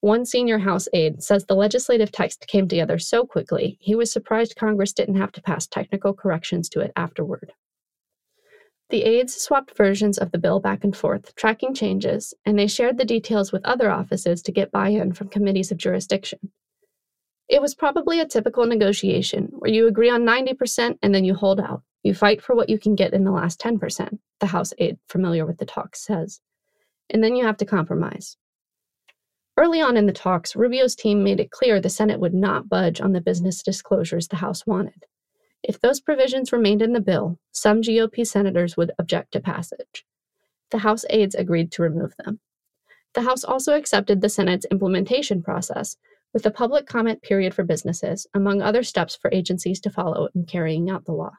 [0.00, 4.54] One senior House aide says the legislative text came together so quickly, he was surprised
[4.54, 7.52] Congress didn't have to pass technical corrections to it afterward.
[8.90, 12.96] The aides swapped versions of the bill back and forth, tracking changes, and they shared
[12.96, 16.52] the details with other offices to get buy in from committees of jurisdiction.
[17.48, 21.60] It was probably a typical negotiation where you agree on 90% and then you hold
[21.60, 21.82] out.
[22.02, 25.44] You fight for what you can get in the last 10%, the House aide familiar
[25.44, 26.40] with the talks says.
[27.10, 28.38] And then you have to compromise.
[29.58, 33.00] Early on in the talks, Rubio's team made it clear the Senate would not budge
[33.00, 35.04] on the business disclosures the House wanted.
[35.62, 40.04] If those provisions remained in the bill, some GOP senators would object to passage.
[40.70, 42.40] The House aides agreed to remove them.
[43.14, 45.96] The House also accepted the Senate's implementation process,
[46.32, 50.44] with a public comment period for businesses, among other steps for agencies to follow in
[50.44, 51.32] carrying out the law.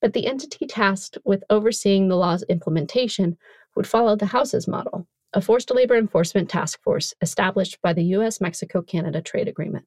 [0.00, 3.38] But the entity tasked with overseeing the law's implementation
[3.74, 8.40] would follow the House's model, a forced labor enforcement task force established by the U.S.
[8.40, 9.86] Mexico Canada Trade Agreement.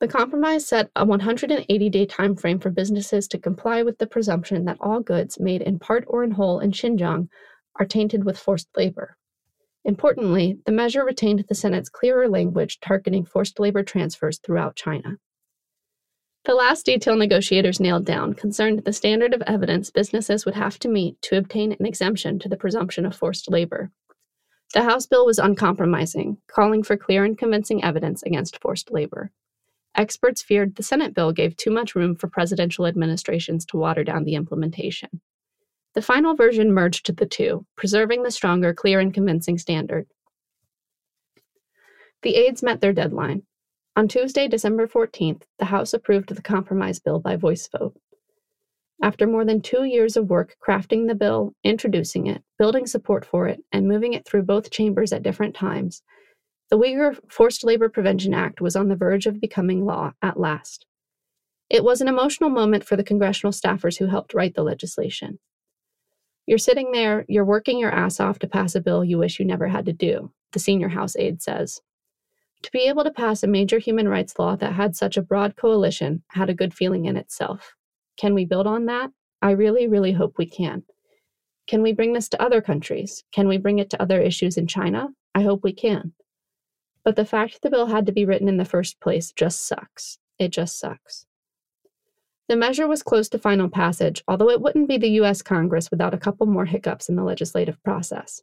[0.00, 4.64] The compromise set a 180 day time frame for businesses to comply with the presumption
[4.64, 7.28] that all goods made in part or in whole in Xinjiang
[7.78, 9.16] are tainted with forced labor.
[9.84, 15.18] Importantly, the measure retained the Senate's clearer language targeting forced labor transfers throughout China.
[16.44, 20.88] The last detail negotiators nailed down concerned the standard of evidence businesses would have to
[20.88, 23.90] meet to obtain an exemption to the presumption of forced labor,
[24.74, 29.30] the House bill was uncompromising, calling for clear and convincing evidence against forced labor.
[29.96, 34.24] Experts feared the Senate bill gave too much room for presidential administrations to water down
[34.24, 35.20] the implementation.
[35.94, 40.06] The final version merged the two, preserving the stronger, clear, and convincing standard.
[42.22, 43.42] The aides met their deadline.
[43.94, 47.94] On Tuesday, December 14th, the House approved the compromise bill by voice vote.
[49.00, 53.46] After more than two years of work crafting the bill, introducing it, building support for
[53.46, 56.02] it, and moving it through both chambers at different times,
[56.74, 60.86] the Uyghur Forced Labor Prevention Act was on the verge of becoming law at last.
[61.70, 65.38] It was an emotional moment for the congressional staffers who helped write the legislation.
[66.48, 69.44] You're sitting there, you're working your ass off to pass a bill you wish you
[69.44, 71.80] never had to do, the senior House aide says.
[72.64, 75.54] To be able to pass a major human rights law that had such a broad
[75.54, 77.76] coalition had a good feeling in itself.
[78.16, 79.12] Can we build on that?
[79.40, 80.82] I really, really hope we can.
[81.68, 83.22] Can we bring this to other countries?
[83.30, 85.10] Can we bring it to other issues in China?
[85.36, 86.14] I hope we can.
[87.04, 90.18] But the fact the bill had to be written in the first place just sucks.
[90.38, 91.26] It just sucks.
[92.48, 95.40] The measure was close to final passage, although it wouldn't be the U.S.
[95.40, 98.42] Congress without a couple more hiccups in the legislative process.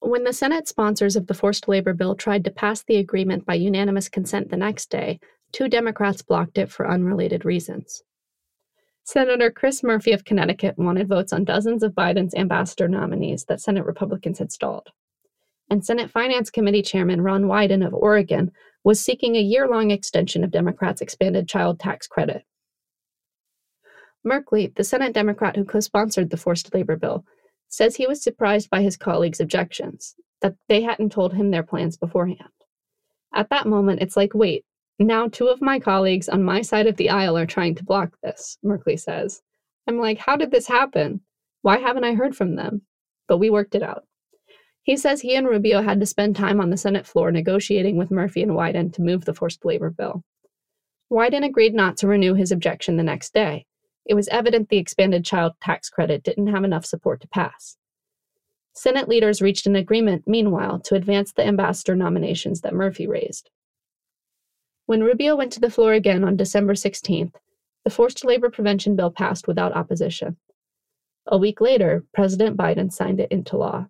[0.00, 3.54] When the Senate sponsors of the forced labor bill tried to pass the agreement by
[3.54, 5.20] unanimous consent the next day,
[5.52, 8.02] two Democrats blocked it for unrelated reasons.
[9.04, 13.86] Senator Chris Murphy of Connecticut wanted votes on dozens of Biden's ambassador nominees that Senate
[13.86, 14.90] Republicans had stalled.
[15.70, 18.50] And Senate Finance Committee Chairman Ron Wyden of Oregon
[18.84, 22.42] was seeking a year long extension of Democrats' expanded child tax credit.
[24.26, 27.24] Merkley, the Senate Democrat who co sponsored the forced labor bill,
[27.68, 31.96] says he was surprised by his colleagues' objections, that they hadn't told him their plans
[31.96, 32.50] beforehand.
[33.34, 34.64] At that moment, it's like, wait,
[35.00, 38.16] now, two of my colleagues on my side of the aisle are trying to block
[38.20, 39.42] this, Merkley says.
[39.86, 41.20] I'm like, how did this happen?
[41.62, 42.82] Why haven't I heard from them?
[43.28, 44.07] But we worked it out.
[44.88, 48.10] He says he and Rubio had to spend time on the Senate floor negotiating with
[48.10, 50.24] Murphy and Wyden to move the forced labor bill.
[51.12, 53.66] Wyden agreed not to renew his objection the next day.
[54.06, 57.76] It was evident the expanded child tax credit didn't have enough support to pass.
[58.72, 63.50] Senate leaders reached an agreement, meanwhile, to advance the ambassador nominations that Murphy raised.
[64.86, 67.34] When Rubio went to the floor again on December 16th,
[67.84, 70.38] the forced labor prevention bill passed without opposition.
[71.26, 73.88] A week later, President Biden signed it into law.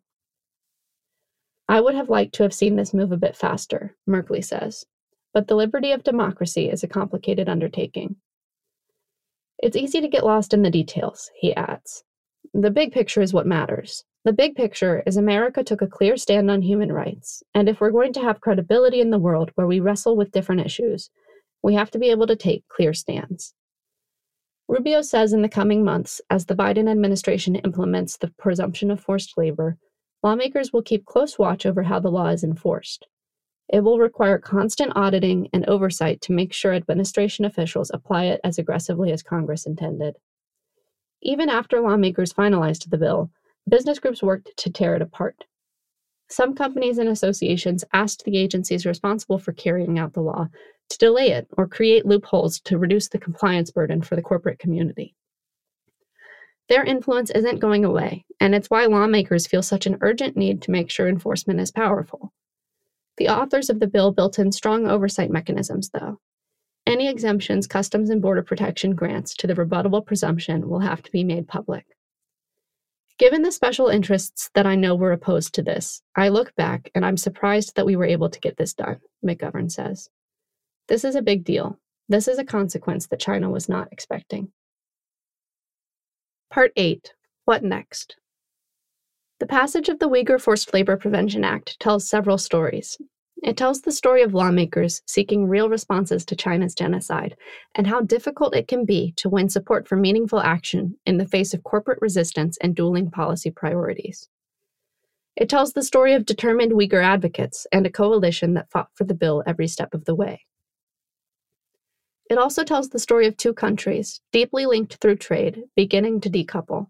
[1.68, 4.86] I would have liked to have seen this move a bit faster, Merkley says,
[5.34, 8.16] but the liberty of democracy is a complicated undertaking.
[9.58, 12.04] It's easy to get lost in the details, he adds.
[12.54, 14.04] The big picture is what matters.
[14.24, 17.90] The big picture is America took a clear stand on human rights, and if we're
[17.90, 21.10] going to have credibility in the world where we wrestle with different issues,
[21.62, 23.54] we have to be able to take clear stands.
[24.68, 29.36] Rubio says in the coming months, as the Biden administration implements the presumption of forced
[29.36, 29.76] labor,
[30.22, 33.06] lawmakers will keep close watch over how the law is enforced.
[33.68, 38.58] It will require constant auditing and oversight to make sure administration officials apply it as
[38.58, 40.16] aggressively as Congress intended.
[41.22, 43.30] Even after lawmakers finalized the bill,
[43.68, 45.44] business groups worked to tear it apart.
[46.30, 50.48] Some companies and associations asked the agencies responsible for carrying out the law
[50.90, 55.14] to delay it, or create loopholes to reduce the compliance burden for the corporate community.
[56.68, 60.70] Their influence isn't going away, and it's why lawmakers feel such an urgent need to
[60.70, 62.32] make sure enforcement is powerful.
[63.16, 66.20] The authors of the bill built in strong oversight mechanisms, though.
[66.86, 71.24] Any exemptions Customs and Border Protection grants to the rebuttable presumption will have to be
[71.24, 71.84] made public.
[73.18, 77.04] Given the special interests that I know were opposed to this, I look back and
[77.04, 80.08] I'm surprised that we were able to get this done, McGovern says.
[80.86, 81.78] This is a big deal.
[82.08, 84.52] This is a consequence that China was not expecting.
[86.58, 87.14] Part 8
[87.44, 88.16] What Next?
[89.38, 92.98] The passage of the Uyghur Forced Labor Prevention Act tells several stories.
[93.44, 97.36] It tells the story of lawmakers seeking real responses to China's genocide
[97.76, 101.54] and how difficult it can be to win support for meaningful action in the face
[101.54, 104.28] of corporate resistance and dueling policy priorities.
[105.36, 109.14] It tells the story of determined Uyghur advocates and a coalition that fought for the
[109.14, 110.44] bill every step of the way.
[112.30, 116.88] It also tells the story of two countries, deeply linked through trade, beginning to decouple.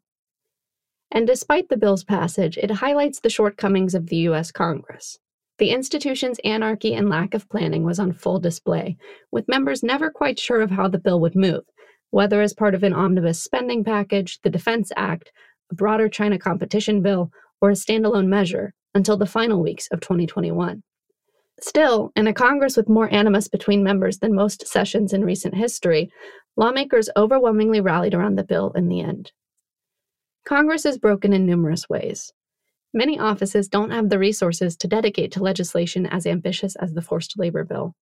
[1.10, 4.50] And despite the bill's passage, it highlights the shortcomings of the U.S.
[4.50, 5.18] Congress.
[5.58, 8.96] The institution's anarchy and lack of planning was on full display,
[9.32, 11.64] with members never quite sure of how the bill would move,
[12.10, 15.32] whether as part of an omnibus spending package, the Defense Act,
[15.70, 20.82] a broader China competition bill, or a standalone measure, until the final weeks of 2021.
[21.60, 26.12] Still, in a Congress with more animus between members than most sessions in recent history,
[26.56, 29.32] lawmakers overwhelmingly rallied around the bill in the end.
[30.44, 32.32] Congress is broken in numerous ways.
[32.94, 37.38] Many offices don't have the resources to dedicate to legislation as ambitious as the forced
[37.38, 37.94] labor bill.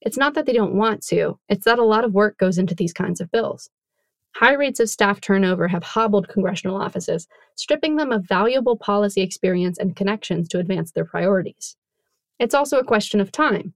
[0.00, 2.74] It's not that they don't want to, it's that a lot of work goes into
[2.74, 3.70] these kinds of bills.
[4.34, 9.78] High rates of staff turnover have hobbled congressional offices, stripping them of valuable policy experience
[9.78, 11.76] and connections to advance their priorities.
[12.38, 13.74] It's also a question of time.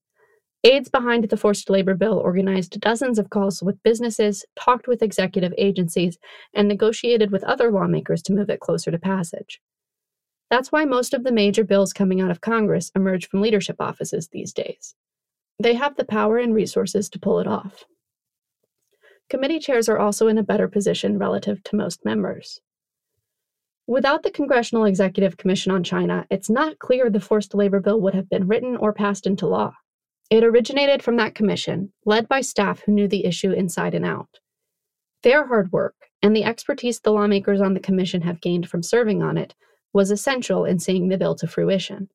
[0.62, 5.54] Aides behind the forced labor bill organized dozens of calls with businesses, talked with executive
[5.56, 6.18] agencies,
[6.52, 9.60] and negotiated with other lawmakers to move it closer to passage.
[10.50, 14.28] That's why most of the major bills coming out of Congress emerge from leadership offices
[14.28, 14.94] these days.
[15.62, 17.84] They have the power and resources to pull it off.
[19.30, 22.60] Committee chairs are also in a better position relative to most members.
[23.90, 28.14] Without the Congressional Executive Commission on China, it's not clear the forced labor bill would
[28.14, 29.72] have been written or passed into law.
[30.30, 34.38] It originated from that commission, led by staff who knew the issue inside and out.
[35.24, 39.24] Their hard work, and the expertise the lawmakers on the commission have gained from serving
[39.24, 39.56] on it,
[39.92, 42.10] was essential in seeing the bill to fruition.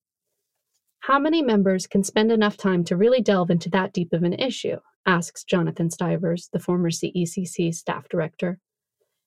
[0.99, 4.31] How many members can spend enough time to really delve into that deep of an
[4.31, 4.77] issue?
[5.05, 8.59] asks Jonathan Stivers, the former CECC staff director.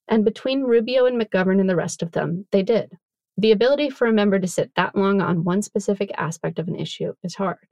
[0.09, 2.97] And between Rubio and McGovern and the rest of them, they did.
[3.37, 6.77] The ability for a member to sit that long on one specific aspect of an
[6.77, 7.69] issue is hard.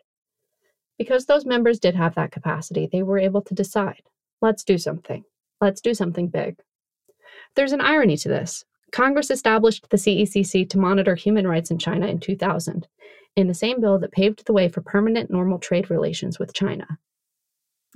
[0.98, 4.02] Because those members did have that capacity, they were able to decide
[4.42, 5.24] let's do something.
[5.60, 6.56] Let's do something big.
[7.54, 8.64] There's an irony to this.
[8.92, 12.86] Congress established the CECC to monitor human rights in China in 2000,
[13.34, 16.86] in the same bill that paved the way for permanent normal trade relations with China.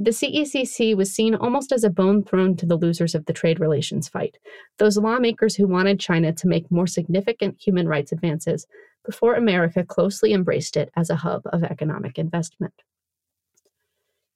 [0.02, 3.60] The CECC was seen almost as a bone thrown to the losers of the trade
[3.60, 4.38] relations fight,
[4.78, 8.66] those lawmakers who wanted China to make more significant human rights advances
[9.04, 12.72] before America closely embraced it as a hub of economic investment.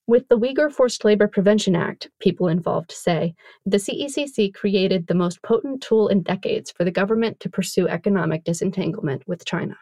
[0.06, 3.34] With the Uyghur Forced Labor Prevention Act, people involved say,
[3.64, 8.44] the CECC created the most potent tool in decades for the government to pursue economic
[8.44, 9.78] disentanglement with China.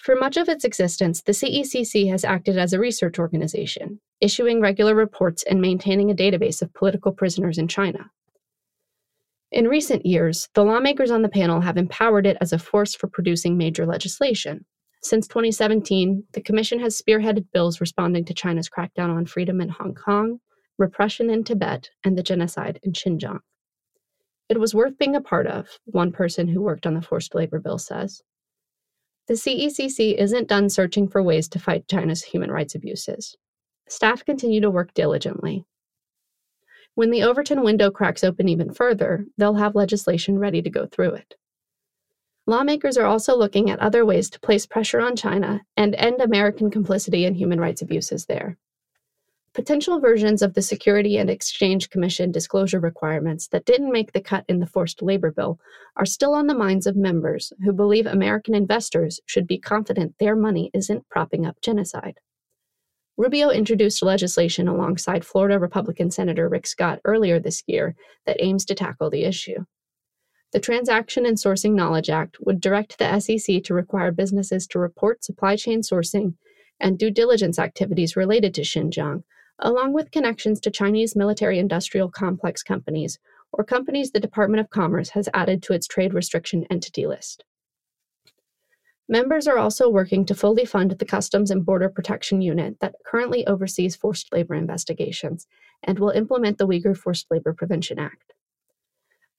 [0.00, 4.94] For much of its existence, the CECC has acted as a research organization, issuing regular
[4.94, 8.10] reports and maintaining a database of political prisoners in China.
[9.52, 13.08] In recent years, the lawmakers on the panel have empowered it as a force for
[13.08, 14.64] producing major legislation.
[15.02, 19.94] Since 2017, the Commission has spearheaded bills responding to China's crackdown on freedom in Hong
[19.94, 20.40] Kong,
[20.78, 23.40] repression in Tibet, and the genocide in Xinjiang.
[24.48, 27.60] It was worth being a part of, one person who worked on the forced labor
[27.60, 28.22] bill says.
[29.30, 33.36] The CECC isn't done searching for ways to fight China's human rights abuses.
[33.88, 35.64] Staff continue to work diligently.
[36.96, 41.14] When the Overton window cracks open even further, they'll have legislation ready to go through
[41.14, 41.36] it.
[42.48, 46.68] Lawmakers are also looking at other ways to place pressure on China and end American
[46.68, 48.58] complicity in human rights abuses there.
[49.52, 54.44] Potential versions of the Security and Exchange Commission disclosure requirements that didn't make the cut
[54.48, 55.58] in the forced labor bill
[55.96, 60.36] are still on the minds of members who believe American investors should be confident their
[60.36, 62.18] money isn't propping up genocide.
[63.16, 67.96] Rubio introduced legislation alongside Florida Republican Senator Rick Scott earlier this year
[68.26, 69.64] that aims to tackle the issue.
[70.52, 75.24] The Transaction and Sourcing Knowledge Act would direct the SEC to require businesses to report
[75.24, 76.34] supply chain sourcing
[76.78, 79.24] and due diligence activities related to Xinjiang,
[79.60, 83.18] along with connections to Chinese military industrial complex companies
[83.52, 87.44] or companies the Department of Commerce has added to its trade restriction entity list.
[89.08, 93.44] Members are also working to fully fund the Customs and Border Protection Unit that currently
[93.46, 95.48] oversees forced labor investigations
[95.82, 98.34] and will implement the Uyghur Forced Labor Prevention Act.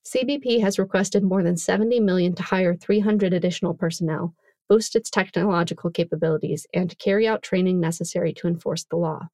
[0.05, 4.35] CBP has requested more than 70 million to hire 300 additional personnel,
[4.67, 9.29] boost its technological capabilities, and carry out training necessary to enforce the law.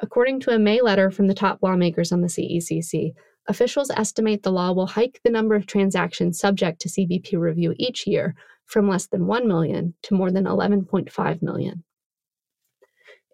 [0.00, 3.14] According to a May letter from the top lawmakers on the CECC,
[3.48, 8.06] officials estimate the law will hike the number of transactions subject to CBP review each
[8.06, 11.82] year from less than 1 million to more than 11.5 million.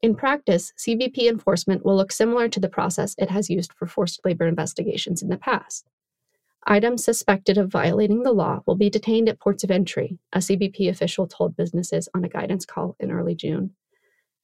[0.03, 4.21] In practice, CBP enforcement will look similar to the process it has used for forced
[4.25, 5.87] labor investigations in the past.
[6.67, 10.89] Items suspected of violating the law will be detained at ports of entry, a CBP
[10.89, 13.75] official told businesses on a guidance call in early June.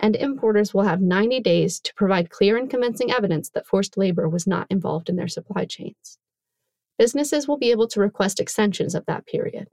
[0.03, 4.29] And importers will have 90 days to provide clear and convincing evidence that forced labor
[4.29, 6.19] was not involved in their supply chains.
[6.99, 9.69] Businesses will be able to request extensions of that period.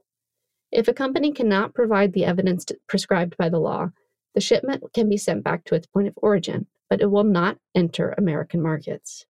[0.70, 3.90] If a company cannot provide the evidence prescribed by the law,
[4.34, 7.58] the shipment can be sent back to its point of origin, but it will not
[7.74, 9.24] enter American markets.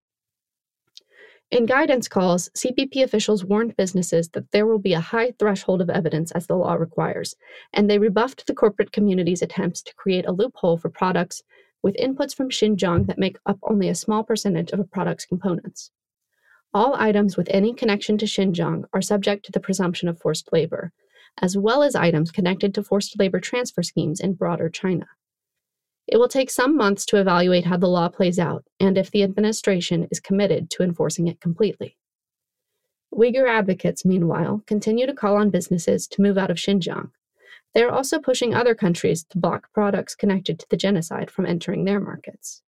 [1.51, 5.89] In guidance calls, CBP officials warned businesses that there will be a high threshold of
[5.89, 7.35] evidence as the law requires,
[7.73, 11.43] and they rebuffed the corporate community's attempts to create a loophole for products
[11.83, 15.91] with inputs from Xinjiang that make up only a small percentage of a product's components.
[16.75, 20.93] All items with any connection to Xinjiang are subject to the presumption of forced labor,
[21.41, 25.07] as well as items connected to forced labor transfer schemes in broader China.
[26.09, 29.22] It will take some months to evaluate how the law plays out and if the
[29.22, 31.98] administration is committed to enforcing it completely.
[33.14, 37.10] Uyghur advocates, meanwhile, continue to call on businesses to move out of Xinjiang.
[37.74, 41.85] They are also pushing other countries to block products connected to the genocide from entering
[41.85, 42.62] their markets.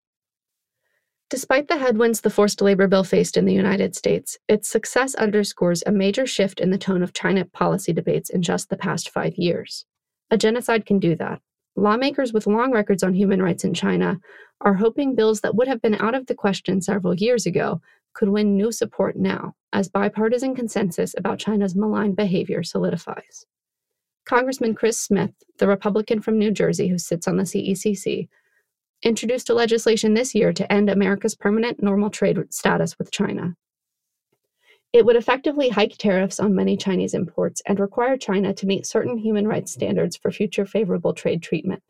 [1.31, 5.83] Despite the headwinds the forced labor bill faced in the United States, its success underscores
[5.87, 9.37] a major shift in the tone of China policy debates in just the past five
[9.37, 9.87] years.
[10.31, 11.41] A genocide can do that.
[11.77, 14.19] Lawmakers with long records on human rights in China
[14.61, 17.81] are hoping bills that would have been out of the question several years ago
[18.13, 23.47] could win new support now, as bipartisan consensus about China's malign behavior solidifies.
[24.27, 28.29] Congressman Chris Smith, the Republican from New Jersey who sits on the CECC,
[29.03, 33.55] introduced a legislation this year to end America's permanent normal trade status with China.
[34.93, 39.19] It would effectively hike tariffs on many Chinese imports and require China to meet certain
[39.19, 41.83] human rights standards for future favorable trade treatment.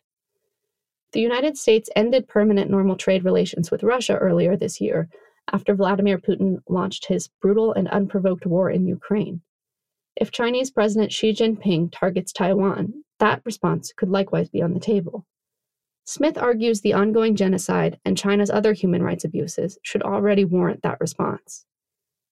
[1.12, 5.08] The United States ended permanent normal trade relations with Russia earlier this year
[5.50, 9.40] after Vladimir Putin launched his brutal and unprovoked war in Ukraine.
[10.14, 15.26] If Chinese President Xi Jinping targets Taiwan, that response could likewise be on the table.
[16.04, 21.00] Smith argues the ongoing genocide and China's other human rights abuses should already warrant that
[21.00, 21.64] response.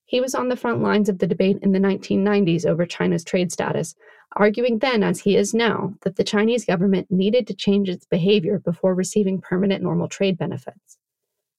[0.09, 3.53] He was on the front lines of the debate in the 1990s over China's trade
[3.53, 3.95] status,
[4.33, 8.59] arguing then, as he is now, that the Chinese government needed to change its behavior
[8.59, 10.97] before receiving permanent normal trade benefits.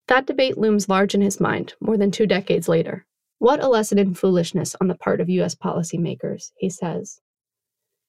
[0.08, 3.06] That debate looms large in his mind more than two decades later.
[3.38, 5.54] What a lesson in foolishness on the part of U.S.
[5.54, 7.22] policymakers, he says.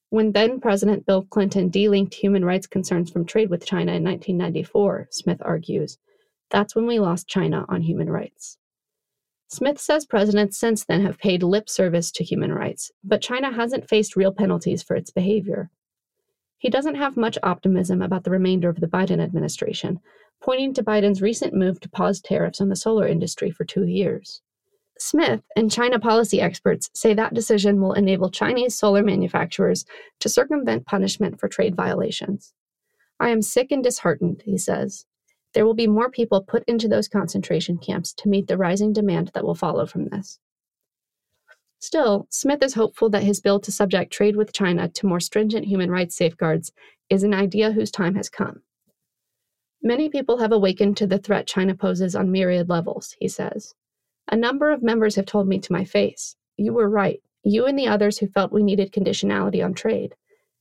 [0.08, 5.08] When then President Bill Clinton delinked human rights concerns from trade with China in 1994,
[5.10, 5.98] Smith argues,
[6.48, 8.56] that's when we lost China on human rights.
[9.52, 13.88] Smith says presidents since then have paid lip service to human rights, but China hasn't
[13.88, 15.70] faced real penalties for its behavior.
[16.56, 19.98] He doesn't have much optimism about the remainder of the Biden administration,
[20.40, 24.40] pointing to Biden's recent move to pause tariffs on the solar industry for two years.
[25.00, 29.84] Smith and China policy experts say that decision will enable Chinese solar manufacturers
[30.20, 32.54] to circumvent punishment for trade violations.
[33.18, 35.06] I am sick and disheartened, he says.
[35.52, 39.30] There will be more people put into those concentration camps to meet the rising demand
[39.34, 40.38] that will follow from this.
[41.80, 45.66] Still, Smith is hopeful that his bill to subject trade with China to more stringent
[45.66, 46.72] human rights safeguards
[47.08, 48.62] is an idea whose time has come.
[49.82, 53.74] Many people have awakened to the threat China poses on myriad levels, he says.
[54.28, 57.78] A number of members have told me to my face, You were right, you and
[57.78, 60.14] the others who felt we needed conditionality on trade.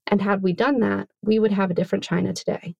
[0.07, 2.75] And had we done that, we would have a different China today.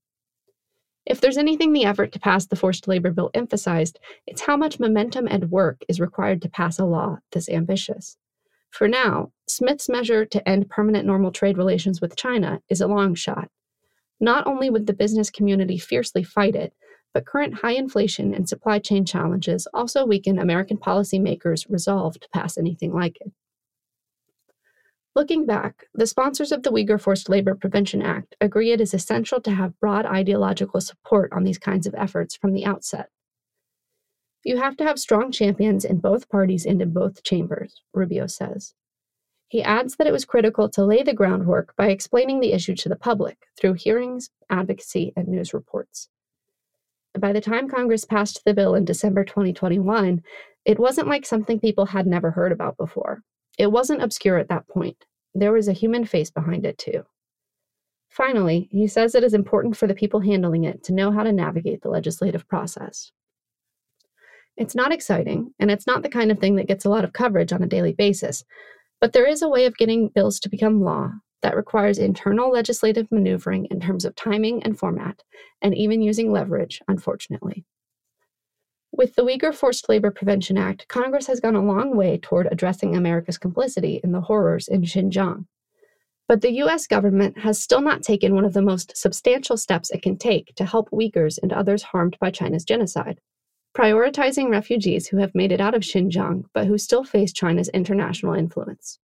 [1.09, 4.79] If there's anything the effort to pass the forced labor bill emphasized, it's how much
[4.79, 8.15] momentum and work is required to pass a law this ambitious.
[8.69, 13.15] For now, Smith's measure to end permanent normal trade relations with China is a long
[13.15, 13.49] shot.
[14.19, 16.73] Not only would the business community fiercely fight it,
[17.11, 22.55] but current high inflation and supply chain challenges also weaken American policymakers' resolve to pass
[22.55, 23.31] anything like it.
[25.15, 29.41] Looking back, the sponsors of the Uyghur Forced Labor Prevention Act agree it is essential
[29.41, 33.09] to have broad ideological support on these kinds of efforts from the outset.
[34.43, 38.73] You have to have strong champions in both parties and in both chambers, Rubio says.
[39.49, 42.89] He adds that it was critical to lay the groundwork by explaining the issue to
[42.89, 46.07] the public through hearings, advocacy, and news reports.
[47.19, 50.21] By the time Congress passed the bill in December 2021,
[50.65, 53.23] it wasn't like something people had never heard about before.
[53.59, 55.05] It wasn't obscure at that point.
[55.35, 57.03] There was a human face behind it, too.
[58.09, 61.31] Finally, he says it is important for the people handling it to know how to
[61.31, 63.11] navigate the legislative process.
[64.55, 67.13] It's not exciting, and it's not the kind of thing that gets a lot of
[67.13, 68.45] coverage on a daily basis,
[69.01, 71.11] but there is a way of getting bills to become law
[71.41, 75.21] that requires internal legislative maneuvering in terms of timing and format,
[75.61, 77.65] and even using leverage, unfortunately.
[78.91, 82.95] With the Uyghur Forced Labor Prevention Act, Congress has gone a long way toward addressing
[82.95, 85.45] America's complicity in the horrors in Xinjiang.
[86.27, 90.01] But the US government has still not taken one of the most substantial steps it
[90.01, 93.19] can take to help Uyghurs and others harmed by China's genocide
[93.77, 98.33] prioritizing refugees who have made it out of Xinjiang but who still face China's international
[98.33, 98.99] influence.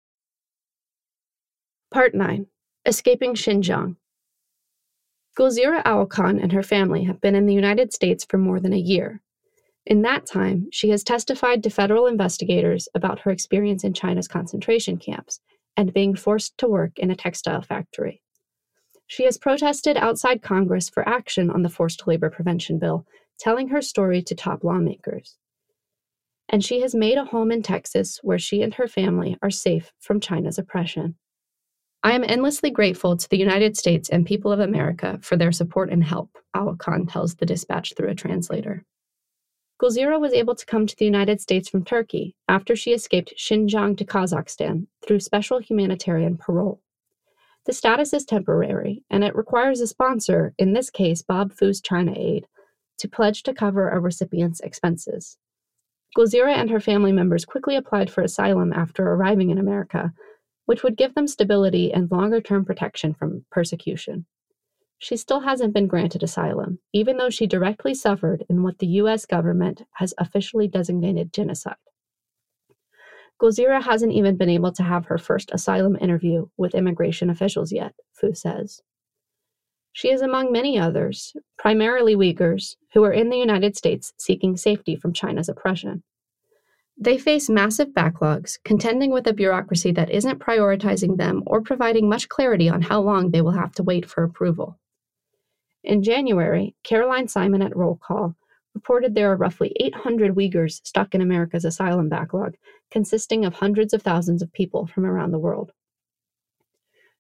[1.90, 2.47] Part 9
[2.86, 3.97] Escaping Xinjiang
[5.39, 8.78] Gulzira Auelkhan and her family have been in the United States for more than a
[8.78, 9.23] year,
[9.91, 14.97] in that time, she has testified to federal investigators about her experience in China's concentration
[14.97, 15.41] camps
[15.77, 18.23] and being forced to work in a textile factory.
[19.09, 23.05] She has protested outside Congress for action on the forced labor prevention bill,
[23.41, 25.37] telling her story to top lawmakers.
[26.49, 29.93] And she has made a home in Texas where she and her family are safe
[29.99, 31.17] from China's oppression.
[32.05, 35.91] I am endlessly grateful to the United States and people of America for their support
[35.91, 38.85] and help, Auelkhan tells the dispatch through a translator.
[39.81, 43.97] Gulzira was able to come to the United States from Turkey after she escaped Xinjiang
[43.97, 46.82] to Kazakhstan through special humanitarian parole.
[47.65, 52.12] The status is temporary, and it requires a sponsor, in this case Bob Fu's China
[52.15, 52.47] Aid,
[52.98, 55.39] to pledge to cover a recipient's expenses.
[56.15, 60.12] Gulzira and her family members quickly applied for asylum after arriving in America,
[60.66, 64.27] which would give them stability and longer term protection from persecution.
[65.02, 69.24] She still hasn't been granted asylum, even though she directly suffered in what the US
[69.24, 71.77] government has officially designated genocide.
[73.40, 77.94] Gulzira hasn't even been able to have her first asylum interview with immigration officials yet,
[78.12, 78.82] Fu says.
[79.93, 84.97] She is among many others, primarily Uyghurs, who are in the United States seeking safety
[84.97, 86.02] from China's oppression.
[86.98, 92.28] They face massive backlogs, contending with a bureaucracy that isn't prioritizing them or providing much
[92.28, 94.78] clarity on how long they will have to wait for approval.
[95.82, 98.36] In January, Caroline Simon at Roll Call
[98.74, 102.57] reported there are roughly 800 Uyghurs stuck in America's asylum backlog,
[102.90, 105.73] consisting of hundreds of thousands of people from around the world.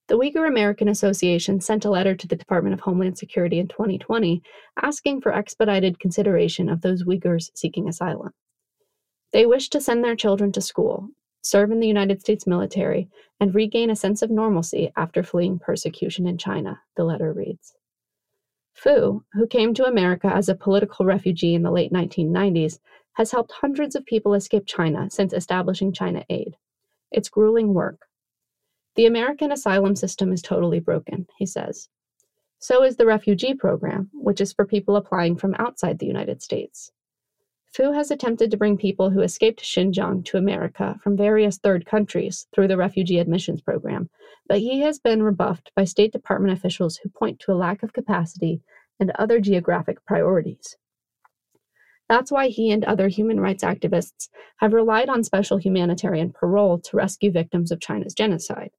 [0.08, 4.42] The Uyghur American Association sent a letter to the Department of Homeland Security in 2020
[4.82, 8.32] asking for expedited consideration of those Uyghurs seeking asylum.
[9.32, 11.08] They wish to send their children to school,
[11.42, 13.08] serve in the United States military,
[13.38, 17.76] and regain a sense of normalcy after fleeing persecution in China, the letter reads.
[18.82, 22.78] Fu, who came to America as a political refugee in the late 1990s,
[23.12, 26.56] has helped hundreds of people escape China since establishing China Aid.
[27.12, 28.06] It's grueling work.
[28.96, 31.90] The American asylum system is totally broken, he says.
[32.58, 36.90] So is the refugee program, which is for people applying from outside the United States.
[37.74, 42.46] Fu has attempted to bring people who escaped Xinjiang to America from various third countries
[42.54, 44.08] through the refugee admissions program,
[44.50, 47.92] but he has been rebuffed by State Department officials who point to a lack of
[47.92, 48.60] capacity
[48.98, 50.76] and other geographic priorities.
[52.08, 56.96] That's why he and other human rights activists have relied on special humanitarian parole to
[56.96, 58.72] rescue victims of China's genocide.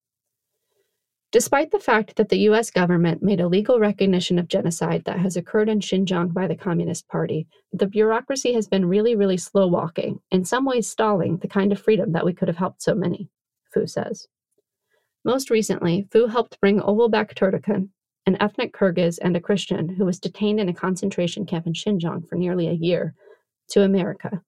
[1.31, 5.37] Despite the fact that the US government made a legal recognition of genocide that has
[5.37, 10.19] occurred in Xinjiang by the Communist Party, the bureaucracy has been really, really slow walking,
[10.31, 13.29] in some ways stalling the kind of freedom that we could have helped so many,
[13.73, 14.27] Fu says.
[15.23, 17.89] Most recently, Fu helped bring Ovalbek Turdakun,
[18.25, 22.27] an ethnic Kyrgyz and a Christian who was detained in a concentration camp in Xinjiang
[22.27, 23.13] for nearly a year,
[23.69, 24.41] to America.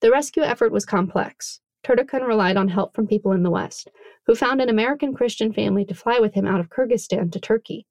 [0.00, 1.60] The rescue effort was complex.
[1.82, 3.90] Turdakun relied on help from people in the West,
[4.26, 7.86] who found an American Christian family to fly with him out of Kyrgyzstan to Turkey.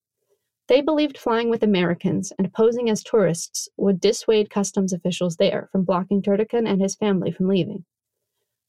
[0.68, 5.84] They believed flying with Americans and posing as tourists would dissuade customs officials there from
[5.84, 7.86] blocking Turdakun and his family from leaving.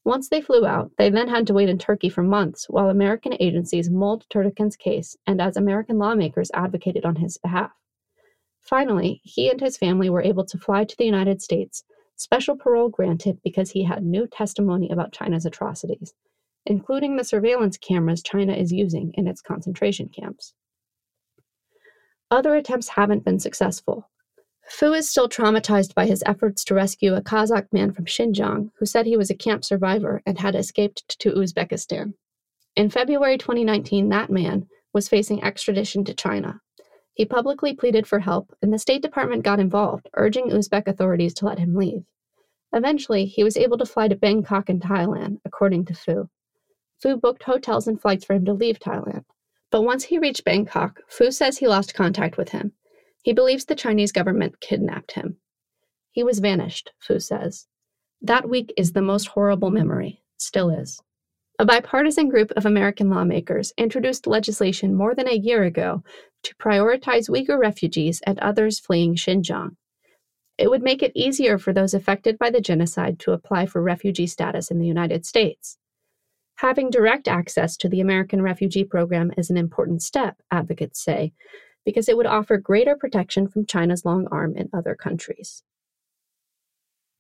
[0.05, 3.35] Once they flew out, they then had to wait in Turkey for months while American
[3.39, 7.73] agencies mulled Turdakun's case and as American lawmakers advocated on his behalf.
[8.61, 11.85] Finally, he and his family were able to fly to the United States,
[12.17, 16.15] special parole granted because he had new testimony about China's atrocities,
[16.67, 20.55] including the surveillance cameras China is using in its concentration camps.
[22.31, 24.09] Other attempts haven't been successful.
[24.71, 28.87] Fu is still traumatized by his efforts to rescue a Kazakh man from Xinjiang who
[28.87, 32.15] said he was a camp survivor and had escaped to Uzbekistan.
[32.77, 36.61] In February 2019, that man was facing extradition to China.
[37.15, 41.47] He publicly pleaded for help, and the State Department got involved, urging Uzbek authorities to
[41.47, 42.05] let him leave.
[42.73, 46.31] Eventually, he was able to fly to Bangkok in Thailand, according to Fu.
[47.03, 49.25] Fu booked hotels and flights for him to leave Thailand.
[49.73, 52.73] But once he reached Bangkok, Fu says he lost contact with him.
[53.23, 55.37] He believes the Chinese government kidnapped him.
[56.13, 57.67] He was vanished, Fu says.
[58.23, 61.01] That week is the most horrible memory, still is.
[61.59, 66.03] A bipartisan group of American lawmakers introduced legislation more than a year ago
[66.43, 69.77] to prioritize Uyghur refugees and others fleeing Xinjiang.
[70.57, 74.27] It would make it easier for those affected by the genocide to apply for refugee
[74.27, 75.77] status in the United States.
[76.57, 81.33] Having direct access to the American Refugee Program is an important step, advocates say,
[81.85, 85.63] because it would offer greater protection from China's long arm in other countries.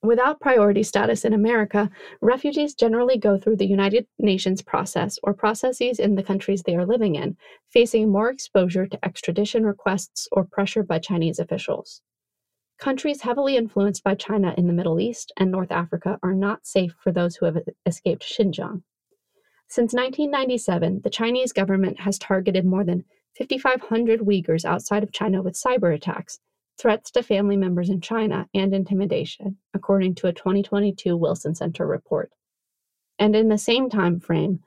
[0.03, 1.91] Without priority status in America,
[2.23, 6.87] refugees generally go through the United Nations process or processes in the countries they are
[6.87, 7.37] living in,
[7.69, 12.01] facing more exposure to extradition requests or pressure by Chinese officials.
[12.79, 16.95] Countries heavily influenced by China in the Middle East and North Africa are not safe
[16.99, 18.83] for those who have escaped Xinjiang.
[19.69, 23.05] Since 1997, the Chinese government has targeted more than
[23.39, 26.39] 5,500 Uyghurs outside of China with cyber attacks,
[26.79, 32.33] threats to family members in China, and intimidation, according to a 2022 Wilson Center report.
[33.19, 34.61] And in the same time frame,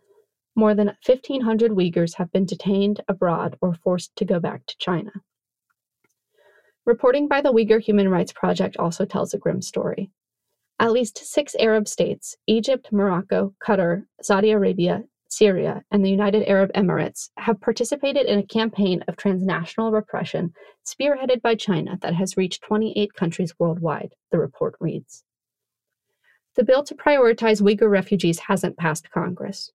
[0.55, 5.11] more than 1,500 Uyghurs have been detained abroad or forced to go back to China.
[6.85, 10.11] Reporting by the Uyghur Human Rights Project also tells a grim story.
[10.79, 15.03] At least six Arab states Egypt, Morocco, Qatar, Saudi Arabia,
[15.35, 20.53] Syria, and the United Arab Emirates have participated in a campaign of transnational repression
[20.85, 25.23] spearheaded by China that has reached 28 countries worldwide, the report reads.
[26.55, 29.71] The bill to prioritize Uyghur refugees hasn't passed Congress.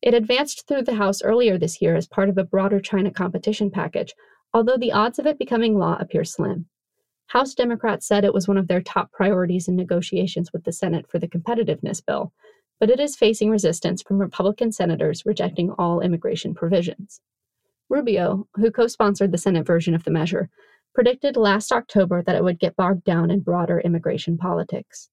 [0.00, 3.70] It advanced through the House earlier this year as part of a broader China competition
[3.70, 4.14] package,
[4.52, 6.66] although the odds of it becoming law appear slim.
[7.28, 11.06] House Democrats said it was one of their top priorities in negotiations with the Senate
[11.10, 12.32] for the competitiveness bill,
[12.80, 17.20] but it is facing resistance from Republican senators rejecting all immigration provisions.
[17.88, 20.48] Rubio, who co sponsored the Senate version of the measure,
[20.94, 25.08] predicted last October that it would get bogged down in broader immigration politics.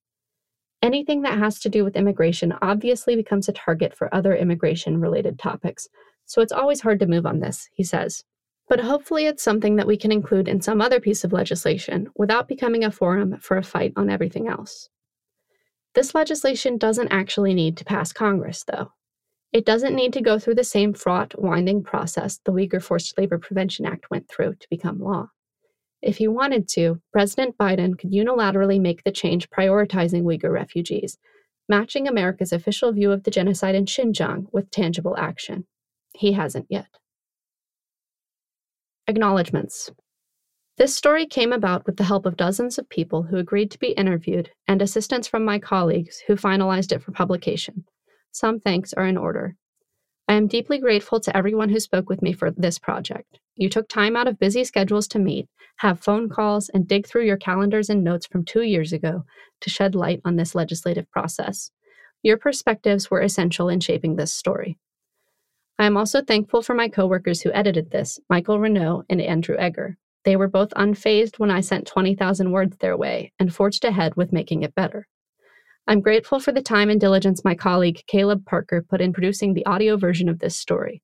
[0.81, 5.37] Anything that has to do with immigration obviously becomes a target for other immigration related
[5.37, 5.87] topics,
[6.25, 8.23] so it's always hard to move on this, he says
[8.71, 12.47] but hopefully it's something that we can include in some other piece of legislation without
[12.47, 14.87] becoming a forum for a fight on everything else.
[15.93, 18.91] This legislation doesn't actually need to pass Congress, though.
[19.51, 23.37] It doesn't need to go through the same fraught, winding process the Uyghur Forced Labor
[23.37, 25.27] Prevention Act went through to become law.
[26.01, 31.17] If he wanted to, President Biden could unilaterally make the change prioritizing Uyghur refugees,
[31.67, 35.65] matching America's official view of the genocide in Xinjiang with tangible action.
[36.13, 36.87] He hasn't yet.
[39.07, 39.91] Acknowledgements.
[40.81, 43.91] This story came about with the help of dozens of people who agreed to be
[43.91, 47.85] interviewed and assistance from my colleagues who finalized it for publication.
[48.31, 49.55] Some thanks are in order.
[50.27, 53.37] I am deeply grateful to everyone who spoke with me for this project.
[53.55, 57.27] You took time out of busy schedules to meet, have phone calls, and dig through
[57.27, 59.23] your calendars and notes from two years ago
[59.59, 61.69] to shed light on this legislative process.
[62.23, 64.79] Your perspectives were essential in shaping this story.
[65.77, 69.99] I am also thankful for my coworkers who edited this, Michael Renault and Andrew Egger.
[70.23, 74.33] They were both unfazed when I sent 20,000 words their way and forged ahead with
[74.33, 75.07] making it better.
[75.87, 79.65] I'm grateful for the time and diligence my colleague Caleb Parker put in producing the
[79.65, 81.01] audio version of this story.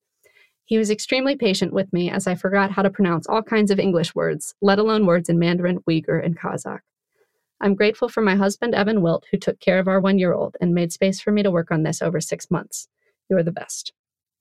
[0.64, 3.80] He was extremely patient with me as I forgot how to pronounce all kinds of
[3.80, 6.80] English words, let alone words in Mandarin, Uyghur, and Kazakh.
[7.60, 10.56] I'm grateful for my husband, Evan Wilt, who took care of our one year old
[10.60, 12.86] and made space for me to work on this over six months.
[13.28, 13.92] You're the best.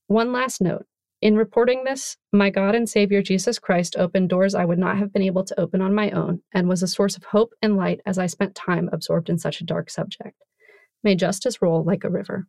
[0.07, 0.85] One last note.
[1.19, 5.11] In reporting this, my God and Savior Jesus Christ opened doors I would not have
[5.11, 8.01] been able to open on my own and was a source of hope and light
[8.05, 10.35] as I spent time absorbed in such a dark subject.
[11.03, 12.45] May justice roll like a river.